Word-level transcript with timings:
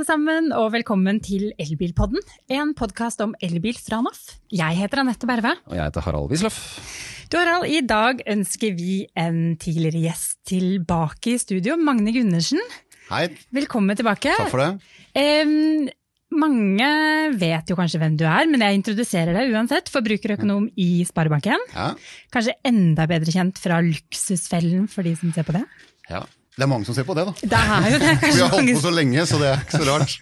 alle 0.00 0.08
sammen, 0.08 0.46
og 0.56 0.70
velkommen 0.72 1.18
til 1.20 1.50
Elbilpodden. 1.60 2.22
En 2.48 2.70
podkast 2.72 3.20
om 3.20 3.34
elbil 3.44 3.76
fra 3.76 3.98
NAF. 4.00 4.38
Jeg 4.48 4.78
heter 4.78 5.02
Anette 5.02 5.28
Berve. 5.28 5.50
Og 5.68 5.74
jeg 5.76 5.84
heter 5.84 6.06
Harald 6.06 6.30
Wisløff. 6.32 6.56
Du 7.28 7.36
Harald, 7.36 7.66
i 7.68 7.82
dag 7.84 8.22
ønsker 8.32 8.72
vi 8.78 9.02
en 9.12 9.58
tidligere 9.60 10.00
gjest 10.06 10.38
tilbake 10.48 11.34
i 11.34 11.42
studio. 11.42 11.76
Magne 11.76 12.14
Gundersen. 12.16 12.64
Hei. 13.10 13.26
Velkommen 13.52 13.98
tilbake. 14.00 14.32
Takk 14.40 14.54
for 14.54 14.64
det. 14.64 14.70
Um, 15.20 15.90
mange 16.32 16.90
vet 17.36 17.68
jo 17.68 17.76
kanskje 17.76 18.00
hvem 18.00 18.16
du 18.16 18.24
er, 18.24 18.48
men 18.48 18.64
jeg 18.64 18.80
introduserer 18.80 19.36
deg 19.36 19.52
uansett. 19.52 19.92
Forbrukerøkonom 19.92 20.70
i 20.80 21.04
Sparebanken. 21.04 21.68
Ja. 21.76 21.92
Kanskje 22.32 22.56
enda 22.72 23.04
bedre 23.10 23.36
kjent 23.36 23.60
fra 23.60 23.84
Luksusfellen 23.84 24.88
for 24.88 25.04
de 25.04 25.18
som 25.20 25.36
ser 25.36 25.44
på 25.44 25.60
det. 25.60 25.66
ja. 26.08 26.24
Det 26.56 26.64
er 26.66 26.68
mange 26.70 26.84
som 26.88 26.96
ser 26.96 27.06
på 27.08 27.14
det, 27.16 27.24
da. 27.28 27.32
Det 27.40 27.58
er 27.60 27.90
jo 27.94 27.98
det. 28.02 28.14
Vi 28.34 28.40
har 28.42 28.50
holdt 28.52 28.72
på 28.74 28.82
så 28.82 28.90
lenge, 28.92 29.26
så 29.30 29.38
det 29.40 29.50
er 29.52 29.60
ikke 29.62 29.80
så 29.80 29.86
rart. 29.88 30.16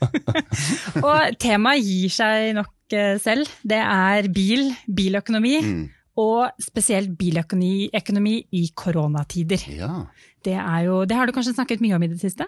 Og 1.08 1.38
temaet 1.40 1.82
gir 1.86 2.12
seg 2.14 2.50
nok 2.58 2.96
eh, 2.96 3.14
selv. 3.22 3.48
Det 3.66 3.80
er 3.80 4.28
bil, 4.34 4.68
biløkonomi, 4.86 5.54
Mm. 5.64 5.86
og 6.18 6.50
spesielt 6.62 7.12
biløkonomi 7.18 8.34
i 8.58 8.62
koronatider. 8.74 9.62
Ja. 9.70 9.90
Det, 10.44 10.54
jo, 10.84 11.00
det 11.08 11.16
har 11.18 11.26
du 11.26 11.32
kanskje 11.34 11.54
snakket 11.56 11.80
mye 11.82 11.94
om 11.96 12.02
i 12.06 12.08
det 12.10 12.20
siste? 12.20 12.46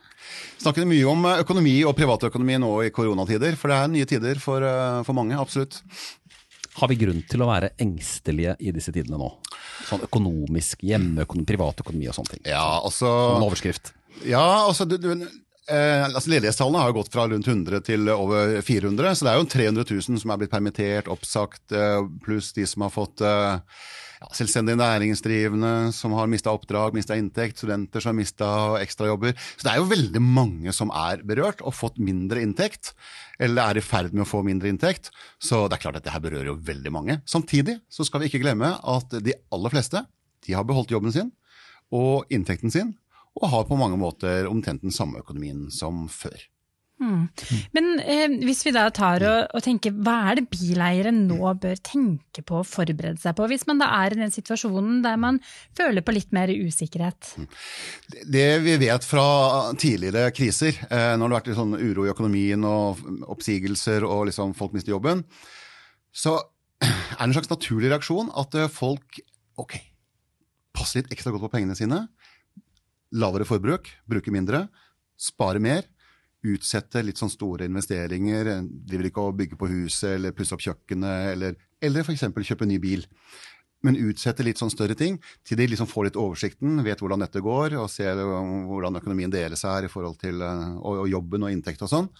Snakket 0.62 0.86
mye 0.90 1.06
om 1.10 1.24
eh, 1.26 1.40
økonomi 1.44 1.76
og 1.86 1.96
privatøkonomi 1.98 2.58
nå 2.62 2.70
i 2.86 2.92
koronatider, 2.94 3.56
for 3.58 3.70
det 3.72 3.78
er 3.80 3.92
nye 3.96 4.08
tider 4.10 4.42
for, 4.42 4.62
eh, 4.66 5.00
for 5.06 5.16
mange. 5.18 5.38
Absolutt. 5.38 5.80
Har 6.80 6.88
vi 6.88 6.96
grunn 7.00 7.20
til 7.28 7.42
å 7.44 7.48
være 7.50 7.72
engstelige 7.82 8.56
i 8.64 8.72
disse 8.72 8.92
tidene 8.94 9.18
nå? 9.20 9.30
Sånn 9.88 10.04
økonomisk, 10.06 10.82
hjemmeøkonomi, 10.86 11.46
privatøkonomi 11.50 12.08
og 12.10 12.16
sånne 12.16 12.34
ting. 12.36 12.42
Ja, 12.48 12.64
altså, 12.80 13.06
Som 13.06 13.38
en 13.42 13.46
overskrift. 13.50 13.92
ja, 14.24 14.44
altså, 14.66 14.86
du, 14.88 14.96
du, 15.00 15.10
eh, 15.68 16.04
altså 16.08 16.32
Ledighetstallene 16.32 16.82
har 16.82 16.92
jo 16.92 16.98
gått 17.00 17.12
fra 17.12 17.26
rundt 17.30 17.48
100 17.48 17.84
til 17.86 18.08
over 18.14 18.58
400, 18.66 19.14
så 19.20 19.26
det 19.26 19.32
er 19.32 19.40
jo 19.40 19.48
300 19.56 19.88
000 19.92 20.20
som 20.24 20.32
er 20.34 20.40
blitt 20.42 20.52
permittert, 20.54 21.10
oppsagt, 21.12 21.64
eh, 21.72 22.00
pluss 22.24 22.52
de 22.56 22.66
som 22.68 22.86
har 22.86 22.94
fått 22.94 23.20
eh, 23.24 23.58
ja, 24.20 24.28
selvstendig 24.36 24.76
næringsdrivende, 24.76 25.72
som 25.96 26.12
har 26.18 26.28
mista 26.30 26.52
oppdrag, 26.52 26.94
mista 26.96 27.16
inntekt, 27.16 27.60
studenter 27.60 28.02
som 28.02 28.12
har 28.12 28.18
mista 28.18 28.50
ekstrajobber. 28.82 29.32
Så 29.56 29.64
det 29.64 29.72
er 29.72 29.80
jo 29.80 29.88
veldig 29.90 30.22
mange 30.22 30.74
som 30.76 30.92
er 30.92 31.24
berørt 31.26 31.64
og 31.64 31.76
fått 31.76 32.00
mindre 32.02 32.42
inntekt, 32.44 32.92
eller 33.40 33.70
er 33.72 33.80
i 33.80 33.84
ferd 33.84 34.12
med 34.12 34.26
å 34.26 34.28
få 34.28 34.42
mindre 34.46 34.68
inntekt. 34.72 35.08
Så 35.40 35.64
det 35.68 35.78
er 35.78 35.84
klart 35.86 36.00
at 36.00 36.06
det 36.06 36.12
her 36.14 36.24
berører 36.24 36.52
jo 36.52 36.58
veldig 36.68 36.92
mange. 36.92 37.20
Samtidig 37.24 37.78
så 37.88 38.04
skal 38.04 38.22
vi 38.22 38.30
ikke 38.30 38.42
glemme 38.44 38.74
at 38.76 39.20
de 39.24 39.36
aller 39.54 39.72
fleste 39.72 40.04
de 40.46 40.56
har 40.56 40.68
beholdt 40.68 40.92
jobben 40.92 41.12
sin 41.14 41.32
og 41.90 42.28
inntekten 42.30 42.70
sin, 42.70 42.94
og 43.40 43.48
har 43.50 43.66
på 43.66 43.78
mange 43.78 43.98
måter 43.98 44.46
omtrent 44.50 44.84
den 44.84 44.94
samme 44.94 45.22
økonomien 45.22 45.68
som 45.74 46.04
før. 46.12 46.38
Men 47.00 47.86
eh, 48.04 48.26
hvis 48.44 48.60
vi 48.66 48.72
da 48.76 48.84
tar 48.92 49.24
og, 49.24 49.54
og 49.56 49.64
tenker, 49.64 49.94
hva 50.04 50.16
er 50.30 50.40
det 50.40 50.50
bileiere 50.52 51.12
nå 51.14 51.38
bør 51.62 51.80
tenke 51.86 52.44
på 52.46 52.58
og 52.60 52.68
forberede 52.68 53.20
seg 53.22 53.36
på, 53.38 53.46
hvis 53.48 53.64
man 53.70 53.80
da 53.80 53.88
er 54.02 54.14
i 54.14 54.20
den 54.20 54.34
situasjonen 54.34 55.00
der 55.04 55.16
man 55.20 55.40
føler 55.78 56.04
på 56.04 56.14
litt 56.14 56.34
mer 56.36 56.52
usikkerhet? 56.52 57.32
Det 58.28 58.48
vi 58.66 58.76
vet 58.82 59.06
fra 59.08 59.24
tidligere 59.80 60.34
kriser, 60.36 60.76
eh, 60.90 61.14
når 61.16 61.24
det 61.24 61.30
har 61.30 61.36
vært 61.38 61.60
sånn 61.62 61.78
uro 61.80 62.04
i 62.04 62.12
økonomien 62.12 62.66
og 62.68 63.00
oppsigelser 63.32 64.04
og 64.04 64.26
liksom 64.28 64.52
folk 64.58 64.76
mister 64.76 64.92
jobben, 64.92 65.24
så 66.12 66.36
er 66.84 67.16
det 67.16 67.30
en 67.30 67.36
slags 67.38 67.52
naturlig 67.52 67.92
reaksjon 67.94 68.28
at 68.40 68.58
eh, 68.60 68.68
folk 68.72 69.22
ok, 69.60 69.78
passer 70.76 71.00
litt 71.00 71.16
ekstra 71.16 71.32
godt 71.32 71.48
på 71.48 71.54
pengene 71.56 71.78
sine, 71.78 72.04
lavere 73.16 73.48
forbruk, 73.48 73.88
bruker 74.08 74.36
mindre, 74.36 74.66
sparer 75.20 75.62
mer, 75.62 75.88
utsette 76.46 77.02
litt 77.04 77.20
sånn 77.20 77.32
store 77.32 77.66
investeringer, 77.68 78.44
De 78.64 78.82
driver 78.92 79.08
ikke 79.10 79.24
å 79.24 79.36
bygge 79.36 79.58
på 79.60 79.68
huset 79.68 80.16
eller 80.16 80.32
pusse 80.36 80.56
opp 80.56 80.64
kjøkkenet, 80.64 81.32
eller, 81.34 81.56
eller 81.82 82.06
f.eks. 82.06 82.24
kjøpe 82.48 82.68
ny 82.68 82.78
bil. 82.80 83.04
Men 83.84 83.96
utsette 83.96 84.44
litt 84.44 84.60
sånn 84.60 84.72
større 84.72 84.96
ting 84.96 85.16
til 85.46 85.56
de 85.56 85.66
liksom 85.72 85.88
får 85.88 86.10
litt 86.10 86.20
oversikten, 86.20 86.82
vet 86.84 87.00
hvordan 87.00 87.24
dette 87.24 87.40
går, 87.44 87.78
og 87.80 87.88
ser 87.92 88.18
hvordan 88.20 89.00
økonomien 89.00 89.32
deler 89.32 89.56
seg 89.56 89.72
her 89.72 89.88
i 89.88 89.92
forhold 89.92 90.18
til 90.20 90.42
uh, 90.44 90.76
og, 90.80 91.06
og 91.06 91.12
jobben 91.12 91.46
og 91.46 91.54
inntekt 91.54 91.84
og 91.86 91.92
sånn. 91.92 92.10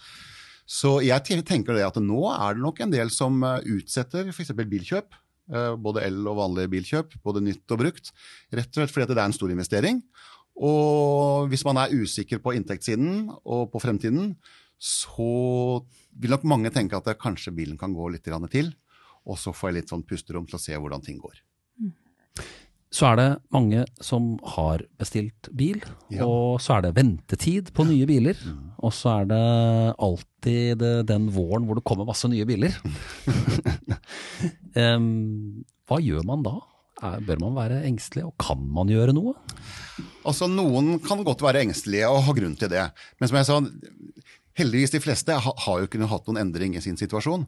Så 0.65 0.99
jeg 1.05 1.43
tenker 1.45 1.77
det 1.77 1.85
at 1.85 1.99
nå 2.01 2.23
er 2.31 2.55
det 2.57 2.63
nok 2.63 2.81
en 2.81 2.93
del 2.93 3.13
som 3.13 3.41
uh, 3.45 3.59
utsetter 3.61 4.31
f.eks. 4.33 4.53
bilkjøp. 4.57 5.13
uh, 5.53 5.73
Både 5.77 6.05
el- 6.07 6.25
og 6.25 6.39
vanlige 6.41 6.73
bilkjøp, 6.73 7.17
både 7.25 7.45
nytt 7.45 7.75
og 7.75 7.83
brukt. 7.83 8.13
Rett 8.49 8.71
og 8.71 8.81
slett 8.81 8.95
fordi 8.95 9.13
det 9.13 9.19
er 9.19 9.27
en 9.29 9.37
stor 9.37 9.53
investering. 9.53 10.01
Og 10.61 11.49
hvis 11.49 11.65
man 11.65 11.79
er 11.81 11.93
usikker 11.93 12.41
på 12.43 12.53
inntektssiden 12.57 13.31
og 13.41 13.71
på 13.73 13.81
fremtiden, 13.81 14.35
så 14.81 15.81
vil 16.17 16.33
nok 16.33 16.45
mange 16.49 16.71
tenke 16.73 16.97
at 16.97 17.09
kanskje 17.21 17.53
bilen 17.55 17.77
kan 17.77 17.93
gå 17.93 18.09
litt 18.13 18.25
til. 18.25 18.73
Og 19.25 19.37
så 19.37 19.53
får 19.53 19.69
jeg 19.69 19.75
litt 19.79 19.93
sånn 19.93 20.05
pusterom 20.05 20.47
til 20.49 20.57
å 20.57 20.61
se 20.61 20.77
hvordan 20.77 21.03
ting 21.05 21.19
går. 21.21 21.41
Så 22.91 23.07
er 23.07 23.15
det 23.15 23.27
mange 23.55 23.85
som 24.03 24.33
har 24.57 24.81
bestilt 24.99 25.47
bil, 25.55 25.79
Ja. 26.11 26.25
og 26.25 26.59
så 26.59 26.75
er 26.75 26.81
det 26.81 26.95
ventetid 26.97 27.71
på 27.71 27.85
nye 27.87 28.05
biler. 28.05 28.35
Og 28.83 28.91
så 28.91 29.21
er 29.21 29.29
det 29.31 29.95
alltid 29.97 30.83
den 31.07 31.29
våren 31.31 31.65
hvor 31.65 31.79
det 31.79 31.85
kommer 31.87 32.09
masse 32.09 32.27
nye 32.27 32.43
biler. 32.45 32.75
um, 34.75 35.63
hva 35.87 36.01
gjør 36.03 36.27
man 36.27 36.43
da? 36.43 36.57
Bør 37.01 37.39
man 37.39 37.55
være 37.55 37.79
engstelig, 37.87 38.25
og 38.27 38.35
kan 38.37 38.59
man 38.75 38.91
gjøre 38.91 39.15
noe? 39.15 39.37
Altså, 40.25 40.47
Noen 40.51 40.97
kan 41.03 41.23
godt 41.25 41.43
være 41.45 41.63
engstelige 41.65 42.09
og 42.09 42.23
ha 42.27 42.35
grunn 42.37 42.55
til 42.59 42.71
det. 42.71 42.85
Men 43.19 43.31
som 43.31 43.39
jeg 43.39 43.49
sa, 43.49 43.59
heldigvis 44.59 44.93
de 44.95 45.01
fleste 45.03 45.37
har 45.41 45.81
jo 45.81 45.87
ikke 45.87 46.07
hatt 46.11 46.27
noen 46.29 46.41
endring 46.43 46.75
i 46.75 46.83
sin 46.83 46.99
situasjon. 46.99 47.45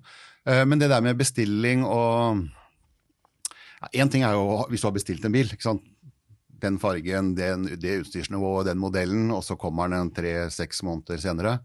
Eh, 0.47 0.63
Men 0.65 0.79
det 0.79 0.89
der 0.91 1.01
med 1.01 1.19
bestilling 1.19 1.85
og 1.85 2.45
Én 3.91 4.07
ting 4.07 4.23
er 4.23 4.31
jo 4.31 4.63
hvis 4.71 4.79
du 4.79 4.87
har 4.87 4.95
bestilt 4.95 5.25
en 5.27 5.33
bil. 5.33 5.49
ikke 5.51 5.65
sant? 5.65 5.83
Den 6.63 6.77
fargen, 6.79 7.33
den, 7.35 7.65
det 7.75 7.97
utstyrsnivået, 8.05 8.69
den 8.69 8.79
modellen, 8.79 9.27
og 9.35 9.43
så 9.43 9.57
kommer 9.59 9.91
den 9.91 10.13
tre-seks 10.15 10.79
måneder 10.87 11.19
senere. 11.19 11.57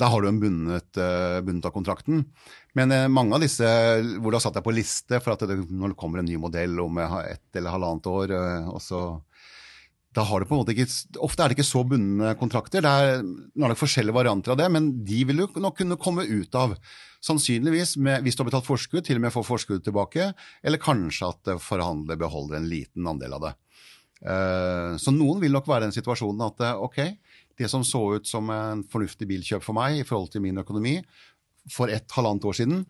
Da 0.00 0.08
har 0.08 0.22
du 0.22 0.28
en 0.30 0.40
bundet, 0.40 0.96
eh, 0.96 1.42
bundet 1.44 1.68
av 1.68 1.74
kontrakten. 1.74 2.24
Men 2.74 2.90
eh, 2.96 3.04
mange 3.12 3.36
av 3.36 3.44
disse 3.44 3.68
hvor 4.16 4.32
du 4.32 4.38
har 4.38 4.40
satt 4.46 4.56
deg 4.56 4.64
på 4.64 4.72
liste 4.72 5.20
for 5.20 5.34
at 5.34 5.44
det, 5.44 5.58
når 5.68 5.92
det 5.92 6.00
kommer 6.00 6.22
en 6.22 6.30
ny 6.30 6.40
modell 6.40 6.80
om 6.80 6.96
et 7.04 7.44
eller 7.60 7.76
halvannet 7.76 8.08
år, 8.08 8.32
og 8.72 8.80
så 8.80 9.02
da 10.16 10.24
har 10.26 10.42
du 10.42 10.48
på 10.48 10.56
en 10.56 10.62
måte 10.64 10.74
ikke, 10.74 10.88
Ofte 11.22 11.44
er 11.44 11.52
det 11.52 11.58
ikke 11.58 11.68
så 11.68 11.84
bundne 11.86 12.32
kontrakter. 12.38 12.82
Det 12.82 12.90
er, 12.90 13.20
nå 13.22 13.66
er 13.66 13.72
det 13.72 13.78
forskjellige 13.78 14.16
varianter 14.16 14.54
av 14.54 14.58
det, 14.58 14.66
men 14.74 14.90
de 15.06 15.20
vil 15.28 15.44
du 15.44 15.60
nok 15.62 15.76
kunne 15.78 15.98
komme 16.02 16.24
ut 16.26 16.56
av. 16.58 16.74
Sannsynligvis 17.22 17.94
med, 18.02 18.24
hvis 18.24 18.34
du 18.34 18.42
har 18.42 18.48
betalt 18.48 18.66
forskudd, 18.66 19.04
til 19.06 19.20
og 19.20 19.26
med 19.26 19.34
få 19.34 19.44
forskudd 19.46 19.84
tilbake, 19.86 20.32
eller 20.66 20.82
kanskje 20.82 21.30
at 21.30 21.52
eh, 21.52 21.62
forhandler 21.62 22.18
beholder 22.18 22.58
en 22.58 22.66
liten 22.70 23.06
andel 23.06 23.38
av 23.38 23.46
det. 23.46 23.52
Eh, 24.24 24.98
Så 24.98 25.14
noen 25.14 25.38
vil 25.44 25.54
nok 25.54 25.70
være 25.70 25.86
i 25.86 25.88
den 25.90 25.98
situasjonen 26.00 26.42
at 26.48 26.66
eh, 26.66 26.82
ok, 26.88 27.00
det 27.60 27.70
som 27.70 27.86
så 27.86 28.02
ut 28.16 28.26
som 28.26 28.50
en 28.50 28.82
fornuftig 28.90 29.28
bilkjøp 29.30 29.62
for 29.62 29.78
meg 29.78 30.00
i 30.00 30.06
forhold 30.08 30.32
til 30.34 30.42
min 30.42 30.58
økonomi 30.58 30.96
for 31.70 31.92
et 31.92 32.08
halvannet 32.16 32.50
år 32.50 32.56
siden, 32.56 32.82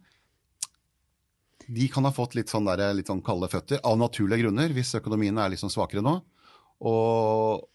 de 1.70 1.86
kan 1.92 2.06
ha 2.06 2.14
fått 2.14 2.32
litt 2.38 2.50
sånn, 2.50 2.66
der, 2.66 2.94
litt 2.96 3.10
sånn 3.10 3.22
kalde 3.22 3.50
føtter 3.50 3.82
av 3.84 3.98
naturlige 4.00 4.46
grunner, 4.46 4.72
hvis 4.74 4.96
økonomien 4.98 5.36
er 5.38 5.52
litt 5.52 5.60
sånn 5.60 5.72
svakere 5.74 6.02
nå. 6.06 6.20
Og, 6.80 7.66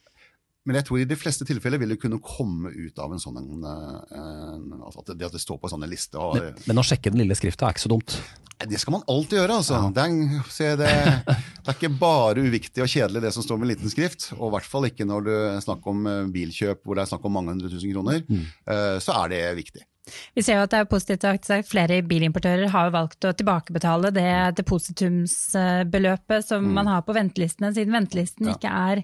men 0.65 0.79
jeg 0.79 0.87
tror 0.87 1.01
i 1.01 1.07
de 1.09 1.17
fleste 1.19 1.45
tilfeller 1.45 1.81
vil 1.81 1.93
det 1.93 1.99
kunne 2.01 2.17
komme 2.23 2.71
ut 2.73 2.97
av 3.01 3.13
en 3.13 3.21
sånn 3.21 3.37
en, 3.37 3.67
en, 3.67 4.65
altså 4.79 5.03
at, 5.03 5.13
det, 5.13 5.27
at 5.29 5.35
det 5.37 5.43
står 5.43 5.59
på 5.61 5.69
en 5.69 5.75
sånn 5.75 5.85
en 5.85 5.91
liste. 5.91 6.17
Og, 6.17 6.39
Men, 6.39 6.57
men 6.71 6.81
å 6.81 6.85
sjekke 6.85 7.13
den 7.13 7.21
lille 7.21 7.37
skrifta 7.37 7.67
er 7.69 7.75
ikke 7.75 7.85
så 7.85 7.93
dumt. 7.93 8.17
det 8.65 8.79
skal 8.81 8.97
man 8.97 9.05
alltid 9.11 9.39
gjøre, 9.41 9.59
altså. 9.61 9.81
Det, 9.93 10.05
er, 10.09 10.45
se, 10.49 10.71
det, 10.81 10.93
det 11.29 11.67
er 11.69 11.77
ikke 11.77 11.93
bare 12.01 12.45
uviktig 12.47 12.85
og 12.85 12.89
kjedelig 12.89 13.25
det 13.27 13.33
som 13.37 13.45
står 13.45 13.61
med 13.61 13.75
liten 13.75 13.93
skrift, 13.93 14.31
og 14.39 14.47
i 14.47 14.53
hvert 14.57 14.71
fall 14.73 14.89
ikke 14.89 15.05
når 15.05 15.27
du 15.27 15.33
snakker 15.67 15.93
om 15.93 16.07
eh, 16.09 16.23
bilkjøp 16.33 16.81
hvor 16.81 16.97
det 16.97 17.05
er 17.05 17.11
snakk 17.13 17.27
om 17.29 17.37
mange 17.37 17.53
hundre 17.53 17.69
tusen 17.69 17.93
kroner. 17.93 18.23
Mm. 18.25 18.47
Så 19.05 19.13
er 19.21 19.35
det 19.35 19.43
viktig. 19.61 19.85
Vi 20.35 20.43
ser 20.45 20.59
jo 20.59 20.65
at 20.65 20.73
det 20.73 20.79
er 20.83 20.89
positivt 20.89 21.23
at 21.25 21.47
flere 21.69 22.01
bilimportører 22.05 22.69
har 22.69 22.91
valgt 22.93 23.25
å 23.25 23.33
tilbakebetale 23.33 24.11
det 24.13 24.27
depositumsbeløpet 24.59 26.45
som 26.45 26.67
man 26.75 26.89
har 26.91 27.01
på 27.07 27.15
ventelistene, 27.15 27.71
siden 27.73 27.95
ventelisten 27.95 28.51
ikke 28.53 28.69
er 28.69 29.01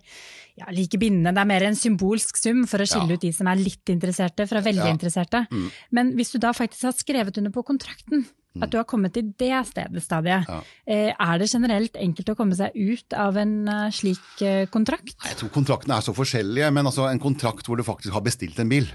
ja, 0.59 0.67
like 0.75 0.99
bindende. 1.01 1.33
Det 1.33 1.41
er 1.41 1.49
mer 1.49 1.65
en 1.69 1.79
symbolsk 1.79 2.37
sum 2.37 2.65
for 2.69 2.83
å 2.83 2.87
skille 2.89 3.09
Ja. 3.09 3.17
ut 3.17 3.21
de 3.25 3.31
som 3.33 3.47
er 3.47 3.55
litt 3.55 3.85
interesserte 3.89 4.47
fra 4.47 4.61
veldig 4.61 4.85
Ja. 4.85 4.93
interesserte. 4.93 5.47
Men 5.91 6.13
hvis 6.15 6.31
du 6.33 6.37
da 6.39 6.51
faktisk 6.53 6.83
har 6.83 6.93
skrevet 6.93 7.37
under 7.37 7.51
på 7.51 7.63
kontrakten, 7.65 8.25
at 8.61 8.69
du 8.69 8.77
har 8.77 8.83
kommet 8.83 9.13
til 9.13 9.33
det 9.39 9.65
stedet, 9.65 10.03
stadiet, 10.03 10.45
Ja. 10.47 10.61
eh, 10.85 11.13
er 11.17 11.37
det 11.39 11.49
generelt 11.49 11.93
enkelt 11.93 12.29
å 12.29 12.35
komme 12.35 12.53
seg 12.55 12.71
ut 12.75 13.13
av 13.13 13.37
en 13.37 13.67
eh, 13.67 13.89
slik 13.89 14.41
eh, 14.41 14.65
kontrakt? 14.67 15.15
Jeg 15.23 15.37
tror 15.37 15.49
kontraktene 15.49 15.97
er 15.97 16.01
så 16.01 16.13
forskjellige, 16.13 16.71
men 16.73 16.85
altså 16.85 17.09
en 17.09 17.19
kontrakt 17.19 17.65
hvor 17.65 17.77
du 17.77 17.83
faktisk 17.83 18.11
har 18.13 18.21
bestilt 18.21 18.59
en 18.59 18.69
bil. 18.69 18.87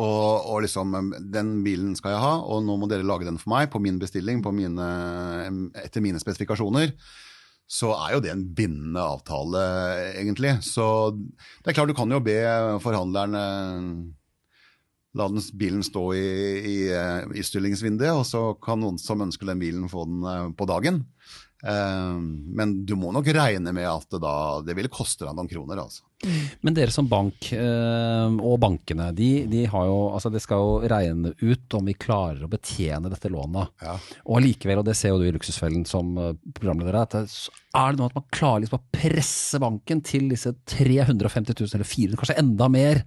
Og, 0.00 0.46
og 0.48 0.62
liksom, 0.64 0.94
den 1.32 1.58
bilen 1.66 1.96
skal 1.98 2.14
jeg 2.14 2.22
ha, 2.22 2.36
og 2.40 2.62
nå 2.64 2.78
må 2.80 2.88
dere 2.88 3.04
lage 3.04 3.26
den 3.28 3.40
for 3.40 3.52
meg 3.52 3.68
på 3.72 3.82
min 3.84 3.98
bestilling, 4.00 4.40
på 4.44 4.52
mine, 4.56 4.86
etter 5.82 6.04
mine 6.04 6.20
spesifikasjoner. 6.22 6.94
Så 7.70 7.92
er 7.94 8.16
jo 8.16 8.22
det 8.24 8.32
en 8.32 8.46
bindende 8.56 9.02
avtale, 9.04 9.60
egentlig. 10.18 10.56
Så 10.66 10.86
det 11.12 11.70
er 11.70 11.76
klart 11.76 11.92
du 11.92 11.98
kan 11.98 12.10
jo 12.10 12.22
be 12.24 12.40
forhandleren 12.82 13.36
la 15.18 15.26
den 15.28 15.42
bilen 15.58 15.82
stå 15.82 16.02
i, 16.14 16.26
i, 16.70 16.76
eh, 16.94 17.24
i 17.34 17.42
stillingsvinduet, 17.42 18.12
og 18.14 18.26
så 18.26 18.42
kan 18.62 18.80
noen 18.82 18.98
som 19.00 19.22
ønsker 19.24 19.48
den 19.50 19.62
bilen, 19.62 19.88
få 19.90 20.06
den 20.06 20.22
eh, 20.22 20.50
på 20.54 20.68
dagen. 20.70 21.02
Eh, 21.62 22.20
Men 22.60 22.78
du 22.86 22.94
må 22.98 23.12
nok 23.12 23.26
regne 23.34 23.72
med 23.76 23.88
at 23.88 24.08
det, 24.10 24.22
da, 24.22 24.34
det 24.64 24.76
vil 24.78 24.88
koste 24.92 25.26
deg 25.26 25.36
noen 25.36 25.50
kroner. 25.50 25.82
altså. 25.84 26.04
Men 26.60 26.74
dere 26.76 26.92
som 26.92 27.06
bank, 27.08 27.48
eh, 27.56 28.34
og 28.44 28.58
bankene, 28.60 29.08
de, 29.16 29.46
de 29.48 29.62
har 29.72 29.86
jo, 29.88 29.98
altså 30.12 30.28
det 30.32 30.42
skal 30.44 30.60
jo 30.60 30.90
regne 30.90 31.32
ut 31.40 31.76
om 31.78 31.88
vi 31.88 31.96
klarer 31.96 32.44
å 32.44 32.50
betjene 32.52 33.08
dette 33.12 33.30
lånet. 33.32 33.72
Ja. 33.80 33.96
Og 34.26 34.40
allikevel, 34.40 34.82
og 34.82 34.88
det 34.88 34.98
ser 34.98 35.14
jo 35.14 35.20
du 35.22 35.28
i 35.30 35.32
Luksusfellen 35.36 35.86
som 35.88 36.12
eh, 36.20 36.34
programleder, 36.56 37.00
at 37.00 37.16
det, 37.16 37.24
er 37.76 37.92
det 37.94 38.02
noe 38.02 38.10
at 38.10 38.18
man 38.18 38.28
klarer 38.34 38.64
liksom 38.64 38.80
å 38.80 38.88
presse 38.92 39.60
banken 39.62 40.02
til 40.04 40.28
disse 40.32 40.52
350 40.74 41.56
000 41.56 41.78
eller 41.78 41.88
400 41.88 42.20
kanskje 42.20 42.40
enda 42.42 42.68
mer, 42.72 43.04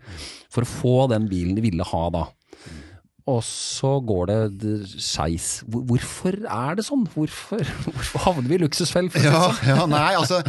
for 0.53 0.65
å 0.65 0.71
få 0.73 0.95
den 1.13 1.29
bilen 1.29 1.57
de 1.59 1.65
ville 1.65 1.85
ha 1.93 2.05
da. 2.13 2.25
Og 3.29 3.39
så 3.47 3.95
går 4.03 4.29
det 4.29 4.71
skeis. 4.99 5.61
Hvorfor 5.71 6.35
er 6.43 6.79
det 6.79 6.83
sånn? 6.87 7.05
Hvorfor, 7.13 7.63
hvorfor 7.87 8.25
havner 8.25 8.49
vi 8.51 8.57
i 8.59 8.63
luksusfell? 8.65 9.07
Ja, 9.15 9.45
sånn? 9.47 9.67
ja, 9.71 9.85
nei, 9.89 10.11
altså 10.21 10.43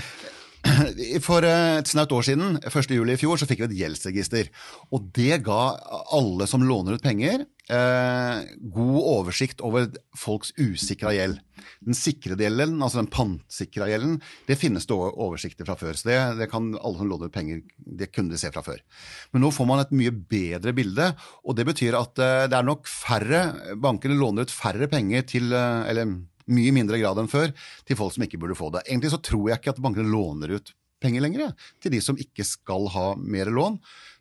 For 1.27 1.45
eh, 1.45 1.79
et 1.83 1.91
snaut 1.91 2.13
år 2.17 2.25
siden, 2.25 2.59
1. 2.65 2.95
juli 2.97 3.15
i 3.15 3.21
fjor, 3.21 3.37
så 3.37 3.49
fikk 3.49 3.65
vi 3.65 3.67
et 3.69 3.79
gjeldsregister. 3.83 4.49
Og 4.97 5.11
det 5.17 5.43
ga 5.45 5.75
alle 6.17 6.49
som 6.51 6.65
låner 6.65 6.97
ut 6.97 7.05
penger, 7.05 7.45
eh, 7.73 8.43
god 8.75 8.99
oversikt 9.01 9.63
over 9.65 9.89
folks 10.19 10.53
usikra 10.59 11.15
gjeld. 11.15 11.41
Den 11.85 11.97
sikrede 11.97 12.45
gjelden, 12.45 12.77
altså 12.83 13.01
den 13.01 13.11
pantsikra 13.13 13.89
gjelden, 13.89 14.19
det 14.49 14.59
finnes 14.61 14.89
det 14.89 14.97
oversikter 14.97 15.69
fra 15.69 15.77
før. 15.81 15.97
Så 15.97 16.11
det, 16.11 16.19
det 16.41 16.51
kan 16.53 16.73
alle 16.77 17.01
som 17.01 17.11
låner 17.11 17.33
penger, 17.33 17.63
det 17.77 18.11
kunne 18.13 18.35
de 18.35 18.41
se 18.41 18.53
fra 18.55 18.65
før. 18.67 18.83
Men 19.33 19.45
nå 19.47 19.53
får 19.55 19.71
man 19.71 19.85
et 19.85 19.97
mye 19.97 20.13
bedre 20.13 20.75
bilde, 20.77 21.11
og 21.45 21.59
det 21.59 21.69
betyr 21.71 21.99
at 22.01 22.21
eh, 22.21 22.45
det 22.51 22.61
er 22.61 22.69
nok 22.69 22.89
færre 22.91 23.43
Bankene 23.81 24.17
låner 24.19 24.47
ut 24.47 24.53
færre 24.53 24.87
penger 24.91 25.25
til 25.29 25.53
eh, 25.53 25.89
Eller 25.91 26.09
mye 26.45 26.73
mindre 26.77 26.99
grad 27.01 27.19
enn 27.21 27.31
før 27.31 27.53
til 27.89 27.97
folk 27.97 28.15
som 28.15 28.25
ikke 28.27 28.41
burde 28.41 28.57
få 28.59 28.71
det. 28.75 28.85
Egentlig 28.89 29.15
så 29.15 29.21
tror 29.25 29.49
jeg 29.49 29.61
ikke 29.61 29.73
at 29.77 29.85
bankene 29.85 30.13
låner 30.13 30.59
ut 30.59 30.75
penger 31.05 31.25
lenger 31.25 31.53
til 31.83 31.95
de 31.95 32.01
som 32.05 32.19
ikke 32.21 32.47
skal 32.49 32.89
ha 32.95 33.07
mer 33.21 33.51
lån, 33.53 33.79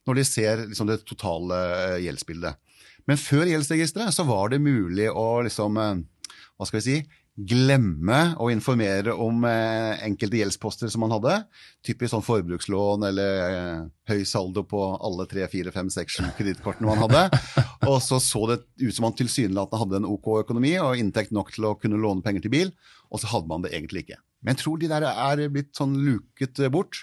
når 0.07 0.19
de 0.19 0.25
ser 0.27 0.65
liksom, 0.67 0.89
det 0.89 1.03
totale 1.07 1.59
eh, 1.79 1.99
gjeldsbildet. 2.05 2.59
Men 3.09 3.19
før 3.19 3.49
gjeldsregisteret 3.49 4.15
så 4.15 4.25
var 4.27 4.53
det 4.53 4.63
mulig 4.63 5.09
å 5.11 5.43
liksom, 5.45 5.77
eh, 5.81 6.39
hva 6.57 6.69
skal 6.69 6.79
vi 6.79 6.85
si, 6.85 6.97
glemme 7.33 8.35
å 8.37 8.51
informere 8.53 9.15
om 9.17 9.41
eh, 9.49 10.03
enkelte 10.05 10.37
gjeldsposter 10.37 10.91
som 10.93 11.01
man 11.01 11.15
hadde. 11.15 11.39
Typisk 11.85 12.11
sånn 12.13 12.25
forbrukslån 12.25 13.07
eller 13.09 13.39
eh, 13.45 13.79
høy 14.11 14.21
saldo 14.29 14.61
på 14.69 14.81
alle 14.93 15.25
tre, 15.29 15.47
fire, 15.49 15.73
fem, 15.73 15.89
seks, 15.93 16.19
sju 16.19 16.27
kredittkortene 16.37 16.91
man 16.91 17.01
hadde. 17.01 17.23
Og 17.89 17.97
så 18.05 18.19
så 18.21 18.43
det 18.51 18.59
ut 18.83 18.93
som 18.93 19.07
man 19.07 19.17
tilsynelatende 19.17 19.81
hadde 19.81 20.01
en 20.03 20.11
OK 20.13 20.29
økonomi 20.43 20.75
og 20.79 20.99
inntekt 21.01 21.33
nok 21.35 21.49
til 21.55 21.71
å 21.71 21.73
kunne 21.79 21.99
låne 21.99 22.23
penger 22.23 22.45
til 22.45 22.53
bil, 22.53 22.69
og 23.11 23.19
så 23.19 23.33
hadde 23.33 23.49
man 23.49 23.65
det 23.65 23.73
egentlig 23.73 24.05
ikke. 24.05 24.21
Men 24.39 24.53
jeg 24.53 24.61
tror 24.61 24.77
de 24.79 24.91
der 24.91 25.07
er 25.09 25.41
blitt 25.51 25.73
sånn 25.75 25.97
luket 25.99 26.61
bort. 26.71 27.01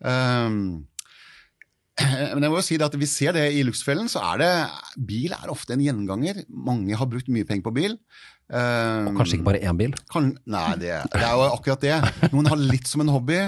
Um, 0.00 0.86
men 2.34 2.44
jeg 2.46 2.52
må 2.52 2.58
jo 2.60 2.64
si 2.64 2.78
det 2.80 2.86
at 2.86 2.96
vi 2.98 3.08
ser 3.10 3.34
det 3.36 3.46
i 3.56 3.62
Luxfellen, 3.66 4.08
så 4.08 4.22
er 4.32 4.42
det 4.42 4.50
Bil 5.10 5.34
er 5.36 5.50
ofte 5.52 5.74
en 5.76 5.82
gjenganger. 5.84 6.44
Mange 6.48 6.96
har 6.96 7.08
brukt 7.10 7.28
mye 7.32 7.46
penger 7.48 7.66
på 7.66 7.74
bil. 7.76 7.96
Um, 8.50 9.12
Og 9.12 9.20
kanskje 9.20 9.36
ikke 9.38 9.46
bare 9.46 9.60
én 9.62 9.76
bil? 9.78 9.92
kan, 10.10 10.32
nei, 10.50 10.72
det, 10.80 10.96
det 11.12 11.20
er 11.22 11.36
jo 11.38 11.44
akkurat 11.54 11.84
det. 11.84 11.98
Noen 12.32 12.48
har 12.50 12.58
litt 12.58 12.88
som 12.90 13.04
en 13.04 13.12
hobby, 13.14 13.38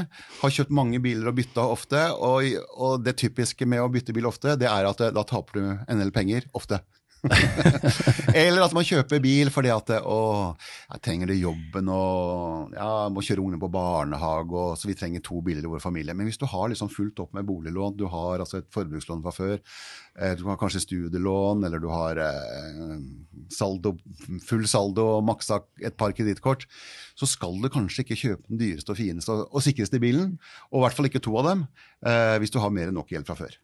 har 0.42 0.54
kjøpt 0.54 0.74
mange 0.78 1.00
biler 1.02 1.26
og 1.32 1.38
bytta 1.40 1.64
ofte. 1.74 2.04
Og, 2.22 2.52
og 2.78 3.02
det 3.02 3.16
typiske 3.18 3.66
med 3.66 3.82
å 3.82 3.90
bytte 3.90 4.14
bil 4.14 4.28
ofte, 4.30 4.54
det 4.60 4.68
er 4.70 4.86
at 4.86 5.02
eh, 5.02 5.14
da 5.14 5.24
taper 5.26 5.58
du 5.58 5.64
en 5.74 6.02
del 6.02 6.12
penger. 6.14 6.46
Ofte. 6.54 6.78
Eller 8.34 8.64
at 8.64 8.72
man 8.74 8.86
kjøper 8.86 9.20
bil 9.22 9.50
fordi 9.54 9.70
at 9.70 9.92
å, 10.02 10.19
jeg 10.90 11.02
trenger 11.04 11.30
det 11.30 11.38
jobben 11.38 11.90
og 11.92 12.74
ja, 12.74 13.06
må 13.14 13.22
kjøre 13.22 13.44
ungene 13.44 13.60
på 13.62 13.70
barnehage, 13.72 14.50
og, 14.50 14.74
så 14.78 14.90
vi 14.90 14.96
trenger 14.98 15.22
to 15.24 15.38
biler 15.44 15.62
i 15.62 15.70
vår 15.70 15.82
familie. 15.84 16.16
Men 16.19 16.26
hvis 16.26 16.40
du 16.40 16.48
har 16.50 16.72
liksom 16.72 16.90
fullt 16.92 17.22
opp 17.22 17.36
med 17.36 17.46
boliglån, 17.46 17.96
du 17.98 18.08
har 18.10 18.42
altså 18.42 18.58
et 18.60 18.70
forbrukslån 18.74 19.22
fra 19.24 19.34
før, 19.36 19.56
eh, 20.19 20.34
du 20.38 20.44
har 20.48 20.58
kanskje 20.60 20.82
studielån, 20.86 21.62
eller 21.69 21.82
du 21.82 21.88
har 21.92 22.19
eh, 22.26 22.94
saldo, 23.54 23.94
full 24.48 24.66
saldo 24.70 25.06
og 25.18 25.26
maksa 25.30 25.62
et 25.82 25.98
par 25.98 26.14
kredittkort, 26.16 26.66
så 27.14 27.28
skal 27.28 27.58
du 27.62 27.70
kanskje 27.72 28.06
ikke 28.06 28.18
kjøpe 28.18 28.50
den 28.50 28.64
dyreste 28.64 28.94
og 28.94 28.98
fineste 28.98 29.36
og, 29.36 29.46
og 29.52 29.64
sikreste 29.64 30.02
bilen, 30.02 30.40
og 30.72 30.82
i 30.82 30.86
hvert 30.88 30.98
fall 30.98 31.10
ikke 31.12 31.22
to 31.22 31.38
av 31.38 31.52
dem, 31.52 31.68
eh, 32.02 32.38
hvis 32.42 32.54
du 32.54 32.58
har 32.62 32.75
mer 32.75 32.90
enn 32.90 32.98
nok 32.98 33.14
gjeld 33.14 33.30
fra 33.30 33.38
før. 33.38 33.62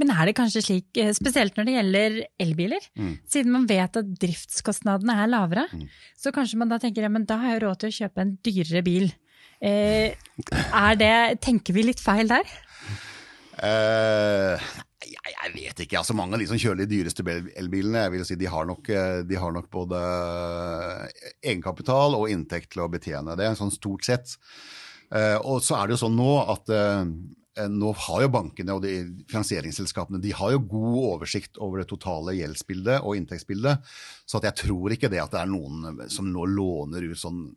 Men 0.00 0.10
er 0.14 0.26
det 0.30 0.36
kanskje 0.38 0.62
slik, 0.64 0.86
eh, 0.96 1.12
spesielt 1.16 1.56
når 1.58 1.64
det 1.68 1.74
gjelder 1.78 2.18
elbiler, 2.40 2.86
Mm. 2.96 3.18
siden 3.28 3.52
man 3.52 3.66
vet 3.66 3.96
at 3.96 4.14
driftskostnadene 4.20 5.16
er 5.22 5.28
lavere, 5.28 5.66
så 6.16 6.32
kanskje 6.32 6.56
man 6.58 6.68
da 6.68 6.78
tenker 6.78 7.02
ja, 7.02 7.08
men 7.08 7.24
da 7.24 7.36
har 7.38 7.54
jeg 7.54 7.62
råd 7.62 7.78
til 7.80 7.90
å 7.90 7.98
kjøpe 8.00 8.20
en 8.24 8.38
dyrere 8.42 8.82
bil. 8.84 9.12
Eh, 9.62 10.14
er 10.72 10.94
det, 10.96 11.40
tenker 11.44 11.74
vi 11.76 11.82
litt 11.84 12.00
feil 12.00 12.28
der? 12.28 12.44
Uh, 13.60 14.56
jeg, 15.04 15.32
jeg 15.34 15.50
vet 15.54 15.80
ikke. 15.84 15.98
altså 16.00 16.14
Mange 16.16 16.34
av 16.36 16.40
de 16.40 16.46
som 16.48 16.56
kjører 16.56 16.80
de 16.84 16.86
dyreste 16.94 17.24
elbilene, 17.60 18.06
jeg 18.06 18.12
vil 18.14 18.24
si, 18.24 18.36
de 18.40 18.48
har 18.48 18.64
nok, 18.68 18.88
eh, 18.88 19.22
de 19.28 19.36
har 19.36 19.52
nok 19.52 19.68
både 19.72 20.00
egenkapital 21.44 22.16
og 22.18 22.30
inntekt 22.32 22.72
til 22.74 22.84
å 22.84 22.90
betjene 22.92 23.36
det, 23.38 23.50
sånn 23.58 23.72
stort 23.74 24.06
sett. 24.08 24.36
Uh, 25.10 25.36
og 25.42 25.58
så 25.66 25.76
er 25.76 25.88
det 25.90 25.96
jo 25.96 26.04
sånn 26.06 26.14
nå 26.16 26.32
at 26.52 26.70
eh, 26.70 27.08
nå 27.68 27.92
har 28.06 28.24
jo 28.24 28.32
bankene 28.32 28.76
og 28.76 28.84
de 28.84 28.94
finansieringsselskapene 29.30 30.20
de 30.22 30.32
har 30.36 30.54
jo 30.54 30.62
god 30.70 30.98
oversikt 31.16 31.60
over 31.60 31.82
det 31.82 31.88
totale 31.90 32.36
gjeldsbildet 32.38 33.02
og 33.04 33.18
inntektsbildet. 33.18 33.90
Så 34.24 34.40
jeg 34.44 34.56
tror 34.62 34.94
ikke 34.94 35.10
det 35.12 35.20
at 35.22 35.34
det 35.34 35.42
er 35.42 35.50
noen 35.50 36.06
som 36.12 36.30
nå 36.32 36.46
låner 36.48 37.10
ut 37.10 37.20
sånn 37.20 37.48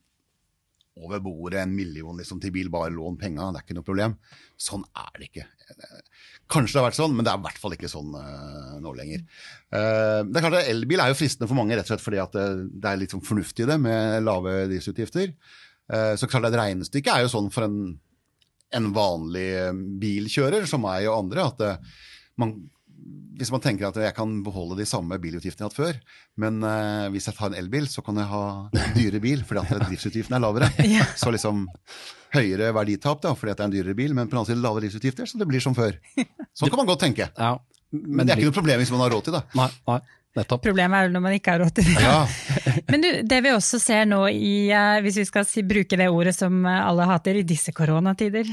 over 1.01 1.19
bordet 1.23 1.63
en 1.63 1.73
million 1.73 2.17
liksom, 2.19 2.39
til 2.41 2.53
bil, 2.53 2.69
bare 2.73 2.91
lån 2.93 3.17
penga, 3.17 3.49
det 3.49 3.61
er 3.61 3.65
ikke 3.65 3.77
noe 3.79 3.87
problem. 3.87 4.15
Sånn 4.61 4.83
er 4.93 5.09
det 5.17 5.29
ikke. 5.31 5.45
Kanskje 6.53 6.75
det 6.75 6.81
har 6.81 6.87
vært 6.91 6.99
sånn, 6.99 7.15
men 7.17 7.25
det 7.25 7.33
er 7.33 7.39
i 7.39 7.45
hvert 7.47 7.61
fall 7.63 7.73
ikke 7.73 7.89
sånn 7.89 8.13
uh, 8.13 8.75
nå 8.83 8.93
lenger. 8.97 9.23
Uh, 9.73 10.21
det 10.27 10.37
er 10.37 10.45
klart 10.45 10.59
at 10.59 10.69
Elbil 10.69 11.01
er 11.01 11.09
jo 11.09 11.17
fristende 11.17 11.49
for 11.49 11.57
mange 11.57 11.77
rett 11.77 11.87
og 11.87 11.95
slett 11.95 12.05
fordi 12.05 12.21
at 12.21 12.37
det, 12.37 12.47
det 12.83 12.91
er 12.91 13.01
litt 13.01 13.15
sånn 13.15 13.25
fornuftig 13.25 13.67
det 13.69 13.79
med 13.81 14.21
lave 14.27 14.57
driftsutgifter. 14.69 15.33
Uh, 15.89 16.13
så 16.19 16.29
klart 16.29 16.51
at 16.51 16.59
Regnestykket 16.61 17.13
er 17.15 17.25
jo 17.25 17.33
sånn 17.33 17.49
for 17.53 17.65
en, 17.65 17.79
en 18.77 18.91
vanlig 18.95 19.47
eh, 19.57 19.73
bilkjører 20.01 20.67
som 20.69 20.83
meg 20.85 21.07
og 21.09 21.19
andre 21.23 21.47
at 21.49 21.63
eh, 21.65 21.99
man, 22.41 22.55
hvis 23.37 23.51
man 23.53 23.61
tenker 23.63 23.89
at 23.89 23.99
jeg 24.01 24.15
kan 24.17 24.35
beholde 24.45 24.77
de 24.79 24.87
samme 24.89 25.17
bilutgiftene 25.21 25.65
jeg 25.65 25.69
har 25.69 25.73
hatt 25.73 25.79
før, 25.79 26.17
men 26.41 26.59
uh, 26.65 27.11
hvis 27.13 27.27
jeg 27.29 27.37
tar 27.37 27.51
en 27.51 27.57
elbil, 27.59 27.85
så 27.89 28.01
kan 28.05 28.17
jeg 28.17 28.29
ha 28.29 28.43
dyre 28.95 29.21
bil 29.21 29.43
fordi 29.45 29.61
at 29.61 29.85
driftsutgiftene 29.87 30.39
er 30.39 30.43
lavere. 30.43 30.69
Ja. 30.93 31.05
Så 31.17 31.33
liksom 31.33 31.67
høyere 32.33 32.71
verditap 32.73 33.21
da, 33.21 33.35
fordi 33.37 33.53
at 33.53 33.59
det 33.59 33.65
er 33.65 33.69
en 33.69 33.75
dyrere 33.75 33.97
bil, 33.97 34.15
men 34.17 34.25
på 34.25 34.33
den 34.33 34.41
annen 34.41 34.49
side 34.49 34.63
lavere 34.63 34.85
driftsutgifter, 34.85 35.29
så 35.29 35.41
det 35.41 35.49
blir 35.49 35.61
som 35.63 35.77
før. 35.77 35.97
Sånn 36.57 36.73
kan 36.73 36.81
man 36.81 36.89
godt 36.89 37.03
tenke. 37.05 37.29
Ja. 37.37 37.55
Men 37.93 38.25
det 38.25 38.33
er 38.33 38.41
ikke 38.41 38.49
noe 38.49 38.57
problem 38.61 38.81
hvis 38.81 38.93
man 38.93 39.03
har 39.05 39.13
råd 39.13 39.27
til 39.27 39.35
det. 39.37 39.43
Nei, 39.57 39.69
nei, 39.89 39.99
nettopp. 40.39 40.63
Problemet 40.65 40.97
er 40.99 41.13
når 41.13 41.23
man 41.25 41.37
ikke 41.37 41.55
har 41.55 41.63
råd 41.63 41.73
til 41.77 41.89
det. 41.89 42.03
Ja, 42.03 42.21
Men 42.91 43.05
du, 43.05 43.09
det 43.29 43.39
vi 43.45 43.53
også 43.53 43.79
ser 43.81 44.07
nå 44.09 44.23
i, 44.31 44.69
eh, 44.73 44.99
hvis 45.05 45.21
vi 45.23 45.27
skal 45.29 45.47
si, 45.49 45.65
bruke 45.67 45.99
det 45.99 46.09
ordet 46.11 46.35
som 46.37 46.63
alle 46.69 47.07
hater 47.09 47.41
i 47.41 47.45
disse 47.47 47.73
koronatider, 47.75 48.49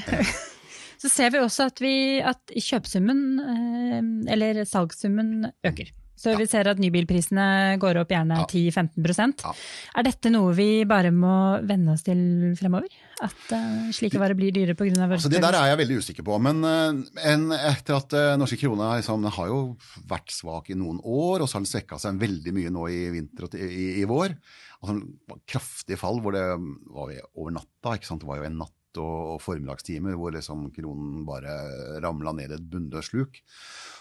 så 1.02 1.12
ser 1.12 1.32
vi 1.34 1.42
også 1.42 1.70
at, 1.70 1.80
vi, 1.82 1.94
at 2.20 2.54
kjøpsummen, 2.56 3.24
eh, 3.44 4.12
eller 4.36 4.64
salgssummen, 4.68 5.50
øker. 5.66 5.94
Så 6.20 6.34
vi 6.36 6.44
ser 6.50 6.68
at 6.68 6.80
nybilprisene 6.80 7.78
går 7.80 8.02
opp 8.02 8.10
gjerne 8.12 8.42
Ja. 8.42 8.46
10-15 8.46 9.40
Ja. 9.40 9.54
Er 9.96 10.04
dette 10.04 10.30
noe 10.32 10.52
vi 10.56 10.84
bare 10.84 11.10
må 11.10 11.62
venne 11.64 11.94
oss 11.94 12.04
til 12.04 12.52
fremover? 12.60 12.88
At 13.24 13.52
uh, 13.52 13.88
slike 13.92 14.20
varer 14.20 14.36
blir 14.36 14.52
dyrere 14.52 14.76
pga. 14.76 15.08
altså 15.08 15.30
Det 15.32 15.40
der 15.40 15.56
er 15.56 15.72
jeg 15.72 15.80
veldig 15.80 15.96
usikker 16.00 16.26
på. 16.26 16.38
Men 16.40 16.64
uh, 16.64 17.00
en, 17.24 17.50
etter 17.52 17.96
at 17.96 18.12
uh, 18.12 18.36
norske 18.40 18.60
krone 18.60 18.90
liksom, 19.00 19.24
har 19.24 19.48
jo 19.48 19.60
vært 20.08 20.32
svak 20.32 20.70
i 20.70 20.76
noen 20.76 21.00
år, 21.00 21.40
og 21.40 21.48
så 21.48 21.58
har 21.58 21.64
den 21.64 21.72
svekka 21.72 22.00
seg 22.00 22.20
veldig 22.20 22.52
mye 22.56 22.72
nå 22.74 22.88
i 22.88 23.00
vinter 23.16 23.48
og 23.48 23.56
i, 23.56 23.70
i, 23.70 23.86
i 24.02 24.08
vår. 24.08 24.36
Altså 24.80 25.40
kraftig 25.48 25.98
fall 26.00 26.20
hvor 26.24 26.36
det 26.36 26.44
var 26.92 27.16
over 27.34 27.56
natta. 27.56 27.96
ikke 27.96 28.08
sant? 28.08 28.20
Det 28.24 28.28
var 28.28 28.40
jo 28.40 28.48
en 28.48 28.60
natt 28.60 28.76
og, 28.98 29.34
og 29.34 29.42
formiddagstimer 29.44 30.16
hvor 30.18 30.34
liksom 30.34 30.68
kronen 30.74 31.24
bare 31.28 31.54
ramla 32.02 32.34
ned 32.36 32.54
i 32.54 32.56
et 32.56 32.70
bunnløst 32.72 33.12
sluk. 33.12 33.40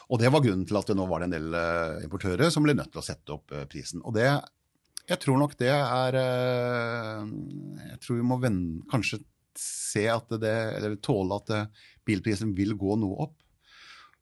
Og 0.09 0.21
det 0.21 0.31
var 0.33 0.43
grunnen 0.45 0.65
til 0.69 0.79
at 0.79 0.89
det 0.89 0.97
nå 0.97 1.05
var 1.09 1.21
det 1.21 1.29
en 1.29 1.35
del 1.35 1.49
uh, 1.53 1.99
importører 2.05 2.49
som 2.53 2.65
ble 2.65 2.73
nødt 2.77 2.89
til 2.93 3.01
å 3.01 3.05
sette 3.05 3.35
opp 3.35 3.53
uh, 3.53 3.67
prisen. 3.69 4.01
Og 4.05 4.15
det 4.17 4.29
Jeg 5.09 5.19
tror 5.23 5.37
nok 5.41 5.55
det 5.57 5.71
er 5.73 6.15
eh, 6.19 7.21
Jeg 7.89 7.99
tror 8.03 8.17
vi 8.19 8.25
må 8.29 8.37
vende, 8.37 8.83
kanskje 8.91 9.17
se 9.57 10.05
at 10.07 10.29
det, 10.39 10.55
eller 10.77 10.99
tåle 11.01 11.39
at 11.41 11.71
bilprisen 12.05 12.53
vil 12.55 12.75
gå 12.77 12.95
noe 13.01 13.25
opp. 13.25 13.37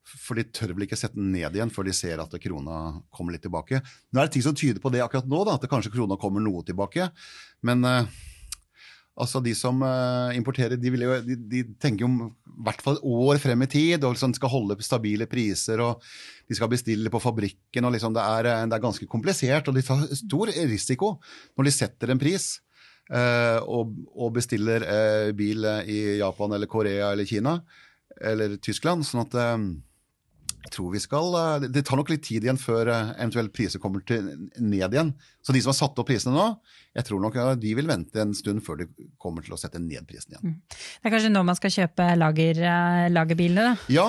For 0.07 0.39
de 0.39 0.45
tør 0.55 0.71
vel 0.75 0.85
ikke 0.85 0.97
sette 0.99 1.19
den 1.19 1.33
ned 1.33 1.55
igjen 1.55 1.71
før 1.73 1.87
de 1.87 1.93
ser 1.95 2.21
at 2.23 2.35
krona 2.39 2.77
kommer 3.11 3.35
litt 3.35 3.43
tilbake. 3.43 3.81
Nå 3.83 4.21
er 4.21 4.29
det 4.29 4.37
ting 4.37 4.45
som 4.45 4.55
tyder 4.55 4.79
på 4.83 4.91
det 4.93 5.03
akkurat 5.03 5.27
nå, 5.27 5.41
da, 5.43 5.57
at 5.57 5.67
kanskje 5.69 5.91
krona 5.97 6.15
kommer 6.19 6.43
noe 6.43 6.63
tilbake. 6.67 7.09
Men 7.67 7.83
eh, 7.87 8.07
altså 9.17 9.41
de 9.43 9.53
som 9.57 9.81
eh, 9.85 10.37
importerer, 10.37 10.77
de, 10.79 10.91
jo, 10.93 11.15
de, 11.25 11.37
de 11.51 11.63
tenker 11.81 12.05
jo 12.05 12.29
hvert 12.65 12.83
fall 12.83 12.99
år 13.05 13.39
frem 13.41 13.65
i 13.65 13.69
tid, 13.69 14.03
og 14.03 14.15
liksom 14.15 14.33
skal 14.37 14.51
holde 14.53 14.77
stabile 14.85 15.27
priser. 15.29 15.81
og 15.83 16.03
De 16.49 16.57
skal 16.57 16.71
bestille 16.71 17.11
på 17.13 17.21
fabrikken. 17.21 17.85
og 17.85 17.93
liksom 17.93 18.15
det, 18.15 18.23
er, 18.23 18.49
det 18.65 18.77
er 18.77 18.85
ganske 18.85 19.09
komplisert, 19.09 19.67
og 19.67 19.77
de 19.77 19.85
tar 19.85 20.05
stor 20.17 20.53
risiko 20.53 21.17
når 21.57 21.69
de 21.69 21.75
setter 21.75 22.13
en 22.13 22.21
pris. 22.21 22.55
Uh, 23.07 23.63
og, 23.71 23.93
og, 24.17 24.33
bestiller 24.35 24.83
uh, 24.83 25.29
bil 25.31 25.63
i 25.87 26.17
Japan 26.19 26.51
eller 26.57 26.67
Korea 26.67 27.13
eller 27.13 27.23
Kina 27.29 27.53
eller 28.19 28.57
Tyskland. 28.59 29.05
sånn 29.07 29.23
at 29.23 29.37
jeg 29.37 29.69
tror 30.73 30.93
vi 30.93 31.01
skal, 31.03 31.35
Det 31.71 31.83
tar 31.85 31.99
nok 31.99 32.09
litt 32.11 32.23
tid 32.27 32.45
igjen 32.45 32.59
før 32.59 32.89
eventuelt 32.91 33.53
priser 33.55 33.81
kommer 33.83 34.03
til, 34.07 34.29
ned 34.57 34.93
igjen. 34.93 35.13
Så 35.41 35.55
de 35.55 35.61
som 35.63 35.71
har 35.71 35.77
satt 35.79 35.99
opp 35.99 36.09
prisene 36.09 36.35
nå, 36.35 36.47
jeg 36.97 37.07
tror 37.07 37.21
nok 37.23 37.37
de 37.61 37.73
vil 37.77 37.89
vente 37.89 38.21
en 38.21 38.33
stund 38.37 38.63
før 38.65 38.81
de 38.81 38.87
kommer 39.21 39.45
til 39.45 39.55
å 39.55 39.59
sette 39.59 39.81
ned 39.81 40.07
prisen 40.09 40.35
igjen. 40.35 40.55
Mm. 40.55 40.57
Det 40.67 41.09
er 41.09 41.15
kanskje 41.15 41.33
nå 41.33 41.43
man 41.47 41.59
skal 41.59 41.75
kjøpe 41.75 42.09
lager, 42.17 42.63
lagerbilene? 43.13 43.69
da? 43.71 43.93
Ja, 43.93 44.07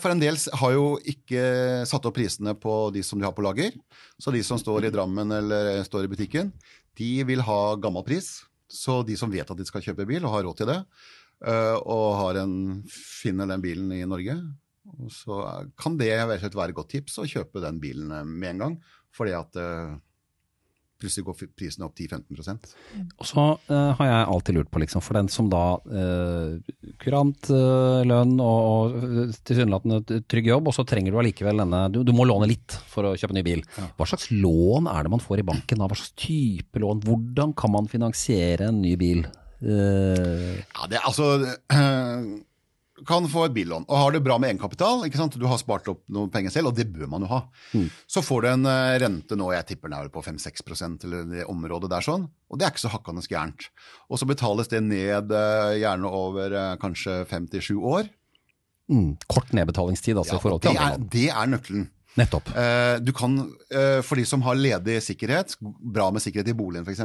for 0.00 0.14
en 0.14 0.22
del 0.22 0.38
har 0.60 0.76
jo 0.76 0.86
ikke 1.14 1.44
satt 1.90 2.06
opp 2.08 2.16
prisene 2.18 2.56
på 2.58 2.78
de 2.94 3.02
som 3.06 3.20
de 3.20 3.26
har 3.28 3.36
på 3.36 3.44
lager. 3.44 3.76
Så 4.18 4.32
de 4.34 4.42
som 4.46 4.60
står 4.60 4.86
i 4.86 4.94
Drammen 4.94 5.32
eller 5.34 5.82
står 5.86 6.06
i 6.06 6.12
butikken, 6.12 6.52
de 6.98 7.12
vil 7.26 7.42
ha 7.44 7.60
gammel 7.82 8.04
pris. 8.06 8.42
Så 8.70 9.02
de 9.06 9.16
som 9.18 9.30
vet 9.32 9.50
at 9.50 9.58
de 9.58 9.66
skal 9.66 9.84
kjøpe 9.84 10.06
bil 10.08 10.24
og 10.24 10.34
har 10.34 10.46
råd 10.46 10.60
til 10.60 10.70
det, 10.70 10.80
eh, 11.46 11.76
og 11.78 12.38
en, 12.40 12.56
finner 12.90 13.50
den 13.50 13.64
bilen 13.64 13.92
i 13.94 14.04
Norge, 14.08 14.36
så 15.12 15.38
kan 15.80 15.96
det 16.00 16.12
være 16.12 16.50
et 16.50 16.76
godt 16.76 16.92
tips 16.92 17.20
å 17.22 17.28
kjøpe 17.28 17.62
den 17.64 17.80
bilen 17.82 18.12
med 18.28 18.54
en 18.54 18.64
gang. 18.64 18.74
Fordi 19.14 19.34
at 19.36 19.56
eh, 19.60 19.94
plutselig 21.00 21.26
går 21.26 21.50
prisen 21.58 21.84
opp 21.86 21.96
10-15% 21.98 22.70
Og 23.20 23.26
så 23.28 23.44
uh, 23.68 23.90
har 23.98 24.08
jeg 24.08 24.28
alltid 24.34 24.56
lurt 24.58 24.70
på, 24.72 24.80
liksom, 24.82 25.02
for 25.04 25.18
den 25.18 25.28
som 25.32 25.50
da 25.52 25.64
uh, 25.78 26.54
kurant 27.02 27.50
uh, 27.52 28.00
lønn 28.06 28.36
og, 28.42 28.70
og 28.70 29.36
tilsynelatende 29.44 30.22
trygg 30.30 30.50
jobb, 30.52 30.70
og 30.70 30.76
så 30.76 30.86
trenger 30.88 31.12
du 31.12 31.20
allikevel 31.20 31.64
denne 31.64 31.84
du, 31.92 32.00
du, 32.06 32.14
må 32.16 32.26
låne 32.28 32.48
litt 32.50 32.78
for 32.90 33.10
å 33.10 33.14
kjøpe 33.18 33.36
ny 33.36 33.44
bil. 33.46 33.64
Ja. 33.78 33.90
Hva 33.98 34.08
slags 34.08 34.30
lån 34.32 34.88
er 34.90 35.04
det 35.04 35.14
man 35.14 35.24
får 35.24 35.42
i 35.42 35.48
banken 35.50 35.82
da? 35.82 35.90
Hva 35.90 35.98
slags 35.98 36.14
type 36.18 36.82
lån? 36.82 37.04
Hvordan 37.04 37.54
kan 37.58 37.74
man 37.74 37.90
finansiere 37.90 38.70
en 38.70 38.82
ny 38.84 38.94
bil? 39.00 39.26
Ja, 39.64 40.88
det 40.90 40.98
er 40.98 41.06
altså 41.08 41.30
kan 43.06 43.26
få 43.30 43.46
et 43.48 43.54
billån 43.54 43.86
og 43.88 43.98
har 43.98 44.14
det 44.14 44.22
bra 44.24 44.36
med 44.40 44.52
egenkapital. 44.52 45.04
ikke 45.06 45.18
sant? 45.20 45.36
Du 45.40 45.46
har 45.50 45.60
spart 45.60 45.88
opp 45.92 46.02
noen 46.12 46.30
penger 46.32 46.52
selv, 46.54 46.70
og 46.70 46.78
det 46.78 46.86
bør 46.92 47.10
man 47.12 47.26
jo 47.26 47.30
ha. 47.30 47.40
Mm. 47.74 47.86
Så 48.10 48.22
får 48.24 48.44
du 48.44 48.48
en 48.50 48.68
uh, 48.68 48.96
rente 49.02 49.38
nå, 49.38 49.50
jeg 49.54 49.68
tipper 49.70 49.90
den 49.92 49.98
er 49.98 50.12
på 50.14 50.22
5-6% 50.24 51.06
eller 51.08 51.28
det 51.30 51.46
området 51.50 51.90
der 51.92 52.06
sånn, 52.06 52.28
og 52.48 52.60
det 52.60 52.66
er 52.66 52.74
ikke 52.74 52.84
så 52.86 52.92
hakkende 52.94 53.24
gærent. 53.26 53.68
Og 54.08 54.20
så 54.20 54.28
betales 54.28 54.70
det 54.72 54.82
ned 54.86 55.34
uh, 55.34 55.72
gjerne 55.78 56.10
over 56.10 56.56
uh, 56.56 56.70
kanskje 56.82 57.22
5-7 57.30 57.74
år. 57.78 58.08
Mm. 58.92 59.14
Kort 59.32 59.54
nedbetalingstid, 59.56 60.16
altså, 60.20 60.36
ja, 60.36 60.40
i 60.40 60.44
forhold 60.44 60.64
til 60.64 60.74
andre 60.74 60.90
land. 60.96 61.08
det 61.14 61.28
er 61.32 61.52
nøkkelen. 61.54 61.90
Nettopp. 62.14 62.46
du 63.02 63.08
kan, 63.10 63.32
For 64.06 64.14
de 64.14 64.22
som 64.22 64.44
har 64.46 64.54
ledig 64.54 65.00
sikkerhet, 65.02 65.56
bra 65.58 66.04
med 66.14 66.22
sikkerhet 66.22 66.52
i 66.52 66.54
boligen 66.54 66.86
f.eks., 66.86 67.00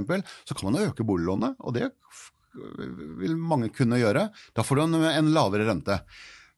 så 0.45 0.53
kan 0.53 0.69
man 0.69 0.83
øke 0.83 1.01
boliglånet. 1.01 1.55
og 1.57 1.73
det 1.73 1.87
vil 3.19 3.37
mange 3.37 3.71
kunne 3.73 3.99
gjøre. 4.01 4.29
Da 4.55 4.65
får 4.65 4.79
du 4.79 4.83
en, 4.85 4.99
en 5.09 5.33
lavere 5.35 5.67
rente. 5.69 5.99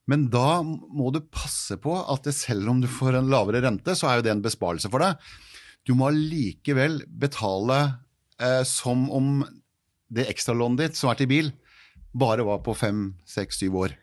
Men 0.09 0.27
da 0.33 0.61
må 0.63 1.11
du 1.13 1.21
passe 1.31 1.77
på 1.81 1.93
at 1.99 2.25
det, 2.27 2.33
selv 2.35 2.71
om 2.71 2.81
du 2.81 2.89
får 2.89 3.19
en 3.19 3.31
lavere 3.31 3.61
rente, 3.63 3.95
så 3.95 4.09
er 4.09 4.19
jo 4.19 4.27
det 4.27 4.33
en 4.35 4.43
besparelse 4.43 4.91
for 4.91 5.03
deg. 5.03 5.31
Du 5.87 5.93
må 5.97 6.09
likevel 6.13 7.01
betale 7.07 7.79
eh, 8.41 8.61
som 8.67 9.07
om 9.13 9.41
det 10.11 10.27
ekstralånet 10.31 10.83
ditt 10.83 10.99
som 10.99 11.11
er 11.11 11.19
til 11.21 11.29
bil, 11.31 11.51
bare 12.11 12.43
var 12.43 12.59
på 12.65 12.75
fem, 12.75 13.11
seks, 13.29 13.61
syv 13.61 13.77
år. 13.85 13.95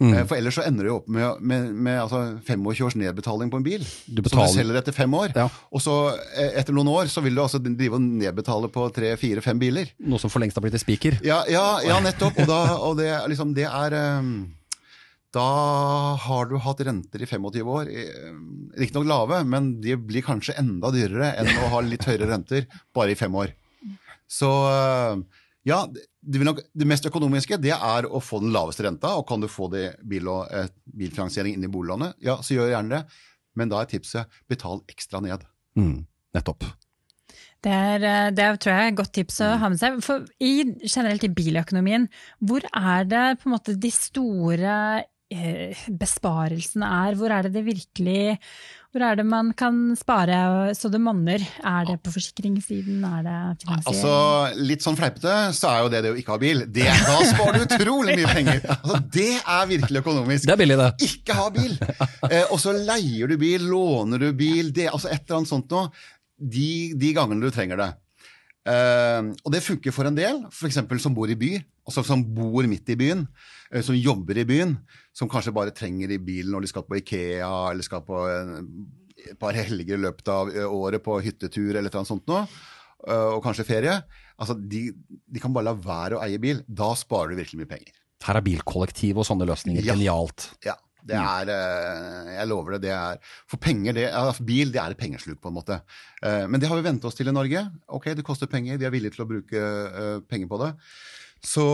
Mm. 0.00 0.14
Eh, 0.14 0.22
for 0.24 0.38
ellers 0.40 0.56
så 0.56 0.64
ender 0.64 0.86
du 0.88 0.92
opp 0.94 1.08
med, 1.12 1.42
med, 1.44 1.72
med 1.76 1.98
altså 2.00 2.22
25 2.46 2.86
års 2.86 2.96
nedbetaling 2.96 3.50
på 3.52 3.58
en 3.60 3.66
bil. 3.66 3.84
Du 4.06 4.22
som 4.24 4.40
du 4.40 4.54
selger 4.54 4.78
etter 4.80 4.96
fem 4.96 5.12
år. 5.16 5.34
Ja. 5.36 5.46
Og 5.68 5.82
så 5.84 5.96
eh, 6.32 6.54
etter 6.60 6.76
noen 6.76 6.88
år 6.88 7.10
så 7.12 7.20
vil 7.24 7.36
du 7.36 7.42
altså 7.44 7.60
drive 7.60 7.98
og 7.98 8.06
nedbetale 8.06 8.70
på 8.72 8.86
tre, 8.96 9.12
fire, 9.20 9.44
fem 9.44 9.60
biler. 9.60 9.92
Noe 10.00 10.22
som 10.22 10.32
for 10.32 10.40
lengst 10.42 10.56
har 10.56 10.64
blitt 10.64 10.78
en 10.78 10.82
spiker. 10.82 11.20
Ja, 11.26 11.42
ja, 11.52 11.66
ja, 11.84 12.00
nettopp. 12.00 12.40
Og, 12.40 12.48
da, 12.48 12.62
og 12.80 12.96
det, 13.00 13.10
liksom, 13.32 13.52
det, 13.56 13.66
er 13.68 13.98
um, 14.24 14.32
Da 15.36 15.46
har 16.24 16.48
du 16.48 16.56
hatt 16.64 16.80
renter 16.88 17.20
i 17.20 17.28
25 17.28 17.74
år. 17.76 17.92
Riktignok 18.80 19.10
lave, 19.10 19.42
men 19.44 19.74
de 19.84 19.98
blir 20.00 20.24
kanskje 20.24 20.56
enda 20.62 20.92
dyrere 20.94 21.34
enn 21.42 21.52
å 21.60 21.74
ha 21.74 21.84
litt 21.84 22.08
høyere 22.08 22.30
renter 22.32 22.70
bare 22.96 23.12
i 23.12 23.20
fem 23.20 23.36
år. 23.36 23.52
Så 24.30 24.48
ja, 25.66 25.84
det, 26.20 26.42
nok, 26.44 26.60
det, 26.76 26.86
mest 26.88 27.06
økonomiske 27.08 27.58
det 27.62 27.72
er 27.76 28.06
å 28.06 28.20
få 28.22 28.42
den 28.42 28.52
laveste 28.54 28.84
renta. 28.84 29.14
og 29.16 29.26
Kan 29.28 29.40
du 29.42 29.48
få 29.48 29.70
det 29.72 29.94
bil 30.06 30.28
og, 30.28 30.50
eh, 30.52 30.68
bilfinansiering 30.84 31.56
inn 31.56 31.64
i 31.64 31.72
boliglånet, 31.72 32.18
ja, 32.24 32.36
så 32.44 32.58
gjør 32.58 32.74
gjerne 32.74 32.98
det. 32.98 33.24
Men 33.58 33.72
da 33.72 33.80
er 33.80 33.90
tipset 33.90 34.40
betal 34.50 34.84
ekstra 34.90 35.22
ned. 35.24 35.46
Mm, 35.78 36.04
nettopp. 36.36 36.68
Det 37.60 37.72
er, 37.72 38.04
eh, 38.04 38.30
det 38.32 38.44
er, 38.44 38.56
tror 38.56 38.72
jeg, 38.72 38.92
et 38.92 38.98
godt 39.00 39.12
tips 39.16 39.40
å 39.44 39.54
ha 39.60 39.68
med 39.68 39.80
seg. 39.80 40.00
For 40.04 40.24
i, 40.40 40.64
generelt 40.86 41.24
i 41.24 41.32
biløkonomien, 41.32 42.08
hvor 42.40 42.64
er 42.72 43.08
det 43.08 43.24
på 43.40 43.48
en 43.48 43.56
måte 43.56 43.76
de 43.76 43.90
store 43.92 44.76
eh, 45.30 45.82
besparelsene 45.88 46.88
er? 47.04 47.18
Hvor 47.20 47.32
er 47.32 47.48
det 47.48 47.54
det 47.58 47.66
virkelig 47.68 48.38
hvor 48.90 49.04
er 49.06 49.18
det 49.20 49.24
man 49.28 49.52
kan 49.54 49.92
spare 49.98 50.36
så 50.74 50.88
det 50.90 50.98
monner? 51.02 51.42
Er 51.62 51.84
det 51.86 51.96
på 52.02 52.10
forsikringssiden? 52.10 53.04
Er 53.06 53.22
det 53.22 53.36
finansiering? 53.62 53.84
Altså, 53.92 54.64
litt 54.66 54.82
sånn 54.82 54.98
fleipete 54.98 55.34
så 55.54 55.70
er 55.70 55.84
jo 55.84 55.92
det 55.92 56.00
det 56.06 56.10
å 56.10 56.18
ikke 56.18 56.34
ha 56.34 56.40
bil. 56.42 56.64
Det, 56.66 56.88
da 57.06 57.20
sparer 57.28 57.62
du 57.62 57.66
utrolig 57.68 58.16
mye 58.18 58.32
penger! 58.34 58.64
Altså, 58.80 58.98
det 59.14 59.28
er 59.38 59.70
virkelig 59.70 60.02
økonomisk. 60.02 60.48
Det 60.48 60.56
er 60.56 60.62
billig, 60.64 60.78
det. 60.80 60.90
Ikke 61.06 61.38
ha 61.38 61.46
bil! 61.54 61.76
Eh, 62.30 62.50
og 62.50 62.58
så 62.62 62.74
leier 62.74 63.30
du 63.30 63.36
bil, 63.38 63.68
låner 63.70 64.22
du 64.22 64.28
bil, 64.36 64.74
det, 64.74 64.88
altså 64.90 65.10
et 65.10 65.22
eller 65.22 65.40
annet 65.40 65.52
sånt 65.52 65.70
noe. 65.70 65.90
De, 66.40 66.70
de 66.98 67.14
gangene 67.14 67.46
du 67.46 67.54
trenger 67.54 67.78
det. 67.78 67.88
Eh, 68.74 69.30
og 69.38 69.54
det 69.54 69.62
funker 69.64 69.94
for 69.94 70.10
en 70.10 70.18
del, 70.18 70.42
f.eks. 70.50 70.82
som 71.02 71.14
bor 71.14 71.30
i 71.30 71.38
by, 71.38 71.54
altså 71.86 72.02
som 72.06 72.26
bor 72.26 72.66
midt 72.70 72.90
i 72.90 72.98
byen, 72.98 73.22
som 73.86 73.94
jobber 73.94 74.40
i 74.40 74.46
byen, 74.48 74.74
som 75.14 75.30
kanskje 75.30 75.54
bare 75.54 75.74
trenger 75.76 76.10
i 76.10 76.18
bilen 76.18 76.50
når 76.54 76.64
de 76.64 76.70
skal 76.72 76.86
på 76.88 76.98
Ikea 76.98 77.50
eller 77.70 77.86
skal 77.86 78.02
på 78.06 78.24
et 79.28 79.38
par 79.40 79.56
helger 79.56 79.98
i 79.98 80.02
løpet 80.06 80.28
av 80.32 80.50
eh, 80.52 80.66
året 80.66 81.02
på 81.04 81.18
hyttetur 81.22 81.76
eller 81.76 81.92
noe 81.92 82.08
sånt 82.08 82.28
noe, 82.30 82.44
uh, 83.06 83.30
og 83.36 83.40
kanskje 83.44 83.68
ferie. 83.68 83.96
Altså, 84.40 84.56
de, 84.56 84.88
de, 85.04 85.40
kan 85.42 85.52
bare 85.52 85.68
la 85.68 85.76
være 85.76 86.18
å 86.18 86.22
eie 86.24 86.40
bil. 86.40 86.62
Da 86.66 86.94
sparer 86.96 87.34
du 87.34 87.40
virkelig 87.42 87.62
mye 87.62 87.72
penger. 87.74 87.96
Her 88.24 88.40
er 88.40 88.44
bilkollektiv 88.44 89.20
og 89.20 89.26
sånne 89.28 89.48
løsninger 89.48 89.84
ja. 89.84 89.96
genialt. 89.96 90.50
Ja. 90.66 90.76
Det 91.00 91.16
mm. 91.16 91.26
er 91.26 91.50
eh, 91.54 92.32
Jeg 92.34 92.48
lover 92.50 92.76
det. 92.76 92.82
det 92.84 92.90
er, 92.92 93.20
For 93.48 93.60
penger, 93.62 93.96
det, 93.96 94.10
altså 94.12 94.44
bil 94.44 94.72
det 94.72 94.82
er 94.82 94.92
et 94.92 95.00
pengesluk, 95.00 95.38
på 95.40 95.48
en 95.48 95.56
måte. 95.56 95.80
Eh, 96.20 96.44
men 96.44 96.60
det 96.60 96.68
har 96.68 96.76
vi 96.76 96.84
vent 96.84 97.06
oss 97.08 97.16
til 97.16 97.30
i 97.30 97.34
Norge. 97.34 97.62
Ok, 97.88 98.10
det 98.16 98.26
koster 98.26 98.50
penger, 98.52 98.80
vi 98.80 98.88
er 98.88 98.92
villige 98.92 99.16
til 99.16 99.24
å 99.24 99.30
bruke 99.30 99.62
eh, 99.64 100.18
penger 100.28 100.50
på 100.50 100.60
det. 100.60 100.70
Så 101.44 101.64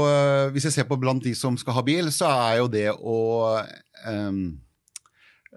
hvis 0.54 0.64
jeg 0.68 0.76
ser 0.76 0.86
på 0.86 0.98
blant 1.00 1.24
de 1.24 1.32
som 1.34 1.56
skal 1.58 1.74
ha 1.74 1.82
bil, 1.86 2.12
så 2.14 2.28
er 2.30 2.58
jo 2.60 2.68
det 2.70 2.90
å 2.94 3.16
um, 4.06 4.60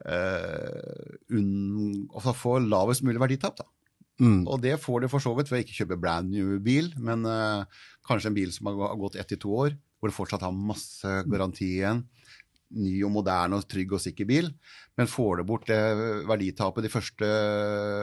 uh, 0.01 2.33
få 2.33 2.55
lavest 2.65 3.05
mulig 3.05 3.21
verditap, 3.21 3.61
da. 3.61 3.67
Mm. 4.19 4.41
Og 4.51 4.59
det 4.59 4.73
får 4.83 5.05
du 5.05 5.07
for 5.11 5.23
så 5.23 5.31
vidt 5.37 5.51
ved 5.51 5.61
å 5.61 5.63
ikke 5.63 5.77
kjøpe 5.77 6.01
brand 6.01 6.33
new 6.33 6.57
bil, 6.63 6.89
men 6.99 7.23
uh, 7.23 7.63
kanskje 8.07 8.31
en 8.31 8.39
bil 8.39 8.51
som 8.51 8.71
har 8.71 8.97
gått 8.99 9.15
ett 9.21 9.29
til 9.31 9.39
to 9.45 9.53
år, 9.67 9.77
hvor 9.99 10.11
du 10.11 10.15
fortsatt 10.15 10.43
har 10.43 10.55
masse 10.55 11.11
garanti 11.29 11.69
igjen 11.77 12.03
ny 12.77 12.99
og 13.05 13.13
moderne 13.13 13.57
og 13.57 13.67
trygg 13.69 13.95
og 13.95 14.01
sikker 14.03 14.27
bil, 14.29 14.49
men 14.99 15.09
får 15.09 15.39
du 15.39 15.45
bort 15.49 15.67
det 15.69 15.79
verditapet 16.29 16.85
de 16.85 16.91
første 16.93 17.29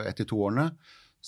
ett 0.09 0.17
til 0.19 0.27
to 0.27 0.41
årene, 0.49 0.71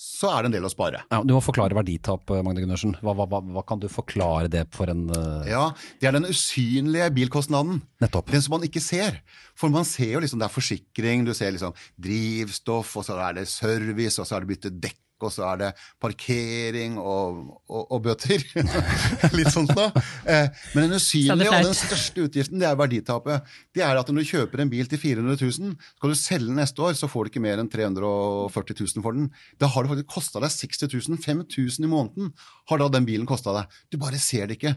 så 0.00 0.30
er 0.32 0.44
det 0.44 0.50
en 0.50 0.54
del 0.54 0.68
å 0.68 0.70
spare. 0.72 1.02
Ja, 1.12 1.20
du 1.24 1.34
må 1.34 1.42
forklare 1.44 1.76
verditap, 1.76 2.30
Magne 2.44 2.62
Gundersen. 2.64 2.94
Hva, 3.04 3.12
hva, 3.16 3.26
hva, 3.28 3.40
hva, 3.56 3.64
kan 3.68 3.80
du 3.82 3.86
forklare 3.92 4.48
det 4.52 4.64
for 4.76 4.88
en 4.92 5.06
uh... 5.12 5.44
Ja, 5.48 5.66
Det 6.00 6.08
er 6.08 6.16
den 6.16 6.28
usynlige 6.28 7.10
bilkostnaden. 7.16 7.82
Nettopp. 8.00 8.32
Den 8.32 8.44
som 8.44 8.56
man 8.56 8.64
ikke 8.64 8.82
ser. 8.84 9.20
For 9.58 9.72
man 9.72 9.84
ser 9.88 10.14
jo 10.14 10.24
liksom 10.24 10.40
det 10.40 10.48
er 10.48 10.56
forsikring, 10.56 11.26
du 11.28 11.34
ser 11.36 11.52
liksom 11.52 11.76
drivstoff, 12.00 12.96
og 12.96 13.06
så 13.06 13.20
er 13.28 13.40
det 13.40 13.46
service, 13.52 14.16
og 14.20 14.28
så 14.28 14.38
er 14.38 14.44
det 14.46 14.52
bytte 14.54 14.74
dekk 14.88 15.00
og 15.26 15.32
så 15.34 15.46
er 15.50 15.60
det 15.60 15.70
parkering 16.02 16.98
og, 17.00 17.40
og, 17.68 17.84
og 17.84 18.02
bøter. 18.04 18.44
Litt 19.38 19.52
sånt 19.54 19.72
da. 19.76 19.88
Eh, 20.24 20.48
men 20.74 20.88
den 20.88 20.98
usynlige 20.98 21.52
og 21.52 21.68
den 21.70 21.76
største 21.76 22.26
utgiften 22.26 22.60
det 22.62 22.68
er 22.68 22.78
verditapet. 22.78 23.48
Det 23.76 23.84
er 23.86 24.00
at 24.00 24.10
når 24.10 24.24
du 24.24 24.32
kjøper 24.32 24.64
en 24.64 24.72
bil 24.72 24.90
til 24.90 25.02
400 25.02 25.40
000, 25.42 25.74
skal 25.96 26.14
du 26.14 26.18
selge 26.18 26.56
neste 26.56 26.84
år, 26.86 26.96
så 26.98 27.10
får 27.10 27.26
du 27.26 27.32
ikke 27.32 27.44
mer 27.44 27.62
enn 27.62 27.70
340 27.70 28.80
000 28.82 29.06
for 29.06 29.16
den. 29.16 29.30
Da 29.60 29.70
har 29.70 29.86
det 29.86 29.94
faktisk 29.94 30.12
kosta 30.16 30.44
deg 30.44 30.54
60 30.54 30.86
000. 30.90 31.20
5000 31.20 31.86
i 31.86 31.90
måneden 31.90 32.30
har 32.70 32.80
da 32.80 32.90
den 32.92 33.08
bilen 33.08 33.28
kosta 33.28 33.54
deg. 33.56 33.80
Du 33.92 33.98
bare 34.00 34.20
ser 34.20 34.48
det 34.48 34.58
ikke 34.58 34.76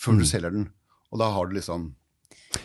før 0.00 0.18
du 0.18 0.24
mm. 0.24 0.30
selger 0.30 0.54
den. 0.54 0.70
Og 1.12 1.20
da 1.22 1.30
har 1.34 1.46
du 1.46 1.54
liksom 1.56 1.92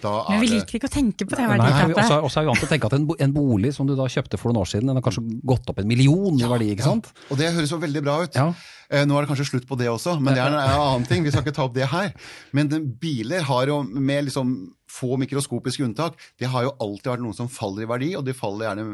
men 0.04 0.42
vi 0.44 0.50
liker 0.52 0.80
ikke 0.80 0.90
å 0.90 0.94
tenke 0.94 1.28
på 1.28 1.38
det 1.38 1.46
verditapet. 1.50 2.16
Og 2.20 2.32
så 2.32 2.42
er 2.42 2.46
vi 2.46 2.52
vant 2.52 2.62
til 2.62 2.70
å 2.70 2.72
tenke 2.72 2.90
at 2.90 2.96
en, 2.98 3.06
en, 3.26 3.36
bolig 3.36 3.74
som 3.76 3.88
du 3.90 3.96
da 3.98 4.08
kjøpte 4.12 4.40
for 4.40 4.52
noen 4.52 4.64
år 4.64 4.72
siden, 4.72 4.90
den 4.90 5.00
har 5.00 5.06
kanskje 5.06 5.24
gått 5.48 5.70
opp 5.72 5.82
en 5.82 5.90
million 5.90 6.40
i 6.40 6.50
verdi. 6.50 6.72
ikke 6.76 6.88
sant? 6.88 7.12
Ja, 7.14 7.28
og 7.30 7.42
det 7.42 7.52
høres 7.58 7.74
jo 7.74 7.82
veldig 7.82 8.04
bra 8.06 8.18
ut. 8.24 8.40
Ja. 8.40 8.50
Eh, 8.90 9.06
Nå 9.06 9.18
er 9.18 9.26
det 9.26 9.32
kanskje 9.32 9.48
slutt 9.52 9.68
på 9.70 9.78
det 9.80 9.90
også, 9.92 10.18
men 10.22 10.34
det 10.34 10.44
er 10.44 10.56
en 10.56 10.60
annen 10.66 11.08
ting. 11.10 11.26
Vi 11.26 11.34
skal 11.34 11.46
ikke 11.46 11.56
ta 11.58 11.68
opp 11.68 11.76
det 11.78 11.90
her. 11.92 12.14
Men 12.58 12.72
biler 13.02 13.46
har 13.50 13.72
jo, 13.72 13.84
med 13.84 14.30
liksom 14.30 14.56
få 14.90 15.16
mikroskopiske 15.22 15.84
unntak, 15.86 16.18
det 16.42 16.50
har 16.52 16.66
jo 16.66 16.76
alltid 16.82 17.12
vært 17.14 17.24
noen 17.24 17.38
som 17.38 17.50
faller 17.52 17.86
i 17.86 17.90
verdi, 17.90 18.12
og 18.18 18.26
de 18.28 18.34
faller 18.38 18.68
gjerne 18.70 18.86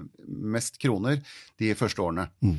mest 0.56 0.80
kroner 0.82 1.22
de 1.62 1.74
første 1.80 2.04
årene. 2.04 2.28
Mm. 2.44 2.58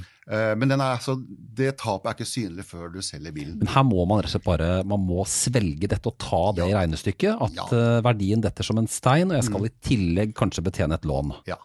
Men 0.59 0.73
den 0.73 0.81
er, 0.83 0.97
altså, 0.97 1.14
det 1.55 1.76
tapet 1.78 2.09
er 2.11 2.16
ikke 2.16 2.26
synlig 2.26 2.64
før 2.66 2.88
du 2.90 2.99
selger 3.05 3.31
bilen. 3.37 3.61
Men 3.61 3.69
her 3.71 3.85
må 3.87 4.02
man 4.11 4.19
rett 4.25 4.33
og 4.33 4.35
slett 4.35 4.49
bare 4.49 4.71
man 4.88 5.05
må 5.07 5.23
svelge 5.31 5.87
dette 5.93 6.11
og 6.11 6.16
ta 6.19 6.40
det 6.57 6.66
i 6.66 6.75
regnestykket. 6.75 7.37
At 7.47 7.55
Ja. 7.55 7.69
eh, 7.71 8.00
verdien 8.02 8.43
detter 8.43 8.66
som 8.66 8.81
en 8.81 8.88
stein, 8.90 9.31
og 9.31 9.37
jeg 9.38 9.47
skal 9.47 9.69
i 9.69 9.75
tillegg 9.87 10.35
kanskje 10.35 10.64
betjene 10.66 10.99
et 10.99 11.07
lån. 11.07 11.31
Ja. 11.47 11.61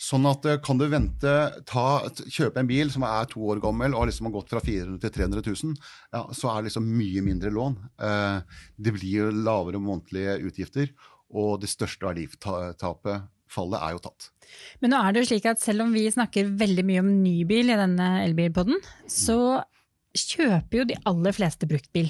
Sånn 0.00 0.28
at 0.30 0.46
eh, 0.48 0.60
kan 0.64 0.78
du 0.80 0.86
vente, 0.90 1.32
ta, 1.68 1.86
kjøpe 2.22 2.62
en 2.62 2.70
bil 2.70 2.92
som 2.92 3.04
er 3.06 3.28
to 3.30 3.42
år 3.52 3.60
gammel 3.62 3.96
og 3.96 4.08
liksom 4.08 4.28
har 4.28 4.36
gått 4.38 4.52
fra 4.52 4.62
400 4.62 5.00
til 5.02 5.14
300 5.16 5.44
000, 5.46 5.74
ja, 6.14 6.22
så 6.36 6.52
er 6.52 6.60
det 6.60 6.70
liksom 6.70 6.86
mye 7.00 7.24
mindre 7.26 7.52
lån. 7.54 7.76
Eh, 8.06 8.60
det 8.78 8.94
blir 8.96 9.16
jo 9.24 9.32
lavere 9.34 9.82
månedlige 9.82 10.38
utgifter, 10.50 10.94
og 11.30 11.60
det 11.62 11.70
største 11.70 12.06
verditapet, 12.06 13.28
fallet, 13.50 13.82
er 13.82 13.96
jo 13.96 14.04
tatt. 14.04 14.30
Men 14.82 14.94
nå 14.94 15.02
er 15.02 15.12
det 15.12 15.24
jo 15.24 15.30
slik 15.32 15.46
at 15.50 15.62
selv 15.62 15.82
om 15.82 15.94
vi 15.94 16.04
snakker 16.10 16.52
veldig 16.58 16.86
mye 16.86 17.02
om 17.02 17.10
nybil 17.24 17.72
i 17.74 17.78
denne 17.78 18.10
elbilpodden, 18.22 18.78
så 19.10 19.40
kjøper 20.16 20.80
jo 20.80 20.84
de 20.90 20.96
aller 21.06 21.34
fleste 21.36 21.68
bruktbil. 21.70 22.08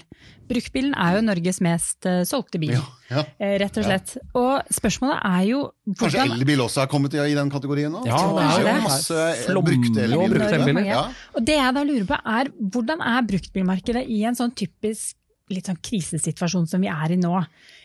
Bruktbilen 0.51 0.95
er 0.99 1.19
jo 1.19 1.23
Norges 1.27 1.61
mest 1.65 2.07
eh, 2.09 2.23
solgte 2.29 2.59
bil, 2.63 2.73
Ja, 2.73 2.83
ja. 3.11 3.25
eh, 3.39 3.55
rett 3.61 3.77
og 3.77 3.87
slett. 3.87 4.15
Og 4.39 4.73
spørsmålet 4.73 5.21
er 5.29 5.45
jo 5.51 5.61
Kanskje 6.01 6.25
elbil 6.25 6.63
også 6.65 6.85
er 6.85 6.91
kommet 6.91 7.15
i, 7.15 7.21
i 7.21 7.37
den 7.37 7.53
kategorien 7.53 7.93
nå? 7.93 8.03
Ja, 8.09 8.19
det 8.35 8.49
er 8.49 8.67
jo 8.81 8.89
masse 8.89 9.21
brukte 9.61 10.01
og 10.01 10.07
elbiler. 10.09 10.35
brukte 10.35 10.59
elbiler. 10.61 10.89
Ja. 10.89 11.05
Og 11.37 11.47
det 11.47 11.59
jeg 11.61 11.77
da 11.77 11.87
lurer 11.87 12.09
på 12.09 12.21
er, 12.39 12.53
hvordan 12.73 13.05
er 13.13 13.29
bruktbilmarkedet 13.35 14.05
i 14.09 14.23
en 14.31 14.39
sånn 14.39 14.55
typisk 14.57 15.17
litt 15.55 15.69
sånn 15.71 15.79
krisesituasjon 15.83 16.69
som 16.71 16.83
vi 16.83 16.91
er 16.93 17.15
i 17.15 17.19
nå? 17.21 17.33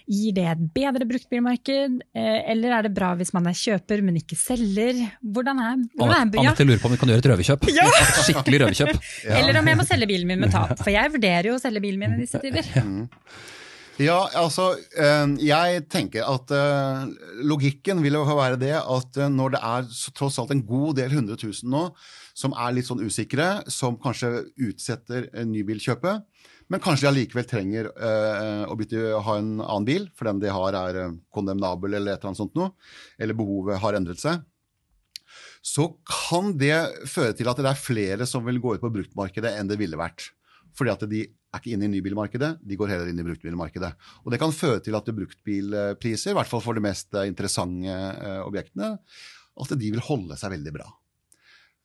Gir 0.05 0.35
det 0.37 0.45
et 0.51 0.61
bedre 0.75 1.07
bruktbilmarked, 1.09 1.97
eh, 2.13 2.37
eller 2.53 2.77
er 2.77 2.87
det 2.87 2.93
bra 2.95 3.13
hvis 3.17 3.33
man 3.35 3.49
er 3.49 3.57
kjøper, 3.57 4.03
men 4.05 4.19
ikke 4.19 4.37
selger? 4.37 5.01
Hvordan 5.21 5.61
er, 5.63 5.81
hvordan 5.97 6.15
er 6.15 6.37
ja. 6.37 6.51
Anette 6.51 6.67
lurer 6.67 6.83
på 6.83 6.91
om 6.91 6.95
vi 6.95 7.01
kan 7.01 7.13
gjøre 7.13 7.23
et 7.23 7.31
røverkjøp. 7.33 7.67
Ja. 7.75 7.89
skikkelig 8.21 8.61
røverkjøp. 8.63 9.09
Eller 9.39 9.59
om 9.59 9.71
jeg 9.71 9.79
må 9.81 9.87
selge 9.87 10.09
bilen 10.09 10.29
min 10.29 10.45
med 10.45 10.53
tap, 10.53 10.77
for 10.79 10.93
jeg 10.93 11.11
vurderer 11.13 11.51
jo 11.51 11.57
å 11.57 11.61
selge 11.61 11.81
bilen 11.83 12.01
min 12.05 12.17
i 12.19 12.25
disse 12.25 12.41
tider. 12.43 12.69
Ja, 13.95 14.17
altså, 14.35 14.73
eh, 14.99 15.33
jeg 15.47 15.85
tenker 15.89 16.27
at 16.27 16.51
eh, 16.51 17.05
logikken 17.47 18.03
vil 18.03 18.17
jo 18.19 18.25
være 18.27 18.59
det 18.59 18.75
at 18.77 19.19
når 19.31 19.55
det 19.55 19.61
er 19.63 19.89
tross 20.17 20.37
alt 20.41 20.51
en 20.53 20.65
god 20.67 20.99
del 20.99 21.15
100 21.15 21.39
000 21.39 21.71
nå, 21.71 21.87
som 22.35 22.53
er 22.59 22.75
litt 22.75 22.89
sånn 22.89 23.01
usikre, 23.01 23.63
som 23.71 23.95
kanskje 24.01 24.43
utsetter 24.67 25.29
nybilkjøpet, 25.47 26.25
men 26.71 26.81
kanskje 26.81 27.05
de 27.05 27.11
allikevel 27.11 27.45
trenger 27.49 27.91
uh, 27.93 28.65
å 28.71 28.75
bytte, 28.79 28.97
ha 29.21 29.37
en 29.37 29.59
annen 29.59 29.87
bil, 29.87 30.07
for 30.17 30.29
den 30.29 30.41
de 30.41 30.49
har 30.53 30.77
er 30.79 30.99
eh, 31.03 31.15
kondemnabel 31.33 31.93
eller 31.93 32.15
et 32.15 32.19
eller 32.19 32.31
annet 32.31 32.41
sånt 32.41 32.57
noe, 32.57 32.73
eller 33.21 33.37
behovet 33.37 33.81
har 33.83 33.97
endret 33.97 34.21
seg, 34.21 34.41
så 35.65 35.87
kan 36.09 36.53
det 36.57 36.77
føre 37.09 37.35
til 37.37 37.49
at 37.49 37.61
det 37.61 37.69
er 37.69 37.79
flere 37.81 38.27
som 38.29 38.45
vil 38.45 38.61
gå 38.61 38.75
ut 38.75 38.83
på 38.83 38.93
bruktmarkedet 38.97 39.55
enn 39.59 39.69
det 39.69 39.79
ville 39.81 39.97
vært. 39.97 40.31
Fordi 40.77 40.93
at 40.93 41.05
de 41.09 41.21
er 41.25 41.61
ikke 41.61 41.73
inne 41.73 41.87
i 41.87 41.93
nybilmarkedet, 41.93 42.51
de 42.65 42.77
går 42.77 42.91
heller 42.91 43.09
inn 43.09 43.21
i 43.21 43.25
bruktbilmarkedet. 43.25 43.93
Og 44.25 44.33
det 44.33 44.41
kan 44.41 44.53
føre 44.53 44.81
til 44.85 44.97
at 44.97 45.09
bruktbilpriser, 45.21 46.33
i 46.33 46.37
hvert 46.37 46.49
fall 46.49 46.65
for 46.65 46.77
de 46.77 46.85
mest 46.85 47.13
eh, 47.13 47.29
interessante 47.29 47.97
objektene, 48.45 48.95
at 49.55 49.77
de 49.79 49.93
vil 49.93 50.03
holde 50.03 50.37
seg 50.39 50.57
veldig 50.57 50.73
bra. 50.75 50.89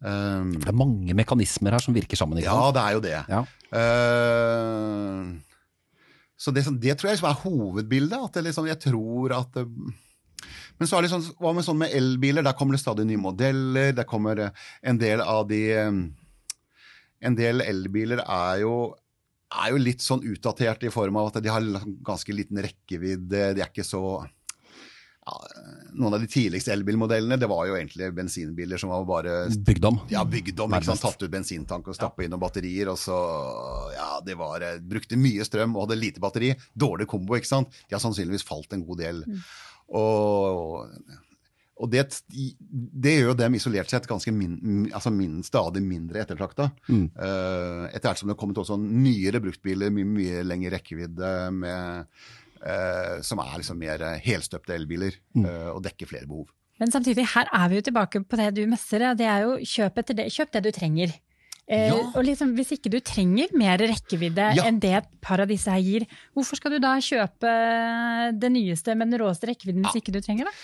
Um, 0.00 0.54
Det 0.56 0.70
er 0.70 0.76
mange 0.76 1.14
mekanismer 1.16 1.76
her 1.76 1.82
som 1.84 1.94
virker 1.96 2.16
sammen. 2.16 2.40
Ikke 2.40 2.48
ja, 2.48 2.70
det 2.72 2.82
er 2.82 2.92
jo 2.96 3.02
det. 3.04 3.18
Ja. 3.28 3.40
Uh, 3.76 5.36
så 6.40 6.52
det, 6.56 6.64
det 6.80 6.96
tror 6.96 7.10
jeg 7.10 7.18
liksom 7.18 7.28
er 7.28 7.42
hovedbildet. 7.42 8.16
At 8.16 8.38
det 8.38 8.46
liksom, 8.48 8.70
jeg 8.70 8.80
tror 8.80 9.36
at 9.36 9.58
det, 9.58 9.66
Men 10.80 10.88
så 10.88 10.96
er 10.96 11.04
det 11.04 11.12
sånn, 11.12 11.26
hva 11.36 11.52
med 11.52 11.66
sånn 11.66 11.82
med 11.82 11.92
elbiler? 11.92 12.46
Der 12.46 12.56
kommer 12.56 12.76
det 12.76 12.80
stadig 12.80 13.04
nye 13.08 13.20
modeller. 13.20 13.92
Der 13.92 14.08
kommer 14.08 14.46
eh, 14.46 14.64
en 14.80 15.00
del 15.00 15.20
av 15.20 15.44
de 15.50 15.60
eh, 15.76 15.92
En 17.20 17.36
del 17.36 17.60
elbiler 17.60 18.24
er 18.24 18.62
jo 18.64 18.74
er 19.50 19.72
jo 19.74 19.80
litt 19.82 19.98
sånn 19.98 20.22
utdatert 20.30 20.84
i 20.86 20.92
form 20.94 21.16
av 21.18 21.32
at 21.32 21.40
de 21.42 21.50
har 21.50 21.64
ganske 22.06 22.32
liten 22.32 22.60
rekkevidde. 22.62 23.48
De 23.56 23.64
er 23.64 23.66
ikke 23.66 23.82
så 23.82 24.22
ja, 25.26 25.36
Noen 25.92 26.14
av 26.16 26.22
de 26.22 26.28
tidligste 26.30 26.72
elbilmodellene 26.72 27.36
det 27.36 27.48
var 27.50 27.66
jo 27.68 27.74
egentlig 27.76 28.08
bensinbiler 28.16 28.80
som 28.80 28.92
var 28.92 29.04
bare 29.08 29.34
Bygdom. 29.66 29.98
ja, 30.08 30.24
bygd 30.24 30.62
om. 30.64 30.72
ikke 30.74 30.88
sant? 30.88 31.02
Tatt 31.04 31.22
ut 31.22 31.32
bensintank 31.32 31.90
og 31.90 31.96
stappa 31.96 32.24
inn 32.24 32.32
noen 32.32 32.42
batterier. 32.42 32.88
og 32.92 32.98
så, 32.98 33.18
ja, 33.94 34.12
det 34.24 34.38
var, 34.40 34.64
eh, 34.64 34.78
Brukte 34.80 35.18
mye 35.20 35.44
strøm 35.44 35.76
og 35.76 35.88
hadde 35.88 36.00
lite 36.00 36.22
batteri. 36.22 36.54
Dårlig 36.72 37.08
kombo. 37.10 37.36
ikke 37.36 37.50
sant? 37.50 37.74
De 37.88 37.98
har 37.98 38.02
sannsynligvis 38.02 38.46
falt 38.48 38.72
en 38.72 38.86
god 38.86 39.02
del. 39.02 39.24
Og, 39.90 40.86
og 41.80 41.88
det, 41.90 42.04
det 42.30 43.14
gjør 43.18 43.32
jo 43.32 43.38
dem 43.40 43.56
isolert 43.56 43.90
sett 43.92 44.08
ganske 44.08 44.32
min, 44.32 44.88
altså 44.92 45.12
min, 45.14 45.40
stadig 45.46 45.82
mindre 45.84 46.22
ettertrakta. 46.22 46.70
Mm. 46.88 47.06
Eh, 47.12 47.86
etter 47.90 48.08
hvert 48.10 48.20
som 48.20 48.30
det 48.30 48.36
har 48.36 48.40
kommet 48.40 48.60
også 48.62 48.78
nyere 48.80 49.42
bruktbiler, 49.42 49.92
mye, 49.94 50.08
mye 50.16 50.44
lengre 50.46 50.76
rekkevidde, 50.76 51.32
med, 51.56 52.20
eh, 52.64 53.20
som 53.22 53.38
er 53.40 53.58
liksom 53.58 53.78
mer 53.78 53.98
helstøpte 54.24 54.74
elbiler 54.76 55.12
Mm. 55.36 55.44
eh, 55.46 55.70
og 55.74 55.82
dekker 55.84 56.06
flere 56.10 56.26
behov. 56.26 56.46
Men 56.80 56.90
samtidig, 56.90 57.26
her 57.34 57.46
er 57.52 57.68
vi 57.68 57.76
jo 57.76 57.82
tilbake 57.90 58.22
på 58.24 58.36
det 58.40 58.54
du 58.56 58.66
messer, 58.66 59.02
og 59.10 59.16
det 59.18 59.26
er 59.26 59.42
jo 59.44 59.56
kjøp, 59.60 59.98
etter 60.00 60.14
det, 60.16 60.28
kjøp 60.32 60.50
det 60.52 60.62
du 60.64 60.70
trenger. 60.72 61.12
Eh, 61.68 61.86
Ja. 61.88 61.94
Og 62.16 62.24
liksom, 62.24 62.54
hvis 62.56 62.72
ikke 62.72 62.90
du 62.90 62.98
trenger 63.00 63.46
mer 63.54 63.78
rekkevidde 63.78 64.56
Ja. 64.56 64.64
enn 64.64 64.80
det 64.80 64.90
et 64.96 65.08
par 65.20 65.40
av 65.40 65.46
disse 65.48 65.70
her 65.70 65.78
gir, 65.80 66.06
hvorfor 66.34 66.56
skal 66.56 66.72
du 66.72 66.78
da 66.80 66.96
kjøpe 66.98 67.50
det 68.40 68.50
nyeste 68.50 68.96
med 68.96 69.10
den 69.10 69.20
råeste 69.20 69.46
rekkevidden 69.46 69.84
hvis 69.84 70.00
ikke 70.02 70.12
du 70.12 70.20
trenger 70.20 70.46
det? 70.48 70.54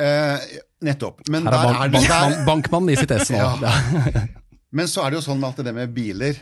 Eh, 0.00 0.38
nettopp. 0.82 1.20
Men, 1.28 1.44
Her 1.46 1.52
er 1.52 1.88
bank, 1.90 2.04
er 2.08 2.30
det, 2.30 2.46
bankmann, 2.46 2.88
i 2.90 2.96
sitt 2.96 3.10
ess 3.10 3.30
nå. 3.30 3.38
Men 4.72 4.86
så 4.86 5.02
er 5.04 5.10
det 5.10 5.18
jo 5.20 5.24
sånn 5.32 5.42
at 5.44 5.56
det 5.56 5.74
med 5.74 5.92
biler 5.94 6.36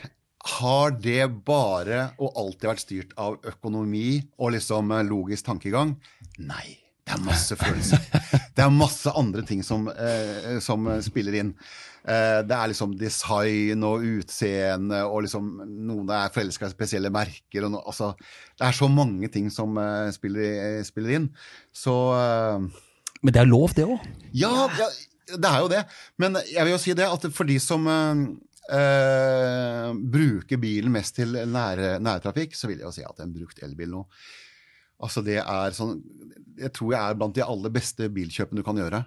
har 0.58 0.94
det 1.02 1.24
bare 1.44 2.12
og 2.18 2.36
alltid 2.38 2.68
vært 2.70 2.84
styrt 2.84 3.16
av 3.18 3.40
økonomi 3.48 4.20
og 4.38 4.54
liksom 4.54 4.92
eh, 4.94 5.06
logisk 5.08 5.48
tankegang? 5.50 5.96
Nei. 6.38 6.78
Det 7.08 7.16
er 7.16 7.24
masse 7.24 7.56
følelser. 7.62 8.02
Det 8.54 8.64
er 8.64 8.72
masse 8.74 9.12
andre 9.16 9.42
ting 9.48 9.62
som, 9.64 9.88
eh, 9.88 10.58
som 10.64 10.86
spiller 11.04 11.38
inn. 11.40 11.54
Eh, 12.08 12.40
det 12.46 12.54
er 12.56 12.70
liksom 12.70 12.94
design 13.00 13.82
og 13.84 14.04
utseende, 14.06 15.02
og 15.08 15.24
liksom 15.26 15.48
noen 15.88 16.12
er 16.14 16.32
forelska 16.32 16.68
i 16.68 16.72
spesielle 16.72 17.10
merker. 17.12 17.66
No, 17.68 17.82
altså, 17.82 18.12
det 18.56 18.68
er 18.68 18.76
så 18.76 18.88
mange 18.92 19.28
ting 19.32 19.50
som 19.52 19.76
eh, 19.80 20.08
spiller, 20.14 20.80
spiller 20.88 21.16
inn. 21.18 21.28
Så 21.74 21.96
eh, 22.16 22.68
Men 23.22 23.34
det 23.34 23.42
er 23.42 23.50
lov, 23.50 23.74
det 23.76 23.88
òg. 23.88 24.04
ja, 24.32 24.52
ja, 24.78 24.88
det 25.28 25.48
er 25.48 25.58
jo 25.60 25.68
det. 25.68 25.82
Men 26.16 26.38
jeg 26.48 26.64
vil 26.64 26.72
jo 26.72 26.80
si 26.80 26.94
det 26.96 27.08
at 27.08 27.26
for 27.36 27.48
de 27.48 27.58
som 27.60 27.84
eh, 28.68 29.92
bruker 30.16 30.60
bilen 30.62 30.92
mest 30.94 31.16
til 31.20 31.32
nærtrafikk, 31.48 32.56
så 32.58 32.70
vil 32.70 32.78
jeg 32.82 32.88
jo 32.88 32.94
si 32.98 33.06
at 33.06 33.24
en 33.24 33.34
brukt 33.34 33.62
elbil 33.64 33.94
nå 33.98 34.04
Altså 34.98 35.22
det 35.22 35.36
er 35.38 35.70
sånn, 35.76 36.00
Jeg 36.58 36.72
tror 36.74 36.88
jeg 36.90 36.98
er 36.98 37.14
blant 37.14 37.36
de 37.36 37.42
aller 37.44 37.70
beste 37.70 38.08
bilkjøpene 38.10 38.58
du 38.58 38.64
kan 38.66 38.74
gjøre. 38.80 39.04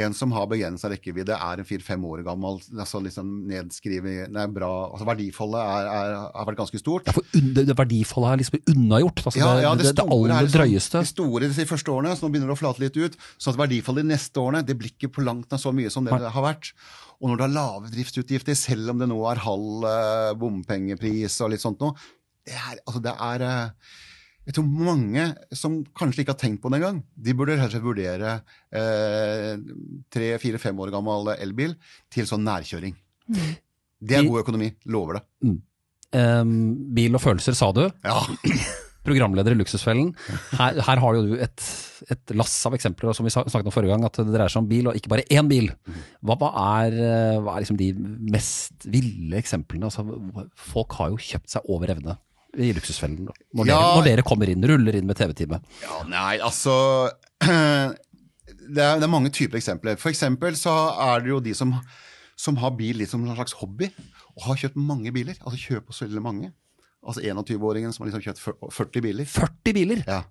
En 0.00 0.14
som 0.16 0.32
har 0.32 0.46
begrensa 0.48 0.88
rekkevidde, 0.88 1.36
er 1.36 1.60
en 1.60 1.66
fire-fem 1.68 2.00
år 2.08 2.22
gammel. 2.24 2.56
altså 2.80 2.96
liksom 3.04 3.28
nedskrevet, 3.44 4.32
det 4.32 4.40
er 4.40 4.48
bra, 4.56 4.70
altså 4.88 5.04
Verdifoldet 5.04 5.60
er, 5.60 5.88
er, 5.98 6.14
har 6.32 6.48
vært 6.48 6.62
ganske 6.62 6.80
stort. 6.80 7.04
Ja, 7.10 7.12
for 7.12 7.28
un- 7.36 7.52
det, 7.58 7.66
verdifoldet 7.76 8.30
er 8.32 8.40
liksom 8.40 8.72
unnagjort. 8.72 9.20
Altså 9.26 9.38
Ja, 9.42 9.50
det, 9.58 9.62
ja, 9.66 9.74
det, 9.74 9.84
det, 9.90 9.98
er 10.06 10.14
aller 10.16 10.32
liksom- 10.48 10.56
drøyeste. 10.62 10.98
Det 11.04 11.12
store 11.12 11.52
de 11.52 11.66
første 11.74 11.92
årene, 11.92 12.16
så 12.16 12.24
nå 12.24 12.32
begynner 12.32 12.48
det 12.48 12.56
å 12.56 12.62
flate 12.64 12.80
litt 12.86 12.96
ut. 12.96 13.20
Så 13.36 13.52
at 13.52 13.60
verdifallet 13.60 14.08
de 14.08 14.14
neste 14.14 14.40
årene 14.40 14.64
det 14.64 14.78
blir 14.80 14.94
ikke 14.96 15.12
på 15.12 15.24
langt 15.28 15.52
nær 15.52 15.60
så 15.60 15.74
mye 15.76 15.92
som 15.92 16.08
det 16.08 16.16
det 16.24 16.32
har 16.32 16.42
vært. 16.48 16.72
Og 17.18 17.30
når 17.30 17.38
du 17.38 17.44
har 17.44 17.54
lave 17.54 17.90
driftsutgifter, 17.92 18.54
selv 18.58 18.92
om 18.92 19.00
det 19.00 19.08
nå 19.10 19.18
er 19.30 19.40
halv 19.42 19.86
eh, 19.90 20.34
bompengepris 20.38 21.40
og 21.42 21.52
litt 21.52 21.64
sånt 21.64 21.82
noe, 21.82 21.96
det 22.46 22.54
er, 22.54 22.78
altså 22.84 23.02
det 23.04 23.14
er 23.26 23.44
eh, 23.44 23.96
Jeg 24.48 24.56
tror 24.56 24.68
mange 24.86 25.24
som 25.52 25.80
kanskje 25.98 26.22
ikke 26.22 26.36
har 26.36 26.40
tenkt 26.40 26.62
på 26.62 26.70
det 26.72 26.78
engang, 26.78 27.02
de 27.12 27.34
burde 27.36 27.58
rett 27.58 27.68
og 27.68 27.74
slett 27.74 27.84
vurdere 27.84 28.34
eh, 28.70 29.54
tre, 30.14 30.30
fire, 30.40 30.62
fem 30.62 30.78
år 30.80 30.94
gammel 30.94 31.34
elbil 31.36 31.74
til 32.14 32.28
sånn 32.30 32.46
nærkjøring. 32.46 32.96
Det 33.98 34.16
er 34.16 34.24
god 34.24 34.44
økonomi. 34.46 34.70
Lover 34.88 35.18
det. 35.18 35.24
Ehm, 36.16 36.52
bil 36.96 37.18
og 37.18 37.20
følelser, 37.20 37.58
sa 37.58 37.72
du. 37.76 37.82
Ja. 38.06 38.22
Programleder 39.08 39.56
i 39.56 39.58
Luksusfellen. 39.58 40.12
Her, 40.58 40.78
her 40.86 41.02
har 41.02 41.16
jo 41.18 41.24
du 41.26 41.34
et, 41.42 41.64
et 42.12 42.34
lass 42.36 42.54
av 42.68 42.76
eksempler, 42.76 43.10
som 43.16 43.26
vi 43.26 43.32
snakket 43.34 43.66
om 43.66 43.74
forrige 43.74 43.94
gang, 43.96 44.04
at 44.06 44.20
det 44.20 44.28
dreier 44.34 44.52
seg 44.52 44.62
om 44.62 44.70
bil, 44.70 44.88
og 44.92 44.96
ikke 45.00 45.10
bare 45.12 45.26
én 45.32 45.48
bil. 45.50 45.70
Hva, 46.22 46.36
hva 46.40 46.52
er, 46.84 46.96
eh, 47.08 47.40
hva 47.42 47.56
er 47.56 47.64
liksom 47.66 47.80
de 47.80 47.90
mest 48.36 48.86
ville 48.92 49.40
eksemplene? 49.40 49.88
Altså, 49.90 50.04
folk 50.70 50.98
har 51.00 51.12
jo 51.14 51.20
kjøpt 51.30 51.56
seg 51.56 51.68
over 51.72 51.94
evne 51.96 52.18
i 52.58 52.70
Luksusfellen. 52.76 53.26
Når, 53.28 53.66
Ja. 53.68 53.76
dere, 53.78 53.96
når 53.98 54.04
dere 54.08 54.22
kommer 54.26 54.48
inn, 54.50 54.64
ruller 54.64 54.96
inn 54.98 55.06
med 55.06 55.18
TV-time. 55.20 55.58
Ja, 55.84 55.98
nei, 56.08 56.38
altså 56.42 56.74
det 57.44 58.82
er, 58.82 58.98
det 59.00 59.06
er 59.06 59.10
mange 59.12 59.30
typer 59.34 59.60
eksempler. 59.60 59.98
For 60.00 60.10
eksempel 60.12 60.56
så 60.58 60.72
er 61.08 61.24
det 61.24 61.32
jo 61.32 61.40
de 61.44 61.54
som, 61.56 61.74
som 62.38 62.56
har 62.62 62.74
bil 62.78 62.98
litt 63.02 63.12
som 63.12 63.24
en 63.24 63.36
slags 63.36 63.54
hobby. 63.60 63.90
og 64.38 64.44
har 64.48 64.60
kjøpt 64.64 64.78
mange 64.80 65.12
biler. 65.14 65.36
Altså 65.42 65.58
kjøper 65.58 65.90
og 65.94 66.00
veldig 66.06 66.22
mange. 66.24 66.52
Altså 67.08 67.24
21-åringen 67.24 67.94
som 67.94 68.04
har 68.04 68.10
liksom 68.12 68.24
kjøpt 68.26 68.74
40 68.76 69.04
biler. 69.06 69.28
40 69.28 69.76
biler! 69.76 70.02
Ja. 70.06 70.22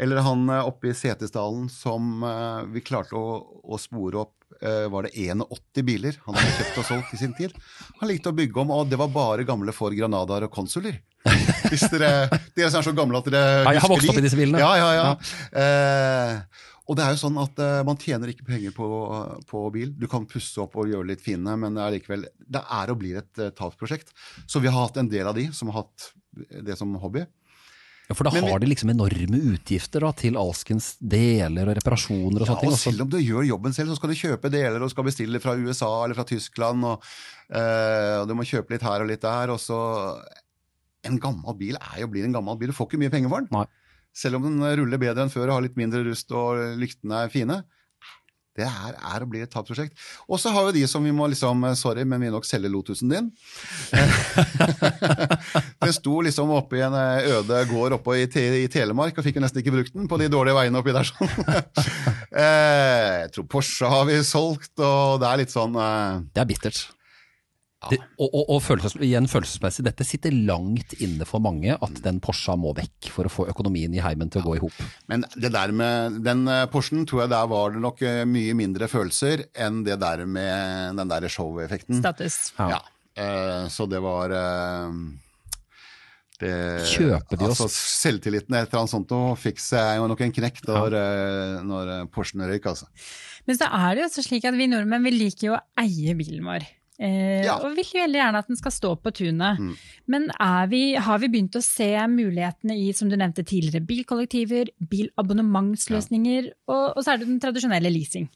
Eller 0.00 0.22
han 0.24 0.48
eh, 0.48 0.66
oppe 0.66 0.90
i 0.90 0.94
Setesdalen 0.96 1.66
som 1.72 2.22
uh, 2.24 2.62
vi 2.70 2.82
klarte 2.84 3.18
å, 3.18 3.40
å 3.66 3.78
spore 3.80 4.22
opp 4.22 4.62
uh, 4.62 4.86
Var 4.92 5.08
det 5.08 5.26
81 5.26 5.84
biler 5.86 6.16
han 6.24 6.38
hadde 6.38 6.54
kjøpt 6.60 6.80
og 6.80 6.88
solgt 6.88 7.16
i 7.16 7.20
sin 7.20 7.34
tid? 7.36 7.54
Han 8.00 8.10
likte 8.10 8.32
å 8.32 8.36
bygge 8.36 8.62
om, 8.62 8.72
og 8.72 8.88
det 8.90 9.00
var 9.00 9.12
bare 9.12 9.46
gamle 9.48 9.74
Ford 9.76 9.96
Granadaer 9.96 10.46
og 10.48 10.54
Konsuler. 10.54 11.00
Hvis 11.70 11.88
dere, 11.90 12.28
dere 12.54 12.70
som 12.70 12.80
er 12.80 12.86
så 12.86 12.94
gamle 12.96 13.18
at 13.18 13.28
dere 13.28 13.64
Ja, 13.66 13.74
jeg 13.76 13.84
har 13.84 13.92
vokst 13.92 14.12
opp 14.12 14.20
i 14.20 14.24
disse 14.24 14.38
bilene. 14.38 14.62
Ja, 14.62 14.72
ja, 14.78 14.90
ja. 14.94 15.08
Eh, 15.62 16.64
og 16.86 16.98
det 16.98 17.02
er 17.02 17.14
jo 17.14 17.22
sånn 17.24 17.38
at 17.42 17.58
uh, 17.58 17.80
man 17.86 17.98
tjener 17.98 18.30
ikke 18.30 18.46
penger 18.46 18.74
på, 18.76 18.86
på 19.50 19.62
bil. 19.74 19.90
Du 19.98 20.06
kan 20.10 20.26
pusse 20.30 20.60
opp 20.62 20.76
og 20.78 20.92
gjøre 20.92 21.08
litt 21.08 21.24
fine, 21.24 21.56
men 21.58 21.74
det 21.74 21.82
er 21.82 21.96
likevel 21.96 22.28
Det 22.38 22.62
er 22.62 22.92
og 22.92 23.00
blir 23.00 23.18
et 23.18 23.42
uh, 23.42 23.50
tapsprosjekt. 23.50 24.14
Så 24.46 24.62
vi 24.62 24.70
har 24.70 24.78
hatt 24.86 25.00
en 25.02 25.10
del 25.10 25.26
av 25.26 25.34
de 25.38 25.48
som 25.56 25.72
har 25.72 25.82
hatt 25.82 26.12
det 26.62 26.76
som 26.78 26.92
hobby. 27.02 27.24
Ja, 28.06 28.14
For 28.14 28.28
da 28.28 28.30
Men 28.36 28.46
har 28.46 28.60
de 28.62 28.68
liksom 28.70 28.92
enorme 28.92 29.40
utgifter 29.50 30.04
da, 30.04 30.12
til 30.14 30.38
alskens 30.38 30.92
deler 31.02 31.72
og 31.72 31.78
reparasjoner 31.80 32.44
og 32.44 32.46
Ja, 32.46 32.52
sånne 32.52 32.62
ting. 32.62 32.74
og 32.76 32.78
selv 32.78 33.02
om 33.02 33.10
du 33.10 33.18
gjør 33.18 33.48
jobben 33.48 33.74
selv, 33.74 33.90
så 33.90 33.98
skal 33.98 34.12
du 34.12 34.20
kjøpe 34.20 34.52
deler 34.52 34.84
og 34.84 34.92
skal 34.92 35.08
bestille 35.08 35.40
fra 35.42 35.56
USA 35.58 35.90
eller 36.04 36.14
fra 36.14 36.26
Tyskland. 36.28 36.86
Og, 36.86 37.02
uh, 37.50 38.22
og 38.22 38.30
du 38.30 38.36
må 38.38 38.46
kjøpe 38.46 38.76
litt 38.76 38.86
her 38.86 39.02
og 39.02 39.10
litt 39.10 39.26
der. 39.26 39.50
Og 39.50 39.58
så 39.62 39.80
En 41.06 41.18
gammel 41.22 41.54
bil 41.54 41.76
er 41.78 42.00
jo 42.02 42.08
blir 42.10 42.24
en 42.26 42.34
gammel 42.34 42.56
bil. 42.58 42.70
Du 42.70 42.74
får 42.74 42.88
ikke 42.88 42.98
mye 42.98 43.10
penger 43.10 43.30
for 43.30 43.42
den. 43.42 43.50
Nei. 43.54 43.66
Selv 44.16 44.38
om 44.40 44.46
den 44.48 44.62
ruller 44.80 45.00
bedre 45.02 45.26
enn 45.26 45.32
før 45.32 45.50
og 45.50 45.58
har 45.58 45.66
litt 45.66 45.76
mindre 45.76 46.00
rust 46.06 46.30
og 46.32 46.62
lyktene 46.80 47.26
er 47.26 47.32
fine. 47.32 47.60
Det 48.56 48.64
er, 48.64 48.94
er 48.96 49.20
og 49.20 49.28
blir 49.28 49.42
et 49.44 49.50
tapsprosjekt. 49.52 49.92
Og 50.32 50.38
så 50.40 50.48
har 50.54 50.64
jo 50.64 50.72
de 50.72 50.86
som 50.88 51.04
vi 51.04 51.10
må 51.12 51.26
liksom 51.28 51.60
Sorry, 51.76 52.06
men 52.08 52.22
vi 52.24 52.30
nok 52.32 52.46
selge 52.48 52.70
Lotusen 52.72 53.10
din. 53.12 53.26
Den 55.84 55.92
sto 55.92 56.22
liksom 56.24 56.54
oppe 56.56 56.78
i 56.78 56.84
en 56.86 56.96
eh, 56.96 57.28
øde 57.36 57.60
gård 57.68 57.98
oppe 57.98 58.16
i, 58.22 58.24
te 58.32 58.46
i 58.62 58.66
Telemark 58.72 59.18
og 59.20 59.26
fikk 59.26 59.36
jo 59.36 59.44
nesten 59.44 59.60
ikke 59.60 59.74
brukt 59.76 59.92
den 59.96 60.08
på 60.08 60.16
de 60.22 60.30
dårlige 60.32 60.56
veiene 60.56 60.80
oppi 60.80 60.96
der. 60.96 61.12
sånn. 61.12 61.28
Eh, 62.36 63.22
Jeg 63.22 63.30
tror 63.32 63.46
Porsche 63.48 63.88
har 63.88 64.02
vi 64.08 64.16
solgt, 64.26 64.72
og 64.82 65.20
det 65.22 65.28
er 65.28 65.38
litt 65.40 65.52
sånn 65.54 65.76
eh, 65.80 66.18
Det 66.34 66.42
er 66.42 66.48
bittert. 66.50 66.80
Det, 67.90 67.98
og 68.18 68.34
og, 68.34 68.44
og 68.56 68.62
følelses, 68.64 68.94
igjen 69.04 69.28
følelsesmessig, 69.30 69.84
dette 69.86 70.04
sitter 70.06 70.34
langt 70.48 70.94
inne 71.04 71.26
for 71.28 71.42
mange 71.44 71.74
at 71.76 72.00
den 72.04 72.18
Porscha 72.24 72.56
må 72.58 72.72
vekk 72.76 73.10
for 73.14 73.28
å 73.28 73.32
få 73.32 73.46
økonomien 73.52 73.92
i 73.96 74.02
heimen 74.04 74.30
til 74.32 74.42
å 74.42 74.46
gå 74.48 74.56
i 74.56 74.62
hop. 74.64 74.80
Men 75.10 75.24
det 75.36 75.52
der 75.54 75.72
med 75.76 76.20
den 76.26 76.46
eh, 76.48 76.64
Porschen, 76.72 77.04
tror 77.06 77.24
jeg 77.24 77.32
der 77.34 77.46
var 77.52 77.74
det 77.76 77.82
nok 77.84 78.02
eh, 78.06 78.24
mye 78.28 78.56
mindre 78.58 78.88
følelser 78.90 79.46
enn 79.54 79.82
det 79.86 79.98
der 80.02 80.24
med 80.26 80.96
den 81.00 81.12
der 81.14 81.28
show-effekten. 81.32 82.00
Status. 82.02 82.40
Ja. 82.58 82.68
Ja. 82.76 82.80
eh, 83.16 83.68
så 83.72 83.86
det 83.90 84.02
var 84.04 84.34
det, 86.36 86.86
Kjøper 86.90 87.38
de 87.40 87.46
oss- 87.48 87.62
altså, 87.64 87.68
Selvtilliten 87.72 88.52
et 88.58 88.66
eller 88.68 88.82
annet 88.82 88.92
sånt 88.92 89.12
og 89.16 89.38
fikk 89.40 89.60
seg 89.62 89.96
jo 89.96 90.08
nok 90.10 90.20
en 90.26 90.34
knekk 90.36 90.58
når, 90.68 90.96
ja. 90.98 91.62
når 91.64 91.92
Porschen 92.12 92.44
røyk, 92.44 92.66
altså. 92.68 92.88
Men 93.46 93.56
så 93.56 93.68
er 93.72 93.94
det 93.94 94.02
jo 94.02 94.08
også 94.10 94.24
slik 94.26 94.44
at 94.48 94.56
vi 94.58 94.66
nordmenn 94.68 95.04
vi 95.06 95.14
liker 95.14 95.46
jo 95.48 95.54
å 95.56 95.62
eie 95.80 96.12
bilen 96.18 96.44
vår. 96.44 96.66
Eh, 96.98 97.44
Ja. 97.44 97.58
Og 97.60 97.76
vil 97.76 97.84
veldig 97.84 98.20
gjerne 98.20 98.40
at 98.40 98.48
den 98.48 98.56
skal 98.58 98.72
stå 98.72 98.92
på 99.02 99.12
tunet. 99.12 99.58
Mm. 99.60 99.74
Men 100.06 100.30
er 100.40 100.70
vi, 100.70 100.82
har 100.94 101.18
vi 101.18 101.28
begynt 101.28 101.58
å 101.58 101.64
se 101.64 101.90
mulighetene 102.08 102.76
i, 102.76 102.92
som 102.96 103.10
du 103.10 103.16
nevnte 103.16 103.44
tidligere, 103.44 103.84
bilkollektiver, 103.86 104.72
bilabonnementsløsninger, 104.80 106.52
og, 106.68 106.96
og 106.96 107.04
så 107.04 107.12
er 107.12 107.20
det 107.20 107.28
den 107.28 107.42
tradisjonelle 107.42 107.92
leasing. 107.92 108.28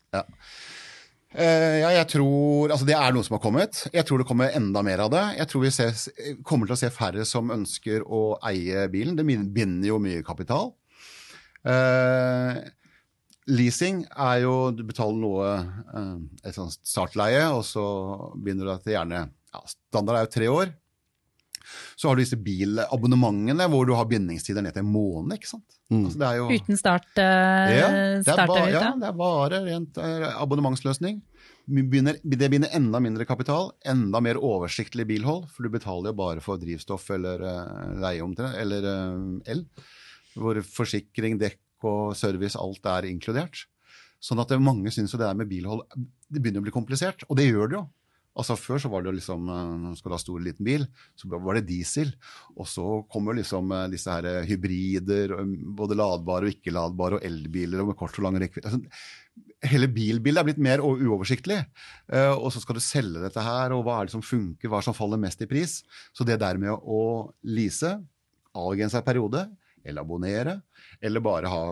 Eh, 1.31 1.79
ja, 1.79 1.92
jeg 1.94 2.09
tror, 2.11 2.73
altså 2.75 2.87
Det 2.88 2.96
er 2.99 3.12
noe 3.14 3.23
som 3.23 3.37
har 3.37 3.42
kommet. 3.44 3.85
Jeg 3.94 4.07
tror 4.07 4.18
det 4.18 4.27
kommer 4.27 4.51
enda 4.57 4.83
mer 4.83 5.05
av 5.07 5.12
det. 5.14 5.25
Jeg 5.38 5.51
tror 5.53 5.64
vi 5.64 5.73
ses, 5.75 6.09
kommer 6.42 6.66
til 6.66 6.75
å 6.75 6.81
se 6.81 6.90
færre 6.90 7.25
som 7.29 7.53
ønsker 7.55 8.03
å 8.03 8.35
eie 8.51 8.88
bilen. 8.90 9.16
Det 9.16 9.25
binder 9.27 9.88
jo 9.92 10.01
mye 10.03 10.25
kapital. 10.27 10.73
Eh, 11.64 12.61
leasing 13.48 14.05
er 14.11 14.42
jo 14.44 14.55
Du 14.76 14.83
betaler 14.88 15.20
noe, 15.20 15.55
eh, 15.94 16.14
et 16.44 16.57
sånt 16.57 16.76
startleie, 16.83 17.46
og 17.53 17.64
så 17.66 17.85
begynner 18.37 18.66
du 18.66 18.72
deg 18.74 18.85
til 18.85 18.96
gjerne 18.98 19.24
ja, 19.31 19.64
Standard 19.66 20.18
er 20.18 20.26
jo 20.26 20.35
tre 20.35 20.50
år. 20.53 20.76
Så 21.98 22.09
har 22.09 22.16
du 22.16 22.22
disse 22.22 22.38
bilabonnementene 22.40 23.66
hvor 23.70 23.87
du 23.87 23.92
har 23.94 24.09
bindingstider 24.11 24.64
ned 24.64 24.74
til 24.74 24.85
en 24.85 24.92
måned. 24.92 25.37
ikke 25.37 25.50
sant? 25.50 25.66
Mm. 25.90 26.05
Altså, 26.07 26.18
det 26.18 26.29
er 26.29 26.38
jo, 26.38 26.46
Uten 26.55 26.79
start, 26.79 27.09
uh, 27.18 27.70
ja, 27.70 27.88
det 28.24 28.35
er, 28.35 28.46
bare, 28.50 28.66
ja, 28.70 28.83
det 28.98 29.09
er 29.09 29.16
bare 29.18 29.61
rent 29.66 30.00
eh, 30.03 30.26
abonnementsløsning. 30.31 31.20
Vi 31.70 31.85
Begynner, 31.87 32.18
det 32.22 32.50
binder 32.50 32.72
enda 32.74 32.98
mindre 33.03 33.26
kapital, 33.29 33.70
enda 33.87 34.22
mer 34.24 34.40
oversiktlig 34.42 35.07
bilhold, 35.07 35.44
for 35.53 35.66
du 35.66 35.74
betaler 35.74 36.11
jo 36.11 36.18
bare 36.18 36.42
for 36.42 36.62
drivstoff 36.62 37.11
eller 37.14 37.42
uh, 37.46 37.90
leie 38.03 38.22
omtrent, 38.24 38.59
eller 38.59 38.87
uh, 38.87 39.50
el. 39.50 39.66
Hvor 40.35 40.59
forsikring, 40.66 41.38
dekk 41.42 41.59
og 41.88 42.16
service, 42.19 42.59
alt 42.59 42.87
er 42.87 43.09
inkludert. 43.11 43.64
Sånn 44.21 44.43
at 44.43 44.53
mange 44.61 44.93
syns 44.93 45.14
det 45.14 45.23
der 45.23 45.38
med 45.38 45.49
bilhold 45.49 45.87
det 46.31 46.43
begynner 46.43 46.62
å 46.62 46.66
bli 46.66 46.75
komplisert, 46.75 47.25
og 47.29 47.38
det 47.40 47.49
gjør 47.49 47.71
det 47.71 47.79
jo. 47.81 47.87
Altså 48.38 48.55
Før 48.55 48.79
så 48.79 48.90
var 48.93 49.03
det 49.03 49.16
liksom 49.16 49.49
Skal 49.99 50.07
Når 50.07 50.12
du 50.12 50.14
ha 50.14 50.21
stor 50.23 50.37
eller 50.38 50.53
liten 50.53 50.66
bil, 50.66 50.85
så 51.19 51.31
var 51.31 51.59
det 51.59 51.66
diesel. 51.69 52.12
Og 52.55 52.69
så 52.71 52.85
kommer 53.11 53.37
liksom 53.37 53.73
eh, 53.75 53.88
disse 53.93 54.12
her 54.12 54.29
eh, 54.29 54.47
hybrider, 54.49 55.35
eh, 55.35 55.57
både 55.81 55.99
ladbare 55.99 56.47
og 56.47 56.55
ikke-ladbare, 56.55 57.19
og 57.19 57.27
elbiler 57.27 57.83
og 57.83 57.90
med 57.90 57.99
kort 57.99 58.16
og 58.21 58.29
lang 58.29 58.38
rekkevidde. 58.40 58.71
Altså, 58.71 59.51
hele 59.71 59.90
bilbildet 59.93 60.40
er 60.40 60.47
blitt 60.47 60.62
mer 60.62 60.83
uoversiktlig. 60.85 61.59
Eh, 62.12 62.33
og 62.33 62.53
så 62.55 62.62
skal 62.62 62.79
du 62.79 62.85
selge 62.85 63.25
dette 63.25 63.45
her, 63.45 63.75
og 63.77 63.85
hva 63.87 63.99
er 63.99 64.09
det 64.09 64.14
som 64.14 64.25
funker, 64.25 64.71
hva 64.71 64.79
er 64.79 64.87
det 64.87 64.90
som 64.93 64.99
faller 65.01 65.21
mest 65.21 65.43
i 65.43 65.51
pris. 65.51 65.81
Så 66.14 66.27
det 66.29 66.38
der 66.40 66.61
med 66.62 66.73
å 66.79 67.03
lease, 67.43 67.97
avgrensa 68.57 69.03
periode, 69.07 69.49
eller 69.85 70.05
abonnere, 70.05 70.61
eller 71.01 71.25
bare 71.25 71.51
ha 71.53 71.62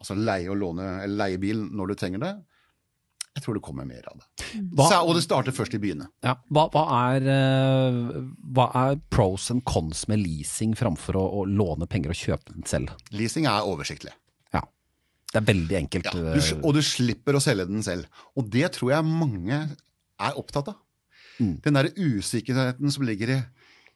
altså 0.00 0.16
leie 0.16 0.48
og 0.50 0.56
låne, 0.60 0.86
eller 1.04 1.26
leie 1.26 1.40
bil 1.42 1.66
når 1.76 1.92
du 1.92 1.98
trenger 2.00 2.22
det, 2.24 2.32
jeg 3.30 3.44
tror 3.44 3.56
det 3.56 3.62
kommer 3.62 3.86
mer 3.86 4.06
av 4.10 4.18
det. 4.18 4.46
Hva, 4.74 4.86
Så, 4.90 4.96
og 5.06 5.14
det 5.14 5.22
starter 5.22 5.54
først 5.54 5.76
i 5.76 5.80
byene. 5.82 6.08
ja, 6.26 6.32
hva, 6.50 6.64
hva, 6.74 6.82
er, 7.12 7.28
eh, 7.30 8.16
hva 8.56 8.66
er 8.80 8.98
pros 9.12 9.50
and 9.54 9.62
cons 9.68 10.02
med 10.10 10.18
leasing 10.24 10.74
framfor 10.76 11.18
å, 11.20 11.22
å 11.40 11.44
låne 11.46 11.86
penger 11.86 12.10
og 12.10 12.18
kjøpe 12.18 12.56
den 12.56 12.66
selv? 12.66 12.90
Leasing 13.14 13.46
er 13.46 13.68
oversiktlig. 13.70 14.12
Ja. 14.56 14.64
Det 15.30 15.38
er 15.38 15.46
veldig 15.46 15.78
enkelt. 15.78 16.10
Ja, 16.10 16.34
du, 16.34 16.42
og 16.58 16.74
du 16.74 16.82
slipper 16.82 17.38
å 17.38 17.44
selge 17.44 17.68
den 17.70 17.86
selv. 17.86 18.10
Og 18.34 18.50
det 18.50 18.72
tror 18.74 18.96
jeg 18.96 19.06
mange 19.06 19.60
er 19.70 20.40
opptatt 20.40 20.72
av. 20.74 20.80
Mm. 21.38 21.54
Den 21.64 21.78
der 21.78 21.92
usikkerheten 21.96 22.92
som 22.92 23.06
ligger 23.06 23.36
i 23.36 23.38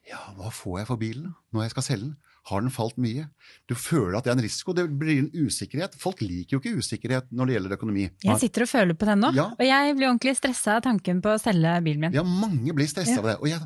ja, 0.09 0.21
hva 0.37 0.51
får 0.53 0.83
jeg 0.83 0.89
for 0.93 1.01
bilen 1.01 1.33
når 1.53 1.67
jeg 1.67 1.75
skal 1.75 1.87
selge 1.91 2.07
den? 2.07 2.17
Har 2.51 2.61
den 2.61 2.71
falt 2.75 2.99
mye? 3.01 3.23
Du 3.71 3.73
føler 3.75 4.19
at 4.19 4.27
det 4.27 4.33
er 4.35 4.37
en 4.37 4.43
risiko. 4.45 4.75
Det 4.77 4.85
blir 5.01 5.23
en 5.23 5.31
usikkerhet. 5.47 5.95
Folk 5.97 6.21
liker 6.21 6.59
jo 6.59 6.61
ikke 6.61 6.77
usikkerhet 6.77 7.31
når 7.33 7.47
det 7.49 7.55
gjelder 7.57 7.77
økonomi. 7.79 8.05
Jeg 8.27 8.41
sitter 8.43 8.67
og 8.67 8.69
føler 8.69 8.95
på 9.01 9.07
den 9.09 9.23
nå, 9.25 9.31
Ja. 9.35 9.47
og 9.59 9.65
jeg 9.65 9.97
blir 9.97 10.09
ordentlig 10.11 10.37
stressa 10.37 10.77
av 10.77 10.83
tanken 10.85 11.23
på 11.25 11.33
å 11.33 11.41
selge 11.41 11.73
bilen 11.87 12.01
min. 12.05 12.13
Ja, 12.13 12.23
mange 12.23 12.75
blir 12.77 12.87
stressa 12.91 13.17
Ja. 13.17 13.19
av 13.23 13.25
det. 13.31 13.37
Og, 13.41 13.49
jeg, 13.49 13.61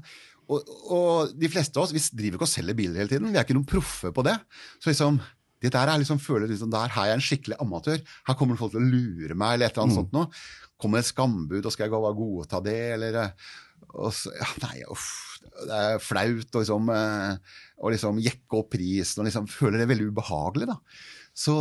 og, 0.48 0.70
og 0.94 1.34
de 1.38 1.48
fleste 1.50 1.76
av 1.76 1.88
oss 1.88 1.92
vi 1.92 1.98
driver 2.22 2.38
ikke 2.38 2.46
og 2.46 2.54
selger 2.54 2.74
biler 2.78 3.02
hele 3.02 3.08
tiden. 3.10 3.32
Vi 3.32 3.36
er 3.36 3.44
ikke 3.44 3.58
noen 3.58 3.66
proffe 3.66 4.12
på 4.14 4.22
det. 4.24 4.38
Så 4.78 4.92
liksom, 4.92 5.18
det 5.60 5.72
der 5.74 5.88
er 5.90 5.98
liksom, 5.98 6.20
føler 6.22 6.46
liksom, 6.46 6.70
der, 6.70 6.86
her 6.94 7.02
er 7.02 7.10
jeg 7.16 7.18
en 7.18 7.28
skikkelig 7.28 7.58
amatør. 7.60 7.98
Her 8.30 8.34
kommer 8.38 8.56
folk 8.56 8.70
til 8.76 8.80
å 8.80 8.90
lure 8.94 9.34
meg, 9.34 9.54
eller 9.58 9.66
et 9.66 9.74
eller 9.74 9.88
annet 9.88 9.98
sånt 9.98 10.12
noe. 10.14 10.30
Kommer 10.78 11.00
et 11.02 11.10
skambud, 11.10 11.66
og 11.66 11.72
skal 11.74 11.88
jeg 11.88 11.90
gå- 11.90 12.04
og 12.06 12.16
godta 12.16 12.62
det, 12.62 12.78
eller 12.94 13.32
og 13.94 14.12
så, 14.14 14.32
ja, 14.36 14.48
Nei, 14.66 14.82
uff. 14.92 15.08
Det 15.58 15.74
er 15.74 16.02
flaut 16.02 16.54
å 16.54 16.62
liksom, 16.62 16.90
eh, 16.94 17.54
liksom 17.94 18.20
jekke 18.22 18.58
opp 18.60 18.68
prisen 18.74 19.22
og 19.22 19.26
liksom 19.28 19.48
føler 19.50 19.82
det 19.82 19.88
veldig 19.90 20.10
ubehagelig. 20.12 20.68
da. 20.70 20.76
Så 21.34 21.54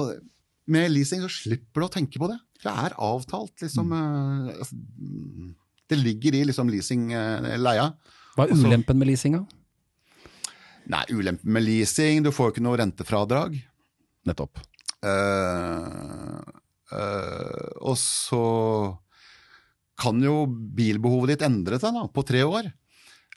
med 0.67 0.91
leasing 0.91 1.23
så 1.23 1.31
slipper 1.31 1.81
du 1.81 1.87
å 1.87 1.93
tenke 1.93 2.21
på 2.21 2.29
det. 2.29 2.37
Det 2.63 2.73
er 2.73 2.97
avtalt, 3.07 3.55
liksom. 3.63 3.93
eh, 3.93 4.51
altså, 4.57 4.75
mm, 4.75 5.55
Det 5.87 5.97
ligger 6.01 6.35
i 6.35 6.43
liksom 6.49 6.69
leasing-leia. 6.69 7.91
Hva 8.35 8.45
er 8.45 8.53
ulempen 8.53 8.99
med 8.99 9.07
leasinga? 9.09 9.45
Nei, 10.91 11.03
ulempen 11.11 11.51
med 11.51 11.63
leasing, 11.63 12.21
du 12.23 12.31
får 12.31 12.49
jo 12.49 12.55
ikke 12.55 12.65
noe 12.67 12.79
rentefradrag. 12.79 13.55
Nettopp. 14.27 14.59
Uh, 15.03 16.41
uh, 16.91 17.67
og 17.87 17.95
så 18.01 18.43
kan 19.97 20.19
jo 20.21 20.43
bilbehovet 20.47 21.35
ditt 21.35 21.47
endre 21.47 21.79
seg 21.81 21.95
da, 21.95 22.05
på 22.13 22.23
tre 22.27 22.43
år. 22.45 22.69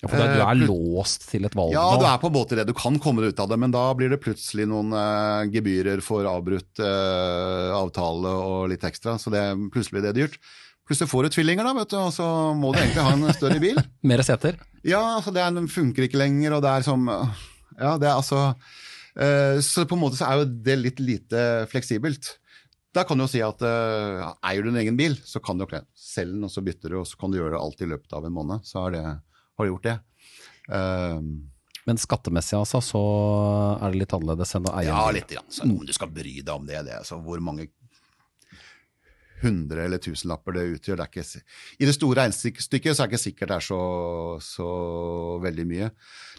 Ja, 0.00 0.08
for 0.08 0.16
da, 0.16 0.28
du 0.30 0.38
Eh, 0.40 0.46
er 0.46 0.60
låst 0.64 1.26
til 1.28 1.44
et 1.44 1.56
valg 1.56 1.74
Ja, 1.74 1.84
du 2.00 2.06
er 2.08 2.16
på 2.22 2.30
en 2.30 2.36
måte 2.36 2.56
det. 2.56 2.64
Du 2.70 2.72
kan 2.76 2.96
komme 3.02 3.20
deg 3.20 3.34
ut 3.34 3.42
av 3.42 3.50
det, 3.50 3.58
men 3.60 3.72
da 3.74 3.84
blir 3.96 4.08
det 4.12 4.20
plutselig 4.22 4.64
noen 4.70 4.94
eh, 4.96 5.50
gebyrer 5.52 6.00
for 6.04 6.24
avbrutt 6.28 6.80
eh, 6.80 7.68
avtale 7.76 8.32
og 8.32 8.70
litt 8.72 8.84
ekstra. 8.88 9.18
Så 9.20 9.32
det, 9.32 9.44
plutselig 9.74 9.98
blir 9.98 10.08
det 10.08 10.16
dyrt. 10.16 10.38
Plutselig 10.88 11.10
får 11.12 11.28
du 11.28 11.34
tvillinger, 11.36 11.68
da, 11.68 11.74
vet 11.76 11.92
du, 11.92 11.98
og 12.00 12.14
så 12.16 12.26
må 12.56 12.72
du 12.72 12.80
egentlig 12.80 13.04
ha 13.04 13.12
en 13.12 13.36
større 13.36 13.60
bil. 13.62 13.80
Mer 14.10 14.24
seter. 14.26 14.56
Ja, 14.80 15.02
altså 15.18 15.34
det 15.36 15.44
er, 15.44 15.60
funker 15.68 16.08
ikke 16.08 16.20
lenger, 16.22 16.56
og 16.56 16.64
det 16.64 16.72
er 16.72 16.86
som 16.86 17.04
Ja, 17.10 17.96
det 18.00 18.08
er 18.08 18.16
altså 18.16 18.54
Så 19.60 19.84
på 19.88 19.96
en 19.96 20.00
måte 20.00 20.16
så 20.16 20.30
er 20.30 20.40
jo 20.40 20.48
det 20.64 20.76
litt 20.80 21.00
lite 21.04 21.42
fleksibelt. 21.68 22.38
Da 22.94 23.04
kan 23.06 23.18
du 23.18 23.22
jo 23.22 23.30
si 23.30 23.42
at 23.44 23.60
uh, 23.62 24.32
eier 24.42 24.66
du 24.66 24.72
en 24.72 24.80
egen 24.80 24.96
bil, 24.98 25.14
så 25.22 25.38
kan 25.42 25.58
du 25.58 25.62
jo 25.64 25.82
selge 25.94 26.34
den, 26.34 26.46
og 26.46 26.50
så 26.50 26.62
bytter 26.66 26.90
du, 26.90 26.98
og 27.02 27.06
så 27.06 27.20
kan 27.20 27.30
du 27.30 27.38
gjøre 27.38 27.54
det 27.54 27.62
alt 27.62 27.84
i 27.84 27.90
løpet 27.90 28.16
av 28.18 28.26
en 28.26 28.34
måned. 28.34 28.66
Så 28.66 28.82
har, 28.82 28.96
det 28.96 29.04
har 29.06 29.68
gjort 29.68 29.86
det. 29.86 29.96
Uh, 30.70 31.20
Men 31.86 32.00
skattemessig 32.02 32.58
altså, 32.58 32.82
så 32.84 33.02
er 33.78 33.92
det 33.92 34.02
litt 34.02 34.16
annerledes 34.16 34.56
enn 34.58 34.66
å 34.66 34.74
eie 34.80 34.90
ja, 34.90 34.96
en 34.98 35.06
bil. 35.12 35.20
litt. 35.20 35.36
Grann. 35.36 35.52
Så 35.54 35.68
om 35.68 35.78
du 35.86 35.94
skal 35.96 36.10
bry 36.14 36.34
deg 36.40 36.50
om 36.54 36.66
det, 36.66 36.82
det 36.88 36.98
altså, 36.98 37.20
hvor 37.22 37.42
mange 37.44 37.70
hundre 39.40 39.86
eller 39.86 40.00
tusenlapper 40.02 40.58
det 40.58 40.66
utgjør. 40.74 41.00
Det 41.00 41.06
er 41.06 41.12
ikke, 41.14 41.42
I 41.80 41.88
det 41.88 41.96
store 41.96 42.18
regnestykket 42.20 42.92
så 42.92 43.04
er 43.04 43.08
det 43.08 43.14
ikke 43.14 43.22
sikkert 43.22 43.52
det 43.52 43.56
er 43.56 43.66
så, 43.70 43.82
så 44.44 44.70
veldig 45.40 45.66
mye. 45.70 45.88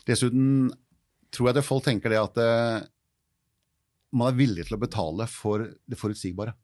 Dessuten 0.05 0.69
tror 1.33 1.49
jeg 1.49 1.57
det 1.57 1.65
folk 1.65 1.85
tenker 1.87 2.13
det 2.13 2.19
at 2.21 2.41
eh, 2.43 2.83
man 4.11 4.31
er 4.31 4.37
villig 4.37 4.67
til 4.67 4.77
å 4.77 4.81
betale 4.81 5.27
for 5.31 5.65
det 5.65 5.99
forutsigbare. 5.99 6.55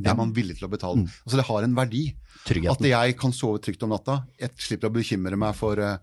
Det 0.00 0.08
er 0.08 0.16
man 0.16 0.32
villig 0.32 0.56
til 0.56 0.66
å 0.68 0.72
betale. 0.72 1.04
Altså 1.26 1.40
Det 1.40 1.46
har 1.50 1.66
en 1.66 1.76
verdi. 1.76 2.04
At 2.72 2.84
jeg 2.88 3.16
kan 3.20 3.34
sove 3.36 3.60
trygt 3.60 3.82
om 3.84 3.92
natta. 3.92 4.22
Jeg 4.40 4.56
slipper 4.56 4.88
å 4.88 4.94
bekymre 4.94 5.36
meg 5.40 5.56
for 5.58 5.80
uh, 5.80 5.98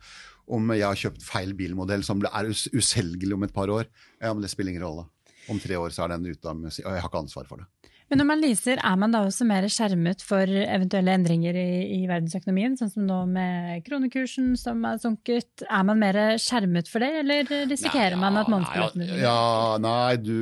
om 0.53 0.73
jeg 0.75 0.85
har 0.85 1.01
kjøpt 1.01 1.25
feil 1.25 1.53
bilmodell 1.57 2.05
som 2.05 2.21
er 2.29 2.51
us 2.51 2.67
uselgelig 2.71 3.35
om 3.35 3.47
et 3.47 3.55
par 3.55 3.73
år. 3.73 3.89
Ja, 4.21 4.33
men 4.33 4.45
Det 4.45 4.53
spiller 4.53 4.75
ingen 4.75 4.85
rolle. 4.85 5.07
Om 5.49 5.59
tre 5.63 5.79
år 5.79 5.95
så 5.95 6.05
er 6.05 6.15
den 6.15 6.27
ute 6.27 6.49
av 6.49 6.59
musikk, 6.59 6.85
og 6.85 6.93
jeg 6.93 7.01
har 7.01 7.09
ikke 7.09 7.23
ansvar 7.23 7.47
for 7.49 7.63
det. 7.63 7.93
Men 8.07 8.21
når 8.21 8.27
man 8.29 8.39
leaser, 8.39 8.79
er 8.79 8.99
man 8.99 9.11
da 9.11 9.25
også 9.27 9.43
mer 9.47 9.65
skjermet 9.71 10.21
for 10.23 10.47
eventuelle 10.47 11.11
endringer 11.17 11.57
i, 11.59 11.71
i 11.97 11.99
verdensøkonomien, 12.07 12.77
sånn 12.79 12.91
som 12.93 13.07
nå 13.07 13.17
med 13.33 13.83
kronekursen 13.87 14.53
som 14.59 14.85
er 14.87 15.01
sunket? 15.03 15.65
Er 15.67 15.83
man 15.87 15.99
mer 15.99 16.19
skjermet 16.39 16.87
for 16.91 17.03
det, 17.03 17.09
eller 17.23 17.51
risikerer 17.67 18.15
Nei, 18.15 18.21
man 18.23 18.39
at 18.39 18.47
ja, 18.47 18.53
månedsbillettene 18.53 19.09
nei, 19.09 19.19
Ja, 19.25 19.41
nei, 19.83 20.15
du 20.23 20.37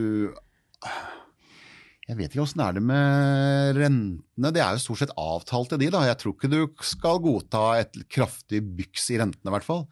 Jeg 2.06 2.20
vet 2.20 2.30
ikke 2.36 2.44
åssen 2.44 2.62
er 2.62 2.76
det 2.78 2.84
med 2.86 3.80
rentene. 3.80 4.52
Det 4.54 4.62
er 4.62 4.76
jo 4.76 4.84
stort 4.84 5.02
sett 5.02 5.16
avtalte, 5.18 5.80
de. 5.82 5.90
da. 5.94 6.04
Jeg 6.06 6.20
tror 6.22 6.36
ikke 6.36 6.52
du 6.52 6.60
skal 6.86 7.22
godta 7.24 7.66
et 7.80 7.98
kraftig 8.14 8.62
byks 8.78 9.10
i 9.16 9.20
rentene, 9.24 9.50
i 9.50 9.56
hvert 9.56 9.66
fall. 9.66 9.88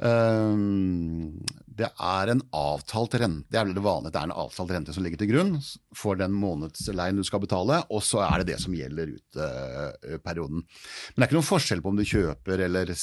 Ehm, 0.00 1.42
det 1.68 1.90
er 2.00 2.30
en 2.32 2.40
avtalt 2.56 3.14
rente, 3.20 3.44
det 3.52 3.60
er 3.60 3.68
det 3.68 3.84
vanlige, 3.84 4.12
det 4.14 4.20
er 4.22 4.30
en 4.30 4.38
avtalt 4.44 4.72
rente 4.72 4.94
som 4.96 5.04
ligger 5.04 5.20
til 5.20 5.28
grunn 5.28 5.52
for 5.96 6.16
den 6.16 6.32
månedsleien 6.32 7.20
du 7.20 7.24
skal 7.28 7.42
betale, 7.44 7.82
og 7.92 8.00
så 8.06 8.22
er 8.24 8.40
det 8.40 8.54
det 8.54 8.58
som 8.62 8.76
gjelder 8.76 9.12
ut 9.12 9.40
eh, 9.44 10.16
perioden. 10.24 10.62
Men 10.64 11.16
det 11.16 11.26
er 11.26 11.28
ikke 11.28 11.40
noen 11.40 11.50
forskjell 11.50 11.84
på 11.84 11.92
om 11.92 12.00
du 12.00 12.06
kjøper 12.08 12.64
eller, 12.68 12.94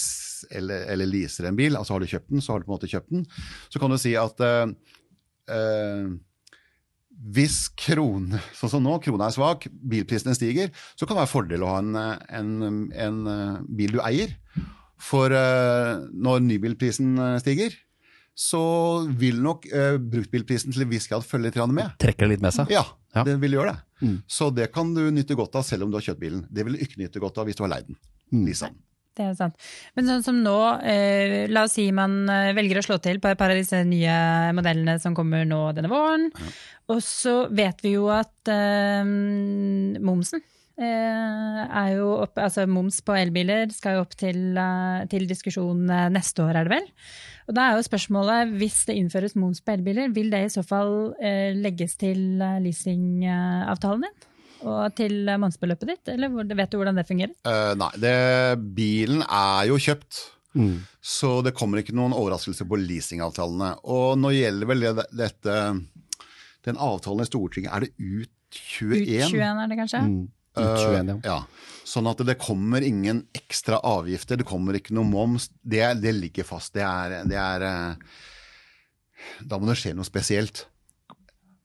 eller, 0.58 0.88
eller 0.96 1.12
leaser 1.12 1.50
en 1.50 1.60
bil. 1.60 1.78
Altså 1.78 1.96
Har 1.96 2.02
du 2.02 2.10
kjøpt 2.10 2.34
den, 2.34 2.42
så 2.42 2.56
har 2.56 2.63
du 2.63 2.68
på 2.68 2.74
en 2.74 2.80
måte 2.80 2.92
kjøpt 2.92 3.13
den. 3.13 3.30
Så 3.70 3.82
kan 3.82 3.94
du 3.94 4.00
si 4.02 4.15
at 4.18 4.46
eh, 4.46 4.65
hvis 7.20 7.68
krone, 7.76 8.40
sånn 8.56 8.72
som 8.72 8.84
nå, 8.86 8.96
krona 9.04 9.28
er 9.28 9.36
svak, 9.36 9.68
bilprisene 9.68 10.36
stiger, 10.38 10.72
så 10.96 11.04
kan 11.06 11.18
det 11.18 11.26
være 11.26 11.34
fordel 11.34 11.66
å 11.66 11.74
ha 11.74 11.82
en, 11.84 11.98
en, 12.00 12.80
en 12.96 13.20
eh, 13.28 13.60
bil 13.68 13.98
du 13.98 14.00
eier. 14.06 14.32
For 15.00 15.32
eh, 15.36 16.00
når 16.16 16.44
nybilprisen 16.48 17.14
eh, 17.20 17.38
stiger, 17.44 17.76
så 18.40 18.62
vil 19.20 19.42
nok 19.44 19.66
uh, 19.68 19.98
bruktbilprisen 20.00 20.72
til 20.72 20.86
en 20.86 20.92
viss 20.94 21.10
grad 21.12 21.26
følge 21.28 21.50
litt 21.50 21.74
med. 21.76 21.98
Trekker 22.00 22.30
litt 22.32 22.40
med 22.40 22.56
seg. 22.56 22.72
Ja, 22.72 22.86
Ja. 23.12 23.26
det 23.28 23.34
vil 23.42 23.58
gjøre 23.58 23.74
det. 23.74 24.06
Mm. 24.06 24.14
Så 24.32 24.48
det 24.56 24.70
kan 24.72 24.94
du 24.96 25.02
nytte 25.12 25.36
godt 25.36 25.58
av 25.60 25.66
selv 25.68 25.84
om 25.84 25.92
du 25.92 25.98
har 25.98 26.06
kjøpt 26.06 26.22
bilen. 26.22 26.46
Det 26.48 26.64
vil 26.64 26.78
du 26.78 26.84
ikke 26.86 27.02
nytte 27.02 27.20
godt 27.20 27.42
av 27.42 27.50
hvis 27.50 27.58
du 27.60 27.66
har 27.66 27.74
leid 27.74 27.90
den. 27.90 27.98
Mm. 28.32 28.46
Det 29.20 29.26
er 29.28 29.34
sant. 29.36 29.56
Men 29.98 30.08
sånn 30.08 30.22
som 30.24 30.38
nå, 30.40 30.60
eh, 30.88 31.50
la 31.52 31.66
oss 31.68 31.74
si 31.76 31.90
man 31.92 32.22
eh, 32.32 32.54
velger 32.56 32.80
å 32.80 32.84
slå 32.86 33.00
til 33.04 33.20
på 33.20 33.28
et 33.28 33.40
par 33.40 33.52
av 33.52 33.60
disse 33.60 33.82
nye 33.84 34.14
modellene 34.56 34.96
som 35.04 35.18
kommer 35.18 35.44
nå 35.48 35.60
denne 35.76 35.92
våren. 35.92 36.30
Og 36.88 37.02
så 37.04 37.42
vet 37.52 37.84
vi 37.84 37.98
jo 37.98 38.08
at 38.16 38.52
eh, 38.54 39.04
momsen 40.00 40.40
eh, 40.80 41.60
er 41.68 41.90
jo 41.98 42.14
opp, 42.22 42.40
altså 42.40 42.64
moms 42.72 43.02
på 43.04 43.18
elbiler 43.20 43.68
skal 43.76 43.98
jo 43.98 44.06
opp 44.06 44.16
til, 44.24 44.56
til 45.12 45.28
diskusjon 45.28 45.84
neste 46.16 46.46
år, 46.46 46.56
er 46.56 46.70
det 46.70 46.78
vel? 46.78 46.90
Og 47.50 47.58
da 47.58 47.68
er 47.68 47.76
jo 47.76 47.86
spørsmålet, 47.90 48.56
hvis 48.62 48.86
det 48.88 48.96
innføres 49.02 49.36
moms 49.36 49.60
på 49.60 49.76
elbiler, 49.76 50.14
vil 50.16 50.32
det 50.32 50.46
i 50.46 50.52
så 50.54 50.64
fall 50.64 51.12
legges 51.60 52.00
til 52.00 52.40
leasingavtalen 52.40 54.06
din? 54.08 54.29
Og 54.65 54.95
til 54.98 55.22
mannsbeløpet 55.30 55.39
månedsbeløpet 55.39 55.91
ditt, 55.91 56.12
eller 56.13 56.58
vet 56.58 56.72
du 56.72 56.80
hvordan 56.80 57.00
det 57.00 57.08
fungerer? 57.08 57.36
Uh, 57.48 57.76
nei, 57.80 57.91
det, 58.02 58.15
bilen 58.76 59.24
er 59.24 59.69
jo 59.69 59.80
kjøpt. 59.80 60.19
Mm. 60.58 60.82
Så 61.00 61.39
det 61.45 61.54
kommer 61.58 61.82
ikke 61.82 61.95
noen 61.95 62.15
overraskelse 62.17 62.65
på 62.67 62.80
leasingavtalene. 62.82 63.76
Og 63.88 64.17
nå 64.19 64.34
gjelder 64.34 64.69
vel 64.72 64.86
det, 64.88 65.06
dette 65.13 65.56
Den 66.65 66.80
avtalen 66.82 67.24
i 67.24 67.30
Stortinget, 67.30 67.72
er 67.72 67.86
det 67.86 67.93
ut 67.95 68.34
21? 68.50 68.89
Ut 68.89 69.08
21? 69.08 69.30
21 69.30 69.63
er 69.63 69.69
det 69.72 69.80
kanskje? 69.80 70.02
Mm. 70.10 70.24
Ut 70.60 70.63
21, 70.65 71.12
ja. 71.12 71.15
Eh, 71.15 71.30
ja. 71.30 71.38
Sånn 71.89 72.10
at 72.10 72.24
det 72.26 72.36
kommer 72.41 72.86
ingen 72.86 73.24
ekstra 73.38 73.80
avgifter, 73.86 74.41
det 74.41 74.48
kommer 74.50 74.78
ikke 74.78 74.95
noe 74.98 75.08
moms. 75.08 75.50
Det, 75.62 75.86
det 76.02 76.13
ligger 76.17 76.48
fast. 76.48 76.74
Det 76.76 76.84
er, 76.86 77.22
det 77.30 77.39
er 77.39 77.65
uh, 77.65 78.19
Da 79.45 79.60
må 79.62 79.69
det 79.69 79.80
skje 79.80 79.95
noe 79.98 80.08
spesielt. 80.08 80.65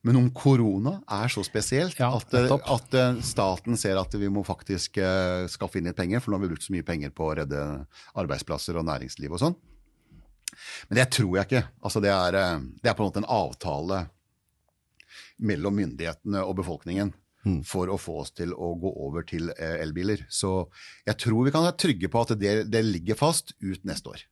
Men 0.04 0.18
om 0.20 0.26
korona 0.36 0.98
er 1.08 1.32
så 1.32 1.40
spesielt 1.46 1.96
Ja, 2.00 2.10
at, 2.12 2.34
eh, 2.36 2.50
at 2.52 2.96
eh, 2.98 3.20
staten 3.24 3.78
ser 3.80 3.96
at 3.96 4.12
vi 4.20 4.28
må 4.28 4.42
faktisk 4.44 4.98
eh, 5.00 5.46
skaffe 5.48 5.80
inn 5.80 5.88
litt 5.88 5.96
penger, 5.96 6.20
for 6.20 6.30
nå 6.30 6.36
har 6.36 6.44
vi 6.44 6.50
brukt 6.52 6.66
så 6.66 6.74
mye 6.74 6.84
penger 6.84 7.14
på 7.16 7.30
å 7.30 7.36
redde 7.40 7.60
arbeidsplasser 8.20 8.76
og 8.76 8.84
næringsliv 8.84 9.32
og 9.32 9.40
sånn. 9.40 9.56
Men 10.90 11.00
det 11.00 11.06
tror 11.16 11.38
jeg 11.38 11.48
ikke. 11.48 11.62
Altså 11.80 12.02
det, 12.04 12.12
er, 12.12 12.36
det 12.84 12.90
er 12.90 12.96
på 12.98 13.02
en 13.02 13.08
måte 13.08 13.22
en 13.22 13.32
avtale 13.32 14.02
mellom 15.40 15.80
myndighetene 15.80 16.44
og 16.44 16.58
befolkningen 16.60 17.14
for 17.66 17.90
å 17.92 17.96
få 18.00 18.20
oss 18.22 18.30
til 18.36 18.54
å 18.54 18.70
gå 18.80 18.92
over 19.04 19.24
til 19.28 19.50
elbiler. 19.56 20.22
Så 20.32 20.52
jeg 21.08 21.16
tror 21.20 21.48
vi 21.48 21.52
kan 21.52 21.64
være 21.64 21.76
trygge 21.80 22.12
på 22.12 22.22
at 22.22 22.36
det, 22.40 22.54
det 22.72 22.84
ligger 22.86 23.18
fast 23.18 23.56
ut 23.64 23.82
neste 23.88 24.14
år. 24.14 24.22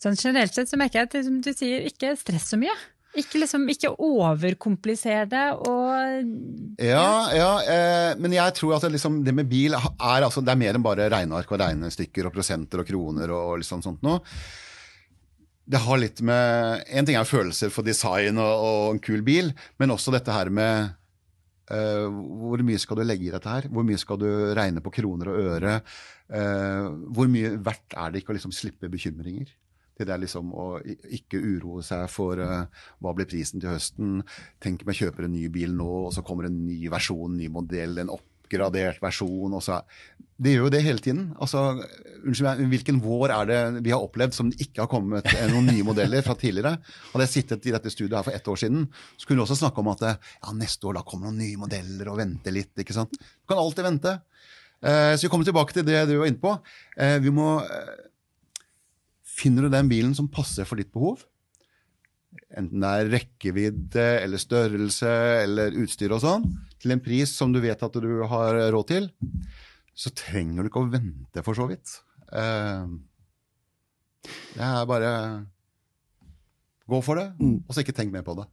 Sånn 0.00 0.16
generelt 0.16 0.56
sett 0.56 0.70
så 0.70 0.78
merker 0.80 1.02
jeg 1.02 1.10
at 1.10 1.44
du 1.44 1.52
sier, 1.52 1.84
ikke 1.90 2.14
stress 2.18 2.48
så 2.54 2.58
mye. 2.62 2.74
Ikke, 3.18 3.40
liksom, 3.42 3.64
ikke 3.72 3.90
overkomplisere 4.06 5.24
det 5.30 5.46
og 5.66 6.78
Ja, 6.78 7.08
ja 7.34 7.50
eh, 7.66 8.10
men 8.22 8.36
jeg 8.36 8.54
tror 8.54 8.76
at 8.76 8.86
det, 8.86 8.92
liksom, 8.94 9.20
det 9.26 9.34
med 9.34 9.48
bil 9.50 9.74
er, 9.74 10.22
altså, 10.22 10.42
det 10.44 10.52
er 10.52 10.60
mer 10.60 10.78
enn 10.78 10.84
bare 10.84 11.08
regneark 11.10 11.50
og 11.50 11.58
regnestykker 11.58 12.28
og 12.28 12.34
prosenter 12.36 12.84
og 12.84 12.86
kroner 12.86 13.32
og 13.34 13.56
liksom 13.64 13.82
sånt 13.82 14.06
noe. 14.06 14.22
Det 15.70 15.80
har 15.82 16.00
litt 16.02 16.22
med 16.26 16.86
En 16.90 17.06
ting 17.06 17.18
er 17.18 17.28
følelser 17.28 17.70
for 17.74 17.86
design 17.86 18.38
og, 18.42 18.64
og 18.68 18.94
en 18.94 19.02
kul 19.02 19.26
bil, 19.26 19.52
men 19.82 19.94
også 19.94 20.14
dette 20.14 20.34
her 20.34 20.50
med 20.54 20.94
eh, 21.74 22.06
hvor 22.06 22.62
mye 22.66 22.82
skal 22.82 23.00
du 23.00 23.06
legge 23.08 23.26
i 23.26 23.34
dette 23.34 23.56
her? 23.56 23.66
Hvor 23.74 23.86
mye 23.86 23.98
skal 23.98 24.22
du 24.22 24.28
regne 24.54 24.82
på 24.84 24.94
kroner 25.00 25.32
og 25.32 25.50
øre? 25.56 25.80
Eh, 26.30 26.86
hvor 27.10 27.30
mye 27.30 27.56
verdt 27.58 27.98
er 27.98 28.14
det 28.14 28.22
ikke 28.22 28.36
å 28.36 28.38
liksom 28.38 28.54
slippe 28.54 28.90
bekymringer? 28.92 29.50
Det 30.08 30.14
er 30.14 30.22
liksom 30.22 30.50
å 30.56 30.66
ikke 31.12 31.40
uroe 31.40 31.84
seg 31.86 32.06
for 32.12 32.40
eh, 32.40 32.82
hva 33.00 33.14
blir 33.16 33.28
prisen 33.30 33.62
til 33.62 33.72
høsten. 33.74 34.20
Tenk 34.62 34.84
om 34.84 34.92
jeg 34.92 35.04
kjøper 35.04 35.26
en 35.26 35.36
ny 35.36 35.46
bil 35.52 35.74
nå, 35.76 35.90
og 36.06 36.12
så 36.16 36.24
kommer 36.26 36.48
en 36.48 36.60
ny 36.66 36.82
versjon, 36.92 37.32
en 37.32 37.40
ny 37.40 37.50
modell, 37.52 37.98
en 38.00 38.12
oppgradert 38.14 39.00
versjon. 39.02 39.52
Og 39.56 39.62
så, 39.64 39.80
det 40.40 40.54
gjør 40.54 40.66
jo 40.66 40.72
det 40.74 40.82
hele 40.86 41.04
tiden. 41.04 41.26
Altså, 41.42 41.66
unnskyld 42.24 42.48
meg, 42.48 42.64
hvilken 42.72 43.00
vår 43.04 43.34
er 43.36 43.50
det 43.50 43.60
vi 43.84 43.94
har 43.94 44.04
opplevd 44.04 44.36
som 44.36 44.52
ikke 44.56 44.84
har 44.84 44.90
kommet 44.92 45.28
eh, 45.34 45.46
noen 45.52 45.68
nye 45.70 45.86
modeller 45.86 46.24
fra 46.26 46.36
tidligere? 46.40 46.78
Hadde 47.12 47.28
jeg 47.28 47.34
sittet 47.36 47.68
i 47.68 47.76
dette 47.76 47.92
studioet 47.92 48.20
her 48.20 48.28
for 48.30 48.38
ett 48.40 48.50
år 48.54 48.64
siden, 48.64 48.88
så 49.16 49.28
kunne 49.28 49.42
vi 49.42 49.46
også 49.46 49.60
snakke 49.62 49.84
om 49.84 49.92
at 49.92 50.06
eh, 50.08 50.20
ja, 50.40 50.56
neste 50.56 50.90
år 50.90 51.00
da 51.00 51.06
kommer 51.06 51.28
noen 51.28 51.42
nye 51.44 51.60
modeller, 51.60 52.12
og 52.12 52.22
vente 52.22 52.54
litt. 52.54 52.72
ikke 52.80 52.96
sant? 52.96 53.16
Du 53.20 53.52
kan 53.52 53.60
alltid 53.60 53.90
vente. 53.90 54.18
Så 54.80 55.26
vi 55.26 55.28
kommer 55.28 55.44
tilbake 55.44 55.74
til 55.76 55.84
det 55.84 56.06
du 56.08 56.14
var 56.16 56.30
inne 56.30 56.40
på. 56.40 56.54
Vi 57.20 57.28
må 57.36 57.50
Finner 59.40 59.66
du 59.66 59.72
den 59.72 59.88
bilen 59.90 60.14
som 60.16 60.28
passer 60.32 60.66
for 60.68 60.76
ditt 60.80 60.90
behov, 60.92 61.22
enten 62.56 62.82
det 62.82 62.90
er 63.00 63.08
rekkevidde 63.14 64.04
eller 64.24 64.40
størrelse 64.42 65.10
eller 65.46 65.74
utstyr 65.80 66.12
og 66.14 66.20
sånn, 66.22 66.44
til 66.82 66.92
en 66.94 67.02
pris 67.02 67.32
som 67.36 67.52
du 67.54 67.60
vet 67.62 67.80
at 67.82 67.96
du 68.02 68.10
har 68.30 68.58
råd 68.74 68.88
til, 68.90 69.08
så 69.96 70.12
trenger 70.16 70.62
du 70.66 70.70
ikke 70.70 70.82
å 70.84 70.90
vente 70.92 71.42
for 71.46 71.56
så 71.58 71.66
vidt. 71.70 71.96
Eh, 72.32 72.84
Det 74.54 74.60
er 74.66 74.84
bare 74.86 75.10
Gå 76.90 76.98
for 77.06 77.14
det, 77.20 77.28
og 77.40 77.70
så 77.72 77.80
ikke 77.84 77.94
tenk 77.94 78.10
mer 78.12 78.24
på 78.26 78.34
det. 78.34 78.44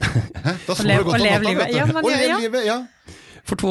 Hæ? 0.44 0.52
Da 0.66 0.74
står 0.78 0.86
det 0.86 0.96
godt 1.04 1.16
om 1.16 1.24
natta, 1.26 1.54
vet 1.58 1.72
du. 1.72 1.76
Ja, 1.76 1.86
men 1.88 1.96
Og 2.04 2.10
lev 2.12 2.34
livet, 2.44 2.66
ja. 2.68 2.76
For 3.48 3.56
to, 3.60 3.70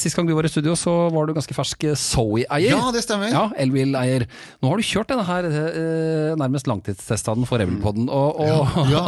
Sist 0.00 0.16
gang 0.18 0.26
du 0.28 0.34
var 0.36 0.44
i 0.44 0.50
studio, 0.52 0.74
så 0.78 0.92
var 1.14 1.26
du 1.28 1.34
ganske 1.36 1.54
fersk 1.56 1.84
Zoe-eier. 1.98 2.74
ja, 2.74 2.90
det 2.94 3.02
stemmer. 3.04 3.30
Ja, 3.32 3.44
elbileier. 3.62 4.26
Nå 4.62 4.72
har 4.72 4.80
du 4.80 4.86
kjørt 4.86 5.12
denne 5.12 5.24
her, 5.28 5.46
eh, 5.50 6.32
nærmest 6.40 6.66
langtidstestaden 6.70 7.46
for 7.48 7.62
Evelpoden. 7.62 8.08
Og, 8.10 8.40
og 8.42 8.90
Ja, 8.94 9.04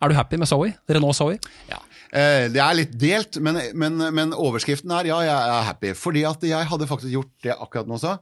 er 0.00 0.08
du 0.08 0.14
happy 0.18 0.38
med 0.40 0.48
Zoe? 0.50 0.72
Renault 0.88 1.16
Zoe? 1.18 1.38
Ja. 1.70 1.80
Eh, 2.12 2.46
Det 2.52 2.62
er 2.62 2.74
litt 2.78 2.94
delt, 3.00 3.40
men, 3.42 3.58
men, 3.74 3.98
men 4.14 4.32
overskriften 4.32 4.90
er 4.96 5.10
ja, 5.12 5.20
jeg 5.26 5.34
er 5.56 5.66
happy. 5.70 5.92
Fordi 5.98 6.24
at 6.28 6.42
jeg 6.46 6.70
hadde 6.70 6.86
faktisk 6.88 7.12
gjort 7.12 7.32
det 7.44 7.56
akkurat 7.58 7.90
nå 7.90 7.98
sa. 8.00 8.16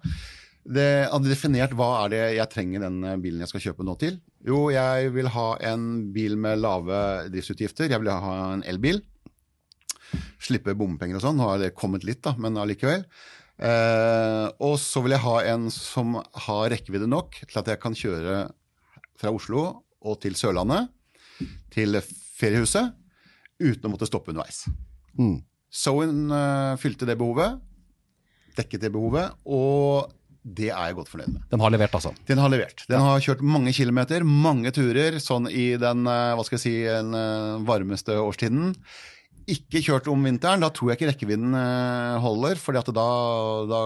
Det 0.64 0.88
hadde 1.12 1.28
definert 1.28 1.74
hva 1.76 1.90
er 2.06 2.12
det 2.14 2.22
jeg 2.38 2.48
trenger 2.54 2.86
den 2.86 3.02
eh, 3.04 3.18
bilen 3.20 3.42
jeg 3.44 3.50
skal 3.52 3.60
kjøpe 3.68 3.84
nå 3.86 3.94
til. 4.00 4.16
Jo, 4.48 4.66
jeg 4.72 5.10
vil 5.14 5.28
ha 5.32 5.48
en 5.72 5.84
bil 6.12 6.36
med 6.40 6.58
lave 6.64 6.98
driftsutgifter. 7.32 7.88
Jeg 7.92 8.00
vil 8.02 8.10
ha 8.12 8.32
en 8.54 8.64
elbil. 8.68 9.02
Slippe 10.44 10.74
bompenger 10.76 11.18
og 11.18 11.24
sånn. 11.24 11.38
Nå 11.40 11.48
har 11.48 11.62
det 11.62 11.74
kommet 11.76 12.04
litt, 12.06 12.22
da, 12.26 12.34
men 12.40 12.58
allikevel. 12.60 13.06
Eh, 13.54 14.46
og 14.66 14.74
så 14.82 15.00
vil 15.04 15.14
jeg 15.14 15.24
ha 15.24 15.36
en 15.54 15.68
som 15.72 16.18
har 16.46 16.68
rekkevidde 16.72 17.08
nok 17.10 17.38
til 17.44 17.60
at 17.60 17.70
jeg 17.70 17.80
kan 17.82 17.96
kjøre 17.96 18.38
fra 19.20 19.32
Oslo 19.32 19.64
og 20.04 20.18
til 20.20 20.36
Sørlandet, 20.36 20.90
til 21.72 21.96
feriehuset, 22.04 22.92
uten 23.62 23.88
å 23.88 23.92
måtte 23.94 24.08
stoppe 24.08 24.34
underveis. 24.34 24.66
Mm. 25.16 25.38
Sowen 25.74 26.28
uh, 26.30 26.74
fylte 26.78 27.06
det 27.08 27.16
behovet, 27.18 27.56
dekket 28.58 28.84
det 28.84 28.92
behovet, 28.94 29.32
og 29.46 30.12
det 30.44 30.68
er 30.68 30.90
jeg 30.90 30.98
godt 30.98 31.08
fornøyd 31.08 31.32
med. 31.32 31.46
Den 31.50 31.62
har 31.64 31.72
levert, 31.72 31.94
altså. 31.96 32.12
Den 32.28 32.42
har 32.42 32.52
levert. 32.52 32.84
Den 32.90 33.00
har 33.00 33.22
kjørt 33.24 33.40
mange 33.48 33.72
kilometer, 33.74 34.26
mange 34.28 34.74
turer, 34.76 35.16
sånn 35.22 35.48
i 35.48 35.72
den 35.80 36.04
eh, 36.04 36.34
hva 36.36 36.44
skal 36.44 36.58
jeg 36.58 36.64
si, 36.66 36.74
den 36.84 37.16
eh, 37.16 37.64
varmeste 37.64 38.18
årstiden. 38.20 38.74
Ikke 39.50 39.82
kjørt 39.84 40.06
om 40.08 40.22
vinteren, 40.24 40.62
da 40.64 40.70
tror 40.72 40.90
jeg 40.90 40.98
ikke 40.98 41.10
rekkevidden 41.10 41.56
eh, 41.58 42.22
holder. 42.22 42.60
For 42.60 42.76
da, 42.76 42.82
da 42.94 43.80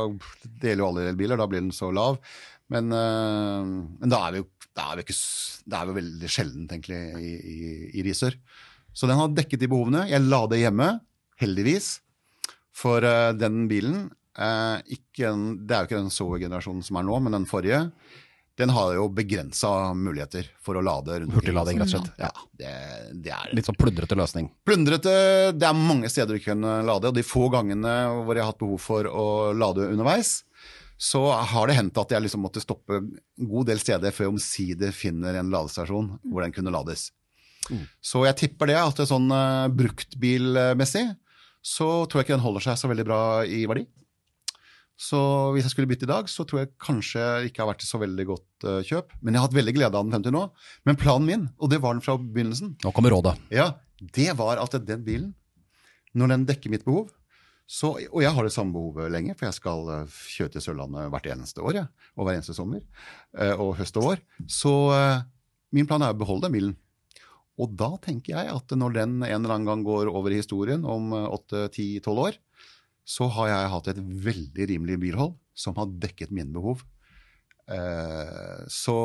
det 0.60 0.70
gjelder 0.70 0.84
jo 0.84 0.90
alle 0.92 1.08
elbiler, 1.10 1.40
da 1.40 1.48
blir 1.50 1.64
den 1.64 1.74
så 1.74 1.90
lav. 1.94 2.20
Men, 2.70 2.92
eh, 2.94 3.72
men 3.98 4.12
da 4.12 4.22
er 4.26 4.36
vi 4.36 4.44
jo 4.44 4.48
da 4.78 4.92
er 4.92 5.00
vi 5.00 5.08
ikke, 5.08 5.16
da 5.66 5.80
er 5.80 5.88
vi 5.88 5.94
veldig 5.96 6.28
sjeldent 6.30 6.70
egentlig 6.70 6.98
i, 7.18 7.30
i, 7.34 7.70
i 7.98 8.04
Risør. 8.06 8.36
Så 8.94 9.08
den 9.10 9.18
har 9.18 9.32
dekket 9.34 9.64
de 9.64 9.68
behovene. 9.72 10.04
Jeg 10.06 10.22
la 10.22 10.44
det 10.46 10.60
hjemme, 10.60 10.92
heldigvis. 11.42 11.88
For 12.78 13.02
eh, 13.02 13.32
den 13.34 13.66
bilen, 13.70 14.06
ikke 14.38 15.32
det 15.66 15.74
er 15.74 15.80
jo 15.82 15.88
ikke 15.88 15.98
den 15.98 16.12
Zoe-generasjonen 16.14 16.84
som 16.86 17.00
er 17.00 17.08
nå, 17.08 17.16
men 17.24 17.34
den 17.34 17.46
forrige, 17.50 17.88
den 18.58 18.72
har 18.74 18.92
jo 18.96 19.06
begrensa 19.14 19.70
muligheter 19.94 20.48
for 20.64 20.78
å 20.78 20.82
lade 20.84 21.20
rundt. 21.22 21.34
Hurtiglading, 21.36 21.78
rett 21.78 21.92
og 21.92 21.94
slett. 21.94 22.10
Ja, 22.18 22.30
det, 22.58 22.72
det 23.24 23.32
er 23.34 23.54
Litt 23.54 23.68
sånn 23.68 23.78
plundrete 23.78 24.18
løsning. 24.18 24.50
Plundrete, 24.66 25.14
det 25.54 25.68
er 25.68 25.78
mange 25.78 26.10
steder 26.10 26.38
du 26.38 26.42
kan 26.44 26.66
lade, 26.86 27.10
og 27.10 27.16
de 27.16 27.26
få 27.26 27.46
gangene 27.54 27.94
hvor 28.26 28.34
jeg 28.34 28.44
har 28.44 28.52
hatt 28.52 28.62
behov 28.62 28.82
for 28.82 29.08
å 29.08 29.28
lade 29.54 29.86
underveis, 29.92 30.40
så 30.98 31.22
har 31.30 31.70
det 31.70 31.76
hendt 31.78 31.98
at 32.02 32.10
jeg 32.10 32.24
liksom 32.24 32.42
måtte 32.42 32.62
stoppe 32.62 32.98
en 32.98 33.12
god 33.38 33.70
del 33.70 33.78
steder 33.78 34.10
før 34.14 34.26
jeg 34.26 34.34
omsider 34.34 34.94
finner 34.94 35.38
en 35.38 35.52
ladestasjon 35.52 36.16
hvor 36.26 36.42
den 36.42 36.54
kunne 36.56 36.74
lades. 36.74 37.12
Så 38.02 38.24
jeg 38.26 38.38
tipper 38.40 38.70
det 38.70 38.78
at 38.80 38.96
det 38.96 39.04
er 39.04 39.10
sånn 39.10 39.30
uh, 39.30 39.68
bruktbilmessig, 39.70 41.04
så 41.64 41.88
tror 42.06 42.20
jeg 42.20 42.28
ikke 42.28 42.36
den 42.36 42.44
holder 42.46 42.64
seg 42.64 42.80
så 42.80 42.90
veldig 42.90 43.06
bra 43.06 43.20
i 43.44 43.64
verdi. 43.68 43.84
Så 44.98 45.18
hvis 45.54 45.62
jeg 45.62 45.70
skulle 45.70 45.90
bytte 45.90 46.08
i 46.08 46.10
dag, 46.10 46.26
så 46.30 46.42
tror 46.42 46.64
jeg 46.64 46.72
kanskje 46.82 47.22
ikke 47.46 47.62
har 47.62 47.70
vært 47.70 47.84
så 47.86 48.00
veldig 48.02 48.24
godt 48.26 48.66
uh, 48.66 48.80
kjøp. 48.82 49.12
Men 49.22 49.36
jeg 49.36 49.40
har 49.40 49.46
hatt 49.46 49.58
veldig 49.58 49.74
glede 49.76 49.94
av 49.94 50.08
den 50.08 50.16
50 50.16 50.34
nå. 50.34 50.40
Men 50.88 50.98
planen 50.98 51.28
min, 51.28 51.44
og 51.62 51.70
det 51.70 51.78
var 51.84 51.94
den 51.94 52.02
fra 52.02 52.16
begynnelsen, 52.18 52.74
Nå 52.82 52.92
kommer 52.96 53.14
rådet. 53.14 53.36
ja, 53.54 53.70
det 54.16 54.32
var 54.38 54.58
at 54.58 54.74
den 54.88 55.04
bilen, 55.06 55.30
når 56.18 56.34
den 56.34 56.48
dekker 56.48 56.74
mitt 56.74 56.86
behov, 56.86 57.12
så, 57.68 57.92
og 58.00 58.22
jeg 58.24 58.32
har 58.32 58.46
det 58.46 58.54
samme 58.54 58.72
behovet 58.72 59.12
lenge, 59.12 59.34
for 59.36 59.44
jeg 59.44 59.58
skal 59.58 59.90
eh, 59.92 60.18
kjøre 60.32 60.54
til 60.54 60.62
Sørlandet 60.64 61.10
hvert 61.12 61.26
eneste 61.34 61.60
år, 61.60 61.82
ja, 61.82 61.82
og 62.16 62.24
hver 62.24 62.38
eneste 62.38 62.54
sommer, 62.56 62.80
eh, 63.36 63.52
og 63.52 63.74
høst 63.76 63.98
og 64.00 64.06
vår, 64.06 64.22
så 64.48 64.72
min 65.76 65.84
plan 65.86 66.00
er 66.00 66.14
å 66.14 66.16
beholde 66.16 66.48
den 66.48 66.54
bilen. 66.54 66.72
Og 67.60 67.74
da 67.76 67.90
tenker 68.00 68.38
jeg 68.38 68.54
at 68.54 68.72
når 68.72 68.96
den 68.96 69.18
en 69.20 69.28
eller 69.34 69.58
annen 69.58 69.68
gang 69.68 69.84
går 69.84 70.08
over 70.08 70.32
i 70.32 70.40
historien 70.40 70.86
om 70.88 71.12
8-10-12 71.12 72.22
år, 72.24 72.38
så 73.08 73.28
har 73.38 73.50
jeg 73.52 73.72
hatt 73.72 73.90
et 73.94 74.00
veldig 74.28 74.68
rimelig 74.74 74.98
bilhold 75.00 75.36
som 75.56 75.76
har 75.80 75.90
dekket 76.02 76.32
mine 76.34 76.52
behov. 76.54 76.84
Eh, 77.68 78.64
så 78.72 78.96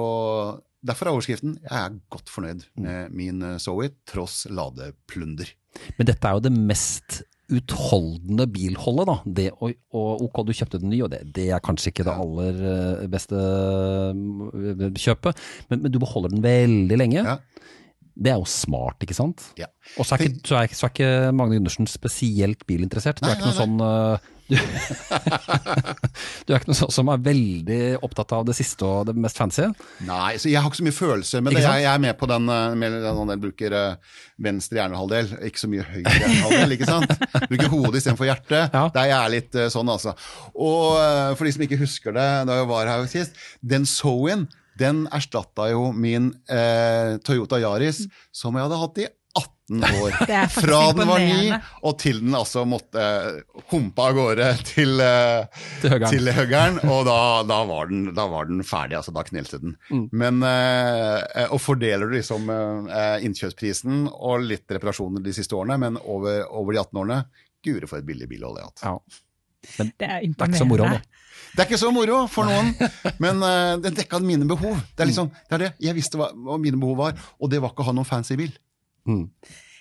derfor 0.83 1.07
er 1.07 1.15
overskriften 1.15 1.57
'Jeg 1.63 1.79
er 1.79 1.99
godt 2.11 2.29
fornøyd 2.31 2.67
med 2.75 3.11
min 3.11 3.41
eh, 3.41 3.59
Zoe 3.59 3.89
tross 4.07 4.45
ladeplunder'. 4.47 5.55
Men 5.97 6.07
dette 6.07 6.27
er 6.27 6.35
jo 6.35 6.43
det 6.43 6.51
mest 6.53 7.23
utholdende 7.53 8.47
bilholdet, 8.47 9.07
da. 9.09 9.15
Det 9.25 9.47
og, 9.59 9.73
og 9.93 10.23
ok, 10.27 10.43
du 10.47 10.53
kjøpte 10.55 10.79
den 10.79 10.93
ny, 10.93 11.01
og 11.03 11.11
det, 11.11 11.21
det 11.35 11.49
er 11.51 11.63
kanskje 11.63 11.91
ikke 11.91 12.05
det 12.07 12.15
aller 12.15 12.61
eh, 12.73 13.07
beste 13.11 13.39
eh, 13.39 14.85
kjøpet, 14.99 15.39
men, 15.69 15.83
men 15.83 15.91
du 15.91 15.99
beholder 16.03 16.33
den 16.33 16.43
veldig 16.45 16.99
lenge. 16.99 17.23
Ja. 17.23 17.37
Det 18.13 18.29
er 18.29 18.37
jo 18.37 18.45
smart, 18.49 19.01
ikke 19.01 19.15
sant? 19.17 19.41
Ja. 19.57 19.67
Og 19.97 20.05
så 20.05 20.15
er, 20.15 20.27
ikke, 20.27 20.43
så, 20.45 20.59
er, 20.59 20.75
så 20.77 20.85
er 20.87 20.93
ikke 20.93 21.09
Magne 21.33 21.57
Gundersen 21.57 21.89
spesielt 21.89 22.61
bilinteressert. 22.69 23.19
Du 23.19 23.25
er 23.27 23.35
ikke 23.35 23.49
noe 23.49 23.57
sånn 23.57 23.81
eh, 23.83 24.29
du, 24.51 24.57
du 26.45 26.53
er 26.53 26.59
ikke 26.59 26.69
noe 26.69 26.77
sånn 26.77 26.93
som 26.93 27.09
er 27.09 27.23
veldig 27.25 27.79
opptatt 28.05 28.35
av 28.37 28.45
det 28.47 28.55
siste 28.57 28.85
og 28.85 29.09
det 29.09 29.15
mest 29.17 29.39
fancy. 29.39 29.65
Nei, 30.05 30.35
så 30.37 30.51
jeg 30.51 30.61
har 30.61 30.69
ikke 30.69 30.81
så 30.83 30.87
mye 30.87 30.97
følelser 30.99 31.43
med 31.43 31.57
det. 31.57 31.63
Jeg, 31.65 31.83
jeg 31.87 31.91
er 31.93 32.05
med 32.05 32.17
på 32.19 32.29
den, 32.29 32.49
eh, 32.53 32.77
med 32.83 32.97
den 33.01 33.33
jeg 33.33 33.43
bruker 33.47 33.77
eh, 33.79 34.17
venstre 34.45 34.81
hjernehalvdel, 34.81 35.35
ikke 35.49 35.63
så 35.63 35.73
mye 35.73 35.85
høyre 35.89 36.17
hjernehalvdel, 36.19 36.77
ikke 36.77 36.89
sant? 36.89 37.29
Bruker 37.49 37.71
hodet 37.73 38.01
istedenfor 38.03 38.29
hjertet. 38.29 38.75
Ja. 38.75 38.87
Der 38.93 39.09
jeg 39.09 39.17
er 39.19 39.33
litt 39.33 39.61
sånn, 39.73 39.89
altså. 39.89 40.13
Og 40.53 40.99
for 41.39 41.47
de 41.47 41.55
som 41.55 41.65
ikke 41.65 41.81
husker 41.81 42.15
det, 42.15 42.27
da 42.49 42.61
jeg 42.61 42.69
var 42.69 42.91
her 42.93 43.07
sist, 43.09 43.39
den 43.65 43.89
Zoen, 43.89 44.45
den 44.79 45.03
erstatta 45.13 45.69
jo 45.71 45.91
min 45.95 46.31
eh, 46.49 47.17
Toyota 47.25 47.59
Yaris, 47.61 48.05
som 48.33 48.55
jeg 48.57 48.65
hadde 48.67 48.79
hatt 48.81 48.97
i 49.03 49.07
18 49.33 49.85
år. 50.03 50.15
Fra 50.53 50.79
den 50.93 51.07
var 51.09 51.21
ny, 51.23 51.55
og 51.87 51.95
til 52.01 52.19
den 52.21 52.35
altså 52.37 52.65
måtte 52.69 53.01
eh, 53.01 53.61
humpe 53.71 54.03
av 54.05 54.13
gårde 54.17 54.49
til, 54.67 54.99
eh, 55.01 55.63
Til 55.81 56.29
høggeren. 56.35 56.77
og 56.85 57.05
da, 57.07 57.17
da, 57.49 57.57
var 57.69 57.89
den, 57.89 58.03
da 58.13 58.27
var 58.29 58.45
den 58.51 58.61
ferdig. 58.67 58.99
altså 58.99 59.13
Da 59.15 59.23
knelte 59.25 59.61
den. 59.63 59.73
Mm. 59.89 60.03
Men, 60.11 60.43
eh, 60.45 61.47
Og 61.49 61.61
fordeler 61.63 62.05
du 62.11 62.17
liksom 62.19 62.49
eh, 62.53 63.25
innkjøpsprisen 63.25 64.05
og 64.13 64.45
litt 64.45 64.69
reparasjoner 64.69 65.23
de 65.25 65.33
siste 65.33 65.57
årene, 65.57 65.79
men 65.81 65.97
over, 66.03 66.43
over 66.53 66.75
de 66.77 66.83
18 66.83 67.01
årene 67.05 67.23
Guri, 67.63 67.87
for 67.87 68.01
et 68.01 68.05
billig 68.05 68.27
bilhold 68.27 68.59
jeg 68.59 68.67
har 68.67 68.73
hatt. 68.73 68.83
Ja. 68.83 69.21
Det 69.63 70.07
er 70.07 70.23
Det 70.27 70.41
er 70.41 70.51
ikke 70.51 70.61
så 70.61 70.69
moro 70.69 70.89
nå. 70.91 70.99
Det 71.53 71.61
er 71.61 71.67
ikke 71.69 71.77
så 71.77 71.89
moro 71.93 72.19
for 72.33 72.49
noen, 72.49 72.71
men 73.21 73.43
uh, 73.45 73.75
den 73.81 73.93
dekka 73.93 74.19
mine 74.25 74.47
behov. 74.49 74.73
Det 74.97 75.05
er 75.05 75.09
liksom, 75.11 75.27
det 75.49 75.57
er 75.57 75.61
det. 75.67 75.71
Jeg 75.85 75.95
visste 75.95 76.17
hva, 76.17 76.31
hva 76.33 76.57
mine 76.57 76.79
behov 76.81 76.97
var, 76.97 77.19
og 77.39 77.51
det 77.51 77.59
var 77.61 77.73
ikke 77.75 77.85
å 77.85 77.89
ha 77.91 77.93
noen 77.93 78.09
fancy 78.09 78.37
bil. 78.39 78.55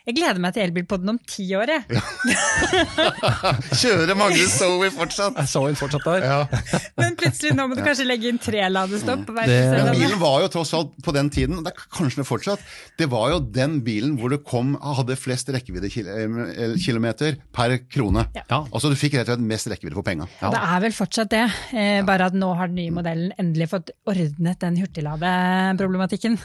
Jeg 0.06 0.16
gleder 0.18 0.40
meg 0.42 0.54
til 0.56 0.64
elbilpodden 0.66 1.12
om 1.12 1.18
ti 1.30 1.44
år, 1.54 1.70
jeg. 1.70 1.82
Kjøre 3.82 4.14
Magnus 4.18 4.54
Zoe 4.58 4.88
fortsatt. 4.94 5.36
Jeg 5.38 5.50
så 5.52 5.60
hun 5.66 5.76
fortsatt 5.78 6.06
der. 6.08 6.24
Ja. 6.26 6.38
Men 7.00 7.14
plutselig 7.20 7.52
nå 7.54 7.66
må 7.70 7.76
du 7.78 7.82
kanskje 7.86 8.06
legge 8.08 8.26
inn 8.32 8.40
tre 8.42 8.64
ladestopp. 8.72 9.22
på 9.28 9.36
Det- 9.36 9.58
Men 9.76 9.92
bilen 9.94 10.18
var 10.20 10.40
jo 10.42 10.48
tross 10.56 10.72
alt 10.74 10.96
på 11.06 11.14
den 11.14 11.30
tiden, 11.30 11.58
og 11.60 11.64
det 11.68 11.72
er 11.74 11.84
kanskje 11.94 12.22
det 12.22 12.26
fortsatt, 12.28 12.64
det 12.98 13.08
var 13.12 13.30
jo 13.34 13.38
den 13.54 13.78
bilen 13.86 14.16
hvor 14.18 14.32
det 14.34 14.40
kom, 14.48 14.74
hadde 14.82 15.16
flest 15.18 15.48
rekkeviddekilometer 15.54 17.38
per 17.54 17.76
krone. 17.92 18.26
Ja. 18.34 18.42
Ja. 18.50 18.60
Altså 18.74 18.90
du 18.92 18.96
fikk 18.98 19.14
rett 19.20 19.28
og 19.30 19.36
slett 19.36 19.46
mest 19.52 19.70
rekkevidde 19.70 19.96
for 20.00 20.06
penga. 20.06 20.26
Det 20.42 20.62
er 20.62 20.82
vel 20.84 20.94
fortsatt 20.96 21.30
det, 21.32 21.44
eh, 21.78 22.02
bare 22.08 22.26
at 22.32 22.34
nå 22.38 22.50
har 22.58 22.66
den 22.72 22.80
nye 22.82 22.90
modellen 22.98 23.32
endelig 23.38 23.70
fått 23.72 23.94
ordnet 24.08 24.58
den 24.66 24.76
hurtigladeproblematikken. 24.82 26.38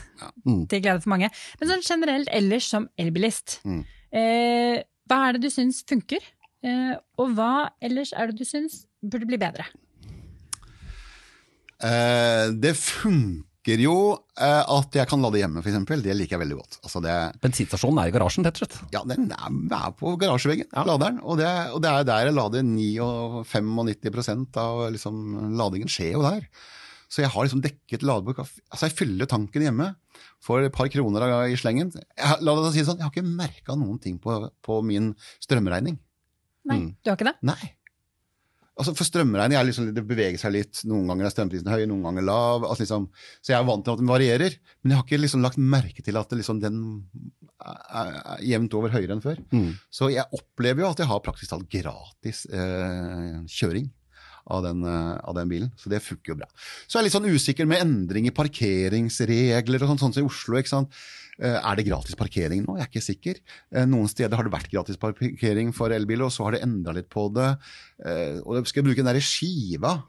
Til 0.70 0.82
glede 0.84 1.02
for 1.04 1.10
mange. 1.16 1.30
Men 1.60 1.70
sånn 1.74 1.84
generelt 1.86 2.30
ellers 2.32 2.68
som 2.70 2.88
elbilist, 3.00 3.47
Mm. 3.68 3.84
eh, 4.12 4.78
hva 5.08 5.20
er 5.28 5.38
det 5.38 5.48
du 5.48 5.52
syns 5.54 5.84
funker? 5.88 6.24
Eh, 6.66 6.94
og 7.22 7.36
hva 7.38 7.70
ellers 7.84 8.12
er 8.18 8.32
det 8.32 8.42
du 8.42 8.48
syns 8.48 8.82
burde 9.06 9.28
bli 9.30 9.40
bedre? 9.40 9.68
Eh, 11.84 12.50
det 12.58 12.74
funker 12.80 13.82
jo 13.84 13.98
eh, 14.40 14.64
at 14.64 14.96
jeg 14.96 15.08
kan 15.10 15.22
lade 15.22 15.40
hjemme, 15.42 15.62
f.eks. 15.62 15.78
Det 16.04 16.16
liker 16.16 16.38
jeg 16.38 16.42
veldig 16.44 16.58
godt. 16.58 16.80
Altså 16.88 17.02
det, 17.04 17.16
Bensinstasjonen 17.44 18.00
er 18.02 18.10
i 18.10 18.16
garasjen, 18.16 18.48
rett 18.48 18.58
og 18.58 18.64
slett. 18.64 18.80
ja, 18.96 19.04
den 19.08 19.28
er, 19.36 19.60
er 19.78 19.94
på 20.00 20.16
garasjeveggen, 20.20 20.72
laderen. 20.88 21.20
Og 21.22 21.38
det, 21.42 21.52
og 21.76 21.84
det 21.84 21.92
er 21.92 22.08
der 22.08 22.30
jeg 22.30 22.38
lader 22.38 22.66
99% 22.66 24.62
av 24.64 24.88
liksom, 24.96 25.22
ladingen 25.60 25.92
skjer 25.92 26.16
jo 26.16 26.26
der. 26.26 26.48
Så 27.08 27.22
jeg 27.24 27.32
har 27.32 27.46
liksom 27.48 27.62
dekket 27.64 28.04
ladebok. 28.04 28.42
Altså 28.44 28.90
jeg 28.90 28.98
fyller 28.98 29.30
tanken 29.32 29.64
hjemme 29.64 29.94
for 30.44 30.60
et 30.66 30.74
par 30.76 30.90
kroner 30.92 31.24
i 31.48 31.56
slengen. 31.60 31.94
Jeg, 31.96 32.42
la 32.44 32.56
deg 32.60 32.74
si 32.76 32.82
det 32.84 32.90
sånn, 32.90 33.00
jeg 33.00 33.08
har 33.08 33.14
ikke 33.16 33.30
merka 33.44 33.78
noen 33.80 33.98
ting 34.04 34.18
på, 34.20 34.36
på 34.66 34.82
min 34.84 35.14
strømregning. 35.44 36.00
Nei, 36.68 36.78
Mm. 36.84 36.88
du 37.00 37.10
har 37.10 37.16
ikke 37.16 37.30
det? 37.30 37.38
Nei. 37.48 37.74
Altså 38.78 38.92
For 38.94 39.08
strømregning 39.08 39.56
er 39.58 39.64
liksom, 39.66 39.88
det 39.96 40.04
beveger 40.06 40.38
seg 40.38 40.52
litt. 40.54 40.82
Noen 40.86 41.08
ganger 41.10 41.26
er 41.26 41.32
strømprisen 41.34 41.70
høy, 41.72 41.86
noen 41.90 42.04
ganger 42.06 42.26
lav. 42.28 42.66
Altså 42.68 42.84
liksom, 42.84 43.08
så 43.42 43.54
jeg 43.54 43.58
er 43.62 43.66
vant 43.66 43.86
til 43.88 43.96
at 43.96 44.02
den 44.04 44.12
varierer. 44.12 44.58
Men 44.84 44.92
jeg 44.94 45.00
har 45.00 45.08
ikke 45.08 45.22
liksom 45.24 45.42
lagt 45.48 45.58
merke 45.58 46.04
til 46.06 46.20
at 46.20 46.30
det 46.30 46.42
liksom 46.44 46.60
den 46.62 46.82
er, 47.64 48.12
jevnt 48.46 48.76
over 48.78 48.94
høyere 48.94 49.16
enn 49.16 49.24
før. 49.24 49.40
Så 49.90 50.12
jeg 50.14 50.28
opplever 50.36 50.84
jo 50.84 50.92
at 50.92 51.02
jeg 51.02 51.10
har 51.10 51.24
praktisk 51.26 51.56
talt 51.56 51.72
gratis 51.74 52.44
eh, 52.52 53.40
kjøring. 53.50 53.88
Av 54.50 54.64
den, 54.64 54.84
eh, 54.88 55.18
av 55.28 55.36
den 55.36 55.50
bilen, 55.50 55.72
så 55.76 55.90
det 55.92 56.00
funker 56.02 56.32
jo 56.32 56.36
bra. 56.40 56.48
Så 56.88 56.96
jeg 56.96 57.02
er 57.02 57.04
litt 57.10 57.16
sånn 57.18 57.28
usikker 57.36 57.68
med 57.68 57.82
endring 57.84 58.28
i 58.30 58.32
parkeringsregler 58.32 59.84
og 59.84 59.90
sånn, 59.92 60.00
sånn 60.00 60.14
som 60.16 60.24
i 60.24 60.28
Oslo. 60.30 60.56
ikke 60.58 60.72
sant? 60.72 60.90
Eh, 61.40 61.60
Er 61.60 61.76
det 61.76 61.86
gratis 61.86 62.16
parkering 62.16 62.66
nå? 62.66 62.78
Jeg 62.78 62.88
er 62.88 62.90
ikke 62.90 63.04
sikker. 63.04 63.36
Eh, 63.74 63.86
Noen 63.86 64.08
steder 64.08 64.36
har 64.36 64.44
det 64.48 64.54
vært 64.54 64.72
gratis 64.72 64.96
parkering 64.98 65.74
for 65.76 65.90
elbiler, 65.90 66.26
og 66.26 66.32
så 66.32 66.46
har 66.46 66.52
det 66.56 66.64
endra 66.64 66.94
litt 66.96 67.10
på 67.10 67.28
det. 67.34 67.58
Og 68.46 68.66
skal 68.66 68.82
jeg 68.84 68.88
bruke 68.88 69.04
den 69.04 69.12
derre 69.12 69.22
skiva 69.22 70.04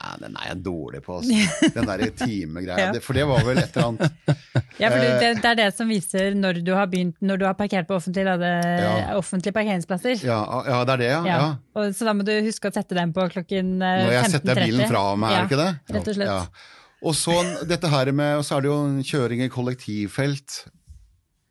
Ja, 0.00 0.14
den 0.16 0.36
er 0.40 0.46
jeg 0.48 0.62
dårlig 0.64 1.02
på, 1.04 1.18
altså. 1.20 1.34
Den 1.76 1.88
der 1.90 2.02
timegreia. 2.16 2.78
Ja. 2.86 2.92
Det- 2.96 3.02
For 3.04 3.12
det 3.18 3.26
var 3.28 3.42
vel 3.44 3.58
et 3.60 3.74
eller 3.76 3.88
annet 3.90 4.38
Ja, 4.80 4.88
for 4.88 4.96
Eh. 4.96 5.18
det, 5.20 5.28
det 5.42 5.48
er 5.50 5.58
det 5.58 5.66
som 5.76 5.90
viser 5.92 6.32
når 6.40 6.62
du 6.64 6.70
har 6.72 6.86
begynt, 6.88 7.18
når 7.20 7.36
du 7.42 7.44
har 7.44 7.54
parkert 7.58 7.86
på 7.90 7.98
offentlige, 7.98 8.32
det, 8.40 8.52
Ja. 8.80 9.14
offentlige 9.18 9.52
parkeringsplasser. 9.52 10.16
Ja, 10.24 10.38
ja 10.64 10.78
det 10.88 10.94
er 10.94 11.02
det, 11.04 11.10
ja. 11.10 11.20
Ja. 11.28 11.36
ja. 11.36 11.50
Og, 11.76 11.92
så 11.94 12.08
da 12.08 12.14
må 12.16 12.24
du 12.24 12.32
huske 12.46 12.70
å 12.70 12.72
sette 12.72 12.96
den 12.96 13.12
på 13.12 13.28
klokken 13.34 13.76
eh, 13.84 14.00
15.30. 14.00 14.06
Når 14.06 14.16
jeg 14.16 14.30
setter 14.38 14.62
bilen 14.64 14.88
fra 14.88 15.04
meg, 15.20 15.32
er 15.36 15.42
det 15.44 15.50
ikke 15.50 15.60
det? 15.60 15.70
Rett 15.98 16.08
og 16.14 16.16
slett. 16.16 16.32
Ja. 16.32 16.76
Og 17.00 17.14
så 17.16 17.36
dette 17.68 17.88
her 17.92 18.12
med, 18.12 18.36
og 18.40 18.44
så 18.48 18.56
er 18.56 18.64
det 18.64 18.72
jo 18.72 18.78
en 18.88 19.02
kjøring 19.04 19.44
i 19.44 19.50
kollektivfelt. 19.52 20.62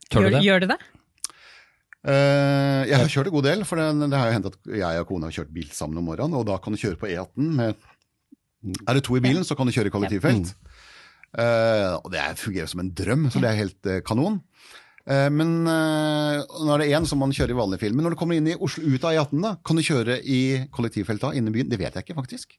Tør 0.10 0.26
du 0.26 0.30
Gjør, 0.30 0.34
det? 0.39 0.41
gjør 0.50 0.60
du 0.66 0.68
det? 0.74 0.80
Uh, 2.00 2.86
jeg 2.88 2.95
har 2.95 3.10
kjørt 3.12 3.28
en 3.28 3.34
god 3.36 3.43
del, 3.50 3.64
for 3.68 3.76
det, 3.82 3.88
det 4.10 4.16
har 4.18 4.30
jo 4.30 4.36
hendt 4.38 4.45
at 4.54 4.70
jeg 4.80 5.02
og 5.04 5.08
kona 5.10 5.28
har 5.28 5.36
kjørt 5.36 5.50
bil 5.54 5.68
sammen 5.76 6.00
om 6.00 6.06
morgenen, 6.08 6.38
og 6.39 6.45
da 6.47 6.56
kan 6.64 6.72
du 6.74 6.80
kjøre 6.80 6.95
på 7.02 7.10
E18 7.12 7.50
med 7.60 7.76
Er 8.88 8.93
det 8.97 9.03
to 9.07 9.16
i 9.16 9.22
bilen, 9.24 9.43
så 9.47 9.55
kan 9.55 9.68
du 9.70 9.72
kjøre 9.76 9.88
i 9.88 9.93
kollektivfelt. 9.93 10.53
Uh, 11.38 11.95
og 12.03 12.10
det 12.12 12.20
er- 12.20 12.36
fungerer 12.36 12.68
som 12.68 12.80
en 12.82 12.89
drøm, 12.91 13.28
så 13.32 13.39
det 13.39 13.49
er 13.51 13.60
helt 13.62 13.86
uh, 13.88 13.99
kanon. 14.01 14.39
Uh, 15.10 15.30
men 15.34 15.66
uh, 15.68 16.41
nå 16.66 16.74
er 16.76 16.82
det 16.84 16.89
én 16.97 17.05
som 17.07 17.20
man 17.22 17.32
kjører 17.32 17.53
i 17.53 17.60
vanlig 17.60 17.80
film. 17.80 17.95
Men 17.95 18.03
når 18.10 18.16
du 18.16 18.20
kommer 18.20 18.36
inn 18.39 18.49
i 18.51 18.55
Oslo 18.57 18.84
ut 18.84 19.03
av 19.05 19.14
E18, 19.16 19.41
da, 19.45 19.53
kan 19.66 19.76
du 19.80 19.84
kjøre 19.86 20.20
i 20.26 20.39
kollektivfelt 20.74 21.22
da, 21.22 21.32
inne 21.38 21.53
i 21.53 21.55
byen? 21.60 21.70
Det 21.72 21.80
vet 21.80 21.93
jeg 21.95 22.03
ikke, 22.07 22.18
faktisk. 22.20 22.57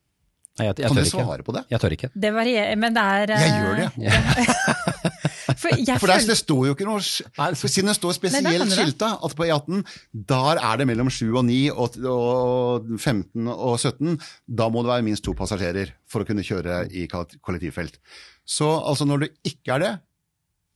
Nei, 0.59 0.65
jeg, 0.67 0.79
jeg 0.81 0.87
Kan 0.87 0.97
tør 0.97 1.03
du 1.03 1.07
ikke. 1.11 1.25
svare 1.27 1.43
på 1.47 1.53
det? 1.55 1.61
Jeg 1.71 1.79
tør 1.79 1.93
ikke. 1.95 2.09
Det 2.25 2.31
varierer, 2.35 2.75
men 2.81 2.95
det 2.97 3.03
er 3.07 3.35
Jeg 3.37 3.51
gjør 3.61 3.75
det. 3.79 3.89
For 5.59 5.99
For 6.01 6.11
der 6.11 6.25
det 6.29 6.37
står 6.39 6.65
jo 6.69 6.75
ikke 6.75 6.87
noe 6.87 7.01
Siden 7.01 7.91
det 7.91 7.97
står 7.97 8.17
spesielt 8.17 8.47
du 8.47 8.73
skilta 8.73 9.13
at 9.23 9.35
på 9.37 9.47
E18 9.47 9.83
der 10.31 10.61
er 10.61 10.81
det 10.81 10.87
mellom 10.89 11.09
7 11.11 11.25
og 11.29 11.45
9 11.47 11.59
og, 11.71 11.97
og 12.05 12.91
15 12.97 13.47
og 13.51 13.79
17. 13.79 14.19
Da 14.47 14.69
må 14.71 14.83
det 14.83 14.93
være 14.93 15.07
minst 15.07 15.25
to 15.25 15.35
passasjerer 15.37 15.93
for 16.09 16.23
å 16.23 16.27
kunne 16.27 16.45
kjøre 16.45 16.85
i 16.91 17.07
kollektivfelt. 17.09 17.99
Så 18.45 18.69
altså 18.79 19.07
når 19.07 19.25
det 19.25 19.31
ikke 19.53 19.75
er 19.75 19.83
det, 19.83 19.91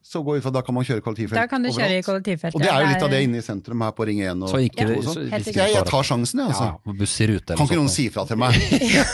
så 0.05 0.21
går 0.23 0.35
vi 0.35 0.37
ut 0.37 0.43
fra 0.45 0.51
at 0.53 0.57
da 0.59 0.61
kan 0.61 0.75
man 0.77 0.85
kjøre 0.85 1.01
kollektivfelt 1.01 1.39
da 1.39 1.47
kan 1.49 1.63
du 1.65 1.71
kjøre 1.73 1.97
i 1.97 2.03
kollektivfeltet. 2.05 2.59
Og 2.59 2.61
det 2.61 2.69
er 2.69 2.83
jo 2.83 2.89
litt 2.91 3.05
av 3.07 3.09
det 3.09 3.21
inne 3.25 3.39
i 3.41 3.45
sentrum 3.45 3.81
her 3.81 3.93
på 3.97 4.05
Ring 4.05 4.19
1 4.21 4.43
og, 4.45 4.51
Så 4.51 4.59
ikke, 4.61 4.85
og 4.85 5.01
sånn. 5.01 5.15
så, 5.17 5.23
helt. 5.31 5.49
Jeg, 5.49 5.73
jeg 5.73 5.87
tar 5.89 6.05
sjansen, 6.05 6.41
jeg, 6.43 6.53
altså. 6.53 6.67
ja, 6.69 6.95
buss 6.99 7.15
i 7.17 7.27
rute 7.31 7.55
eller 7.55 7.57
Kan 7.57 7.71
ikke 7.71 7.79
noen 7.79 7.93
si 7.95 8.05
fra 8.13 8.25
til 8.29 8.37
meg? 8.37 8.59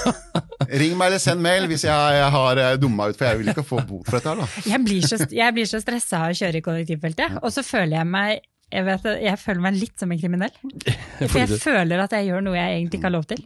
Ring 0.81 0.97
meg 0.99 1.13
eller 1.13 1.23
send 1.23 1.43
mail 1.45 1.69
hvis 1.71 1.87
jeg, 1.87 2.17
jeg 2.19 2.29
har 2.35 2.61
eh, 2.65 2.75
dumma 2.81 3.07
ut, 3.07 3.17
for 3.17 3.29
jeg 3.29 3.39
vil 3.39 3.53
ikke 3.53 3.65
få 3.71 3.79
bot 3.87 4.03
for 4.09 4.19
dette 4.19 4.33
her, 4.33 4.43
da. 4.43 4.65
Jeg 4.73 4.83
blir 4.83 5.07
så, 5.07 5.21
jeg 5.31 5.55
blir 5.55 5.71
så 5.71 5.79
stressa 5.83 6.25
av 6.25 6.35
å 6.35 6.39
kjøre 6.41 6.59
i 6.59 6.65
kollektivfeltet, 6.67 7.39
og 7.39 7.55
så 7.55 7.63
føler 7.65 8.01
jeg 8.01 8.11
meg 8.11 8.43
jeg, 8.71 8.85
vet, 8.87 9.07
jeg 9.25 9.39
føler 9.41 9.63
meg 9.65 9.77
litt 9.77 9.99
som 10.01 10.11
en 10.13 10.19
kriminell. 10.21 10.53
For 11.31 11.37
jeg 11.41 11.59
føler 11.61 12.03
at 12.05 12.15
jeg 12.15 12.29
gjør 12.29 12.45
noe 12.45 12.55
jeg 12.57 12.77
egentlig 12.79 12.99
ikke 13.01 13.09
har 13.09 13.15
lov 13.17 13.27
til. 13.29 13.43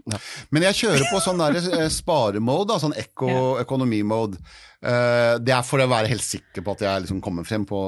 Men 0.53 0.65
jeg 0.67 0.77
kjører 0.83 1.05
på 1.11 1.21
sånn 1.25 1.43
eh, 1.49 1.87
sparemode, 1.99 2.77
sånn 2.83 2.95
ekko- 3.01 3.57
økonomimode. 3.63 4.39
Eh, 4.85 5.33
det 5.41 5.55
er 5.57 5.65
for 5.65 5.81
å 5.83 5.89
være 5.91 6.11
helt 6.13 6.25
sikker 6.25 6.65
på 6.65 6.75
at 6.77 6.85
jeg 6.85 7.05
liksom 7.07 7.21
kommer 7.25 7.47
frem 7.47 7.65
på, 7.69 7.81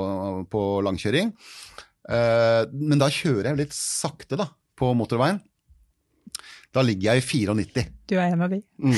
på 0.51 0.65
langkjøring. 0.87 1.31
Eh, 2.09 2.63
men 2.73 3.01
da 3.01 3.11
kjører 3.13 3.51
jeg 3.51 3.61
litt 3.65 3.77
sakte 3.77 4.39
da, 4.39 4.49
på 4.79 4.91
motorveien. 4.97 5.39
Da 6.75 6.83
ligger 6.85 7.15
jeg 7.15 7.23
i 7.23 7.27
94. 7.55 7.87
Du 8.11 8.17
er 8.19 8.31
en 8.33 8.43
av 8.45 8.51
de. 8.53 8.61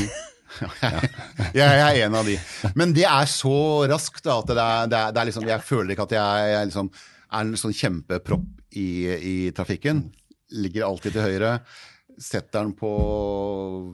Jeg 1.53 1.61
er 1.61 1.99
en 2.07 2.15
av 2.17 2.25
de. 2.25 2.33
Men 2.77 2.93
det 2.95 3.03
er 3.05 3.27
så 3.29 3.51
raskt 3.89 4.25
da, 4.25 4.39
at 4.41 4.49
det 4.49 4.57
er, 4.63 4.87
det 4.89 4.97
er, 4.99 5.11
det 5.13 5.21
er 5.21 5.27
liksom, 5.29 5.45
jeg 5.49 5.61
føler 5.65 5.93
ikke 5.93 6.07
at 6.07 6.15
jeg, 6.17 6.47
jeg 6.53 6.69
liksom 6.71 6.89
er 7.29 7.45
en 7.45 7.59
sånn 7.59 7.75
kjempepropp 7.75 8.75
i, 8.77 8.89
i 9.05 9.35
trafikken. 9.55 10.07
Ligger 10.59 10.87
alltid 10.87 11.15
til 11.15 11.25
høyre. 11.25 11.53
Setter 12.19 12.65
den 12.65 12.73
på 12.75 12.89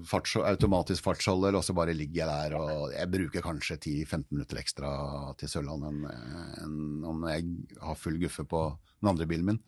farts, 0.10 0.34
automatisk 0.40 1.06
fartsholder, 1.06 1.58
og 1.60 1.66
så 1.66 1.76
bare 1.78 1.94
ligger 1.94 2.24
jeg 2.24 2.30
der. 2.32 2.56
og 2.58 2.96
Jeg 2.96 3.12
bruker 3.12 3.46
kanskje 3.46 3.78
10-15 3.78 4.24
minutter 4.32 4.62
ekstra 4.62 4.94
til 5.38 5.52
Sørland 5.52 5.86
enn 5.92 6.00
en, 6.64 6.80
om 7.06 7.28
jeg 7.30 7.46
har 7.84 8.00
full 8.00 8.18
guffe 8.24 8.48
på 8.50 8.66
den 8.74 9.12
andre 9.12 9.30
bilen 9.30 9.52
min. 9.52 9.62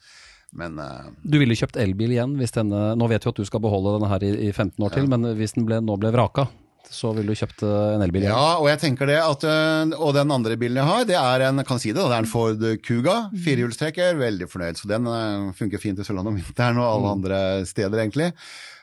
Men 0.57 0.80
uh, 0.80 1.11
Du 1.28 1.38
ville 1.41 1.57
kjøpt 1.59 1.78
elbil 1.78 2.13
igjen 2.15 2.38
hvis 2.39 2.53
denne 2.55 2.93
Nå 2.95 3.09
vet 3.11 3.26
vi 3.26 3.32
at 3.34 3.39
du 3.41 3.43
skal 3.43 3.59
beholde 3.59 3.97
denne 3.97 4.07
her 4.07 4.24
i, 4.24 4.30
i 4.47 4.53
15 4.53 4.80
år 4.80 4.95
til, 4.95 5.09
men 5.11 5.28
hvis 5.38 5.57
den 5.57 5.68
ble, 5.68 5.82
nå 5.84 5.97
ble 5.99 6.13
vraka, 6.15 6.47
så 6.93 7.11
ville 7.15 7.33
du 7.33 7.39
kjøpt 7.39 7.63
eh, 7.67 7.95
en 7.95 8.03
elbil? 8.05 8.25
Ja, 8.29 8.57
og 8.61 8.69
jeg 8.71 8.79
tenker 8.81 9.09
det 9.09 9.17
at 9.21 9.43
øh, 9.47 9.93
Og 9.97 10.13
den 10.15 10.31
andre 10.33 10.57
bilen 10.59 10.79
jeg 10.79 10.88
har, 10.89 11.05
det 11.09 11.17
er 11.19 11.45
en 11.47 11.63
kan 11.67 11.81
si 11.81 11.91
det, 11.93 11.99
det 12.01 12.15
er 12.15 12.23
en 12.23 12.29
Ford 12.29 12.63
Kuga. 12.85 13.17
Firehjulstrekker. 13.43 14.17
Veldig 14.19 14.49
fornøyd. 14.51 14.79
Så 14.79 14.89
den 14.91 15.07
øh, 15.11 15.51
funker 15.57 15.81
fint 15.83 15.99
i 15.99 16.07
Sørlandet 16.07 16.33
om 16.33 16.39
vinteren 16.39 16.81
og 16.81 16.89
alle 16.89 17.13
andre 17.17 17.39
steder, 17.69 18.03
egentlig. 18.03 18.31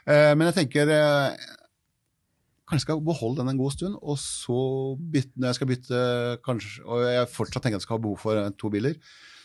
Eh, 0.06 0.32
men 0.36 0.50
jeg 0.50 0.58
tenker 0.62 0.94
Kanskje 2.64 2.86
skal 2.86 3.00
beholde 3.04 3.42
den 3.42 3.52
en 3.52 3.58
god 3.60 3.74
stund, 3.74 3.96
og 4.00 4.16
så 4.16 4.58
bytte, 4.96 5.34
når 5.36 5.50
jeg 5.50 5.56
skal 5.58 5.68
bytte 5.68 5.98
kanskje, 6.46 6.84
Og 6.88 7.02
jeg 7.12 7.28
fortsatt 7.28 7.60
tenker 7.66 7.76
at 7.76 7.82
jeg 7.82 7.88
skal 7.90 7.98
ha 7.98 8.04
behov 8.06 8.22
for 8.22 8.54
to 8.56 8.70
biler, 8.72 8.96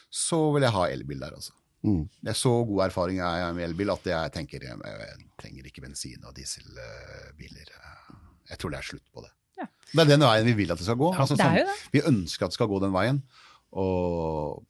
så 0.07 0.39
vil 0.55 0.64
jeg 0.64 0.72
ha 0.72 0.86
elbil 0.88 1.20
der, 1.20 1.36
altså. 1.36 1.51
Mm. 1.84 2.05
Det 2.24 2.32
er 2.32 2.36
så 2.36 2.51
god 2.68 2.86
erfaring 2.89 3.20
jeg 3.22 3.43
har 3.43 3.53
med 3.55 3.70
elbil 3.70 3.91
at 3.93 4.07
jeg 4.07 4.32
tenker 4.36 4.66
jeg, 4.68 4.80
jeg 4.84 5.28
trenger 5.39 5.68
ikke 5.70 5.84
bensin- 5.86 6.26
og 6.28 6.36
dieselbiler. 6.36 7.72
Jeg 8.50 8.62
tror 8.62 8.74
det 8.74 8.80
er 8.82 8.88
slutt 8.89 9.06
på 9.14 9.24
det. 9.26 9.32
Ja. 9.60 9.68
Det 9.91 10.04
er 10.06 10.10
den 10.14 10.26
veien 10.26 10.47
vi 10.47 10.56
vil 10.62 10.74
at 10.74 10.80
det 10.82 10.88
skal 10.88 11.00
gå. 11.00 11.12
Altså, 11.14 11.38
det 11.38 11.45
er 11.45 11.52
sånn, 11.52 11.62
jo 11.62 11.70
det. 11.70 11.91
Vi 11.95 12.06
ønsker 12.10 12.47
at 12.47 12.54
det 12.54 12.60
skal 12.60 12.72
gå 12.72 12.82
den 12.84 12.95
veien. 12.95 13.22
Og, 13.78 14.64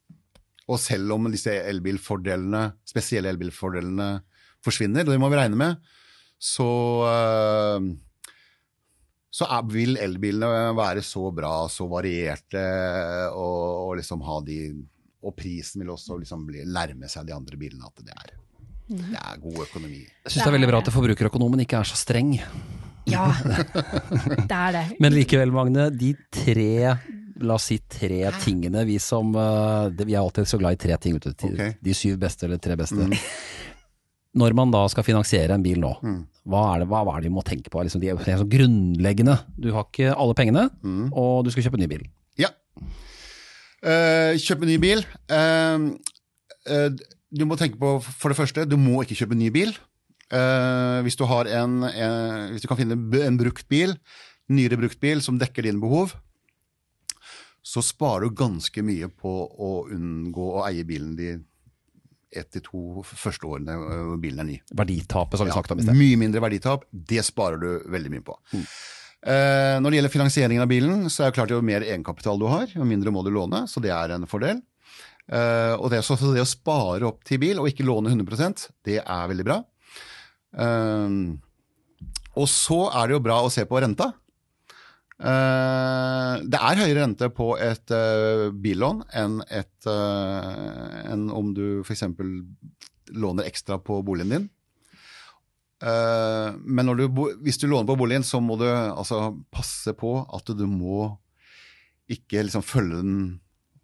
og 0.67 0.82
selv 0.82 1.15
om 1.15 1.30
disse 1.32 1.53
elbilfordelene, 1.71 2.65
spesielle 2.88 3.32
elbilfordelene 3.32 4.11
forsvinner, 4.65 5.07
og 5.07 5.13
det 5.15 5.21
må 5.21 5.30
vi 5.32 5.39
regne 5.39 5.59
med, 5.59 5.91
så, 6.39 6.67
øh, 7.07 7.88
så 9.32 9.47
er, 9.47 9.69
vil 9.71 9.99
elbilene 9.99 10.71
være 10.75 11.03
så 11.05 11.30
bra, 11.36 11.53
så 11.71 11.88
varierte, 11.91 12.63
og, 13.32 13.89
og 13.89 13.97
liksom 13.99 14.23
ha 14.27 14.39
de 14.47 14.61
Og 15.19 15.34
prisen 15.36 15.82
vil 15.84 15.89
også 15.91 16.15
liksom 16.15 16.45
bli, 16.47 16.61
nærme 16.63 17.09
seg 17.11 17.25
de 17.27 17.34
andre 17.36 17.57
bilene. 17.59 17.84
At 17.89 18.05
det 18.07 18.13
er, 18.15 18.30
det 18.88 19.19
er 19.19 19.41
god 19.43 19.57
økonomi. 19.65 20.05
Jeg 20.05 20.32
syns 20.32 20.45
det 20.45 20.47
er 20.47 20.55
veldig 20.55 20.69
bra 20.69 20.80
at 20.80 20.91
forbrukerøkonomen 20.95 21.65
ikke 21.65 21.82
er 21.82 21.89
så 21.89 21.99
streng. 21.99 22.38
Ja, 23.12 23.28
det 24.49 24.60
er 24.60 24.76
det. 24.78 24.84
Men 25.03 25.16
likevel, 25.16 25.51
Magne, 25.55 25.89
de 25.95 26.14
tre 26.34 26.70
La 27.39 27.55
oss 27.55 27.70
si 27.70 27.78
tre 27.88 28.28
tingene 28.43 28.82
vi 28.84 28.97
som 28.99 29.30
eh, 29.39 29.89
det- 29.95 30.05
Vi 30.10 30.16
er 30.18 30.20
alltid 30.20 30.43
så 30.49 30.57
glad 30.60 30.76
i 30.76 30.80
tre 30.82 30.97
ting. 30.99 31.16
Ute, 31.16 31.32
okay. 31.47 31.76
De- 31.82 31.93
syv 31.95 32.18
beste 32.20 32.43
eller 32.49 32.60
tre 32.60 32.76
beste. 32.76 33.05
Når 34.36 34.53
man 34.53 34.70
da 34.72 34.82
skal 34.91 35.03
finansiere 35.07 35.55
en 35.55 35.64
bil 35.64 35.80
nå, 35.80 35.93
hva, 36.45 36.64
er 36.76 36.84
det, 36.84 36.88
hva, 36.91 36.99
hva 37.07 37.16
er 37.16 37.24
det 37.24 37.30
vi 37.32 37.36
må 37.38 37.41
tenke 37.47 37.72
på? 37.72 37.82
Liksom, 37.82 38.01
de 38.03 38.10
er 38.12 38.38
så 38.41 38.45
grunnleggende. 38.45 39.38
Du 39.57 39.72
har 39.74 39.88
ikke 39.88 40.12
alle 40.14 40.36
pengene, 40.38 40.68
og 41.16 41.45
du 41.47 41.49
skal 41.51 41.64
kjøpe 41.66 41.80
en 41.80 41.86
ny 41.86 41.89
bil. 41.95 42.03
Ja. 42.38 42.51
Uh, 43.80 44.36
kjøpe 44.36 44.68
en 44.68 44.74
ny 44.74 44.78
bil. 44.84 45.01
Uh, 45.32 45.95
uh, 46.70 46.89
du 47.32 47.45
må 47.47 47.55
tenke 47.60 47.80
på, 47.80 47.95
for 48.03 48.30
det 48.34 48.38
første, 48.38 48.66
du 48.68 48.76
må 48.78 49.01
ikke 49.05 49.16
kjøpe 49.22 49.38
en 49.38 49.43
ny 49.45 49.49
bil. 49.55 49.72
Eh, 50.30 50.99
hvis, 51.05 51.17
du 51.17 51.25
har 51.30 51.49
en, 51.59 51.84
en, 51.89 52.49
hvis 52.53 52.65
du 52.65 52.69
kan 52.69 52.80
finne 52.80 52.97
en 53.25 53.39
brukt 53.39 53.67
bil, 53.71 53.95
nyere 54.49 54.77
brukt 54.80 54.99
bil 55.01 55.23
som 55.25 55.39
dekker 55.41 55.65
dine 55.65 55.82
behov, 55.82 56.13
så 57.65 57.84
sparer 57.86 58.27
du 58.27 58.38
ganske 58.38 58.84
mye 58.86 59.09
på 59.11 59.32
å 59.49 59.71
unngå 59.93 60.51
å 60.59 60.65
eie 60.69 60.86
bilen 60.88 61.15
de 61.17 61.36
ett 62.30 62.49
til 62.53 62.61
to 62.61 63.01
første 63.01 63.47
årene 63.49 63.73
øh, 63.73 64.13
bilen 64.21 64.43
er 64.43 64.47
ny. 64.51 64.55
Verditapet, 64.77 65.39
som 65.39 65.47
vi 65.47 65.49
Ja, 65.49 65.57
snakket 65.57 65.73
om 65.73 65.82
i 65.82 65.86
sted. 65.88 65.97
Mye 65.97 66.19
mindre 66.21 66.43
verditap. 66.43 66.86
Det 66.91 67.23
sparer 67.25 67.57
du 67.61 67.69
veldig 67.89 68.11
mye 68.13 68.25
på. 68.25 68.36
Eh, 68.53 69.75
når 69.82 69.89
det 69.89 69.99
gjelder 69.99 70.13
finansieringen 70.13 70.63
av 70.63 70.69
bilen, 70.69 71.07
så 71.09 71.25
er 71.25 71.32
det 71.32 71.39
klart 71.39 71.53
jo 71.53 71.61
mer 71.65 71.84
egenkapital 71.84 72.39
du 72.39 72.45
har, 72.51 72.69
jo 72.71 72.86
mindre 72.88 73.11
må 73.11 73.25
du 73.25 73.32
låne, 73.34 73.65
så 73.67 73.82
det 73.84 73.91
er 73.95 74.13
en 74.15 74.30
fordel. 74.30 74.61
Eh, 75.30 75.73
og 75.75 75.89
det, 75.91 76.03
så, 76.05 76.15
så 76.17 76.32
det 76.34 76.45
å 76.45 76.49
spare 76.49 77.09
opp 77.09 77.25
til 77.27 77.41
bil, 77.41 77.59
og 77.61 77.69
ikke 77.69 77.88
låne 77.88 78.13
100% 78.13 78.69
det 78.88 79.01
er 79.01 79.34
veldig 79.34 79.47
bra. 79.49 79.59
Eh, 80.55 81.19
og 82.39 82.49
så 82.49 82.81
er 82.93 83.09
det 83.09 83.17
jo 83.17 83.25
bra 83.25 83.39
å 83.43 83.51
se 83.53 83.65
på 83.67 83.81
renta. 83.83 84.11
Eh, 85.19 86.33
det 86.47 86.59
er 86.59 86.79
høyere 86.79 87.01
rente 87.01 87.27
på 87.35 87.51
et 87.59 87.91
eh, 87.91 88.45
billån 88.55 89.03
enn, 89.19 89.41
et, 89.51 89.75
eh, 89.89 91.01
enn 91.11 91.27
om 91.35 91.51
du 91.57 91.81
f.eks. 91.83 92.05
låner 93.19 93.49
ekstra 93.49 93.81
på 93.83 93.99
boligen 94.07 94.35
din. 94.35 94.47
Eh, 95.83 96.55
men 96.59 96.91
du, 96.95 97.05
hvis 97.43 97.59
du 97.59 97.67
låner 97.67 97.87
på 97.87 97.97
boligen, 97.99 98.23
så 98.23 98.39
må 98.43 98.55
du 98.59 98.67
altså 98.69 99.33
passe 99.51 99.93
på 99.97 100.21
at 100.23 100.55
du 100.55 100.65
må 100.69 101.11
ikke 102.09 102.41
liksom 102.45 102.65
følge 102.65 103.03
den 103.03 103.19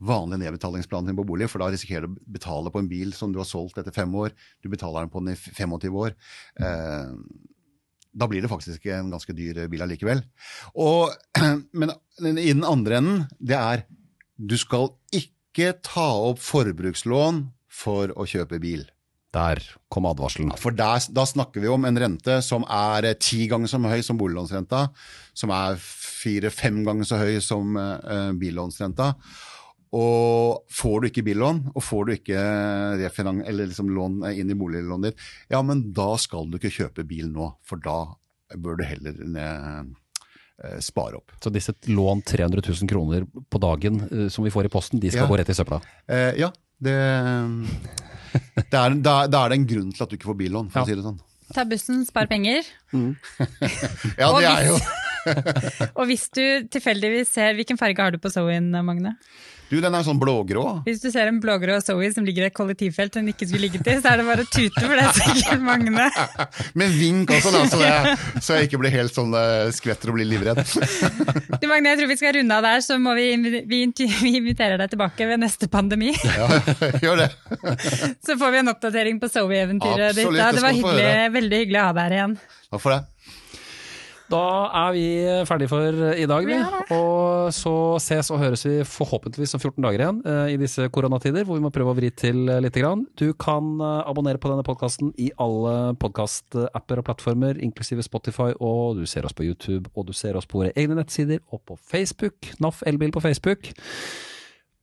vanlige 0.03 0.41
nedbetalingsplan 0.43 1.11
på 1.15 1.25
bolig, 1.27 1.49
for 1.51 1.63
da 1.63 1.71
risikerer 1.71 2.07
du 2.07 2.15
å 2.15 2.31
betale 2.37 2.71
på 2.71 2.81
en 2.81 2.89
bil 2.91 3.13
som 3.15 3.33
du 3.33 3.39
har 3.41 3.49
solgt 3.49 3.79
etter 3.79 3.95
fem 3.95 4.11
år. 4.15 4.33
Du 4.63 4.69
betaler 4.71 5.05
den 5.05 5.13
på 5.13 5.23
den 5.23 5.35
i 5.35 5.37
25 5.39 5.99
år. 6.01 6.15
Eh, 6.59 7.13
da 8.15 8.27
blir 8.31 8.43
det 8.43 8.51
faktisk 8.51 8.85
en 8.91 9.11
ganske 9.11 9.35
dyr 9.35 9.65
bil 9.71 9.83
allikevel. 9.85 10.23
Og, 10.79 11.15
men 11.79 11.95
i 12.31 12.51
den 12.51 12.65
andre 12.67 12.99
enden, 13.01 13.23
det 13.39 13.59
er 13.59 13.85
du 14.35 14.57
skal 14.59 14.91
ikke 15.15 15.77
ta 15.85 16.09
opp 16.27 16.41
forbrukslån 16.43 17.45
for 17.71 18.11
å 18.15 18.27
kjøpe 18.27 18.59
bil. 18.63 18.83
Der 19.35 19.59
kom 19.91 20.07
advarselen. 20.07 20.53
For 20.59 20.75
der, 20.75 21.01
da 21.11 21.25
snakker 21.27 21.63
vi 21.63 21.71
om 21.71 21.83
en 21.87 21.99
rente 21.99 22.37
som 22.43 22.63
er 22.71 23.09
eh, 23.09 23.17
ti 23.19 23.49
ganger 23.51 23.71
så 23.71 23.81
høy 23.83 23.99
som 24.05 24.19
boliglånsrenta, 24.19 24.85
som 25.35 25.51
er 25.51 25.79
fire-fem 25.81 26.83
ganger 26.87 27.07
så 27.07 27.19
høy 27.19 27.41
som 27.43 27.75
uh, 27.75 28.31
billånsrenta. 28.39 29.11
Og 29.95 30.65
får 30.75 30.95
du 31.01 31.07
ikke 31.09 31.23
billån, 31.23 31.59
og 31.71 31.83
får 31.85 32.07
du 32.09 32.13
ikke 32.17 32.39
eller 33.47 33.67
liksom 33.69 33.91
lån 33.95 34.17
inn 34.33 34.49
i 34.51 34.57
boliglånet 34.59 35.13
ditt, 35.13 35.27
ja, 35.53 35.61
men 35.63 35.85
da 35.95 36.09
skal 36.19 36.49
du 36.51 36.57
ikke 36.59 36.73
kjøpe 36.73 37.05
bil 37.07 37.29
nå, 37.31 37.53
for 37.63 37.79
da 37.79 38.01
bør 38.59 38.81
du 38.81 38.83
heller 38.83 39.15
ned, 39.23 39.93
eh, 40.63 40.79
spare 40.83 41.21
opp. 41.21 41.31
Så 41.43 41.51
disse 41.53 41.73
lån 41.87 42.25
300 42.27 42.61
000 42.65 42.89
kroner 42.91 43.23
på 43.49 43.61
dagen 43.63 44.01
eh, 44.09 44.27
som 44.33 44.43
vi 44.43 44.51
får 44.53 44.67
i 44.67 44.73
posten, 44.73 44.99
de 44.99 45.13
skal 45.13 45.25
Ja. 45.25 45.29
gå 45.31 45.39
rett 45.39 45.53
i 45.53 45.57
søpla? 45.57 45.79
Eh, 46.09 46.33
ja, 46.43 46.51
det, 46.81 46.97
det 48.71 48.81
er, 48.81 48.99
da, 48.99 49.15
da 49.31 49.45
er 49.45 49.49
det 49.55 49.59
en 49.61 49.67
grunn 49.71 49.93
til 49.95 50.03
at 50.03 50.11
du 50.11 50.17
ikke 50.19 50.31
får 50.33 50.39
billån, 50.43 50.69
for 50.73 50.81
Ja. 50.81 50.83
å 50.83 50.91
si 50.91 50.95
det 50.99 51.07
sånn. 51.07 51.21
Ta 51.55 51.63
bussen, 51.69 52.03
spar 52.09 52.27
penger. 52.27 52.65
Ja, 54.19 54.31
det 54.33 54.47
er 54.49 54.69
jo 54.71 54.77
Og 55.99 56.05
hvis 56.05 56.27
du 56.33 56.67
tilfeldigvis 56.69 57.31
ser 57.33 57.55
Hvilken 57.57 57.77
farge 57.81 58.01
har 58.01 58.13
du 58.13 58.19
på 58.21 58.29
Zoen, 58.33 58.67
Magne? 58.85 59.15
Du, 59.65 59.79
den 59.81 59.95
er 59.97 60.03
sånn 60.05 60.19
blågrå. 60.21 60.63
Hvis 60.85 60.99
du 61.01 61.07
ser 61.09 61.29
en 61.31 61.39
blågrå 61.41 61.79
Zoe 61.81 62.11
som 62.13 62.25
ligger 62.27 62.45
i 62.45 62.49
et 62.51 62.55
kollektivfelt 62.55 63.15
den 63.17 63.31
ikke 63.31 63.47
skulle 63.47 63.65
ligget 63.65 63.87
i, 63.89 63.95
så 63.97 64.11
er 64.11 64.21
det 64.21 64.25
bare 64.27 64.45
å 64.45 64.49
tute, 64.49 64.83
for 64.83 64.93
det 64.93 65.05
er 65.07 65.15
sikkert 65.17 65.63
Magne. 65.65 66.05
Med 66.79 66.93
vink 66.99 67.33
også, 67.33 67.53
da, 67.55 67.63
så 67.71 67.79
jeg, 67.81 68.13
så 68.45 68.59
jeg 68.59 68.69
ikke 68.69 68.81
blir 68.83 68.93
helt 68.93 69.15
sånn 69.15 69.33
eh, 69.39 69.71
skvetter 69.75 70.13
og 70.13 70.19
blir 70.19 70.29
livredd. 70.29 70.61
Du 71.61 71.65
Magne, 71.71 71.95
jeg 71.95 72.01
tror 72.01 72.11
vi 72.11 72.19
skal 72.19 72.35
runde 72.37 72.59
av 72.59 72.65
der, 72.67 72.83
så 72.85 72.99
må 73.01 73.15
vi, 73.17 73.25
vi, 73.41 73.63
vi 73.65 74.33
inviterer 74.37 74.77
deg 74.81 74.93
tilbake 74.93 75.29
ved 75.31 75.41
neste 75.41 75.71
pandemi. 75.71 76.13
Ja, 76.35 76.49
gjør 76.99 77.21
det. 77.21 77.29
Så 78.25 78.35
får 78.37 78.51
vi 78.51 78.59
en 78.59 78.69
oppdatering 78.73 79.21
på 79.21 79.29
Zoe-eventyret 79.31 80.17
ditt. 80.17 80.29
Da. 80.35 80.49
det 80.51 80.63
var 80.65 80.75
hyggelig, 80.75 81.11
veldig 81.37 81.61
hyggelig 81.63 81.79
å 81.79 81.85
ha 81.87 81.93
deg 81.95 82.03
her 82.09 82.15
igjen. 82.17 82.33
Takk 82.67 82.83
for 82.83 82.91
det. 82.91 83.14
Da 84.25 84.41
er 84.73 84.93
vi 84.95 85.05
ferdige 85.45 85.69
for 85.69 85.99
i 86.17 86.25
dag, 86.29 86.47
vi. 86.49 86.55
Og 86.95 87.53
så 87.53 87.73
ses 88.01 88.31
og 88.33 88.39
høres 88.41 88.63
vi 88.65 88.79
forhåpentligvis 88.89 89.53
om 89.57 89.61
14 89.61 89.85
dager 89.85 90.01
igjen 90.01 90.21
eh, 90.25 90.47
i 90.55 90.57
disse 90.61 90.87
koronatider, 90.93 91.45
hvor 91.45 91.55
vi 91.59 91.65
må 91.65 91.71
prøve 91.73 91.91
å 91.93 91.97
vri 91.97 92.09
til 92.09 92.49
eh, 92.49 92.61
lite 92.65 92.81
grann. 92.81 93.05
Du 93.19 93.27
kan 93.37 93.63
eh, 93.77 94.09
abonnere 94.09 94.41
på 94.41 94.49
denne 94.49 94.65
podkasten 94.65 95.13
i 95.21 95.29
alle 95.41 95.93
podkastapper 96.01 97.01
og 97.01 97.05
plattformer, 97.11 97.53
inklusive 97.61 98.01
Spotify, 98.05 98.49
og 98.57 98.97
du 98.97 99.05
ser 99.09 99.25
oss 99.29 99.37
på 99.37 99.45
YouTube, 99.45 99.85
og 99.93 100.01
du 100.09 100.13
ser 100.17 100.33
oss 100.39 100.49
på 100.49 100.59
våre 100.63 100.73
egne 100.73 100.97
nettsider, 100.97 101.39
og 101.53 101.59
på 101.69 101.73
Facebook. 101.77 102.37
NAF 102.63 102.77
Elbil 102.89 103.13
på 103.13 103.23
Facebook. 103.23 103.61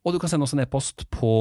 Og 0.03 0.11
du 0.15 0.19
kan 0.23 0.31
sende 0.31 0.45
oss 0.47 0.55
en 0.55 0.63
e-post 0.63 0.99
på 1.15 1.33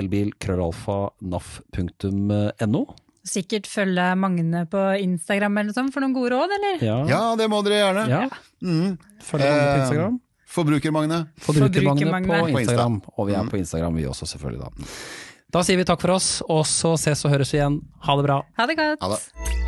elbilkrøllalfa.naf.no. 0.00 2.82
Sikkert 3.28 3.66
følge 3.68 4.06
Magne 4.16 4.64
på 4.72 4.80
Instagram 5.04 5.58
eller 5.60 5.70
noe 5.72 5.76
sånt 5.76 5.92
for 5.94 6.00
noen 6.04 6.14
gode 6.16 6.32
råd, 6.32 6.54
eller? 6.56 6.82
Ja. 6.86 6.96
Ja, 7.10 7.20
det 7.36 7.48
må 7.52 7.60
dere 7.66 7.82
gjerne. 7.82 8.06
ja. 8.08 8.24
Mm. 8.64 8.96
Følg 9.22 9.44
med 9.44 9.52
på 9.52 9.68
Eh, 9.68 9.80
Instagram. 9.84 10.20
Forbrukermagne. 10.48 11.18
Forbrukermagne 11.44 12.06
Forbrukermagne. 12.08 12.28
på 12.48 12.52
På 12.56 12.60
Instagram. 12.64 13.00
Og 13.18 13.26
vi 13.28 13.34
er 13.36 13.50
på 13.52 13.58
Instagram 13.60 13.96
vi 14.00 14.06
også, 14.08 14.26
selvfølgelig. 14.32 14.60
Da 14.64 15.58
Da 15.58 15.62
sier 15.64 15.76
vi 15.80 15.84
takk 15.84 16.00
for 16.00 16.10
oss, 16.16 16.42
og 16.48 16.64
så 16.68 16.96
ses 16.98 17.24
og 17.24 17.30
høres 17.32 17.52
vi 17.52 17.58
igjen. 17.60 17.80
Ha 18.04 18.16
det 18.16 18.24
bra. 18.26 18.42
Ha 18.58 18.66
det 18.66 18.76
godt. 18.76 19.00
Ha 19.00 19.08
det. 19.14 19.67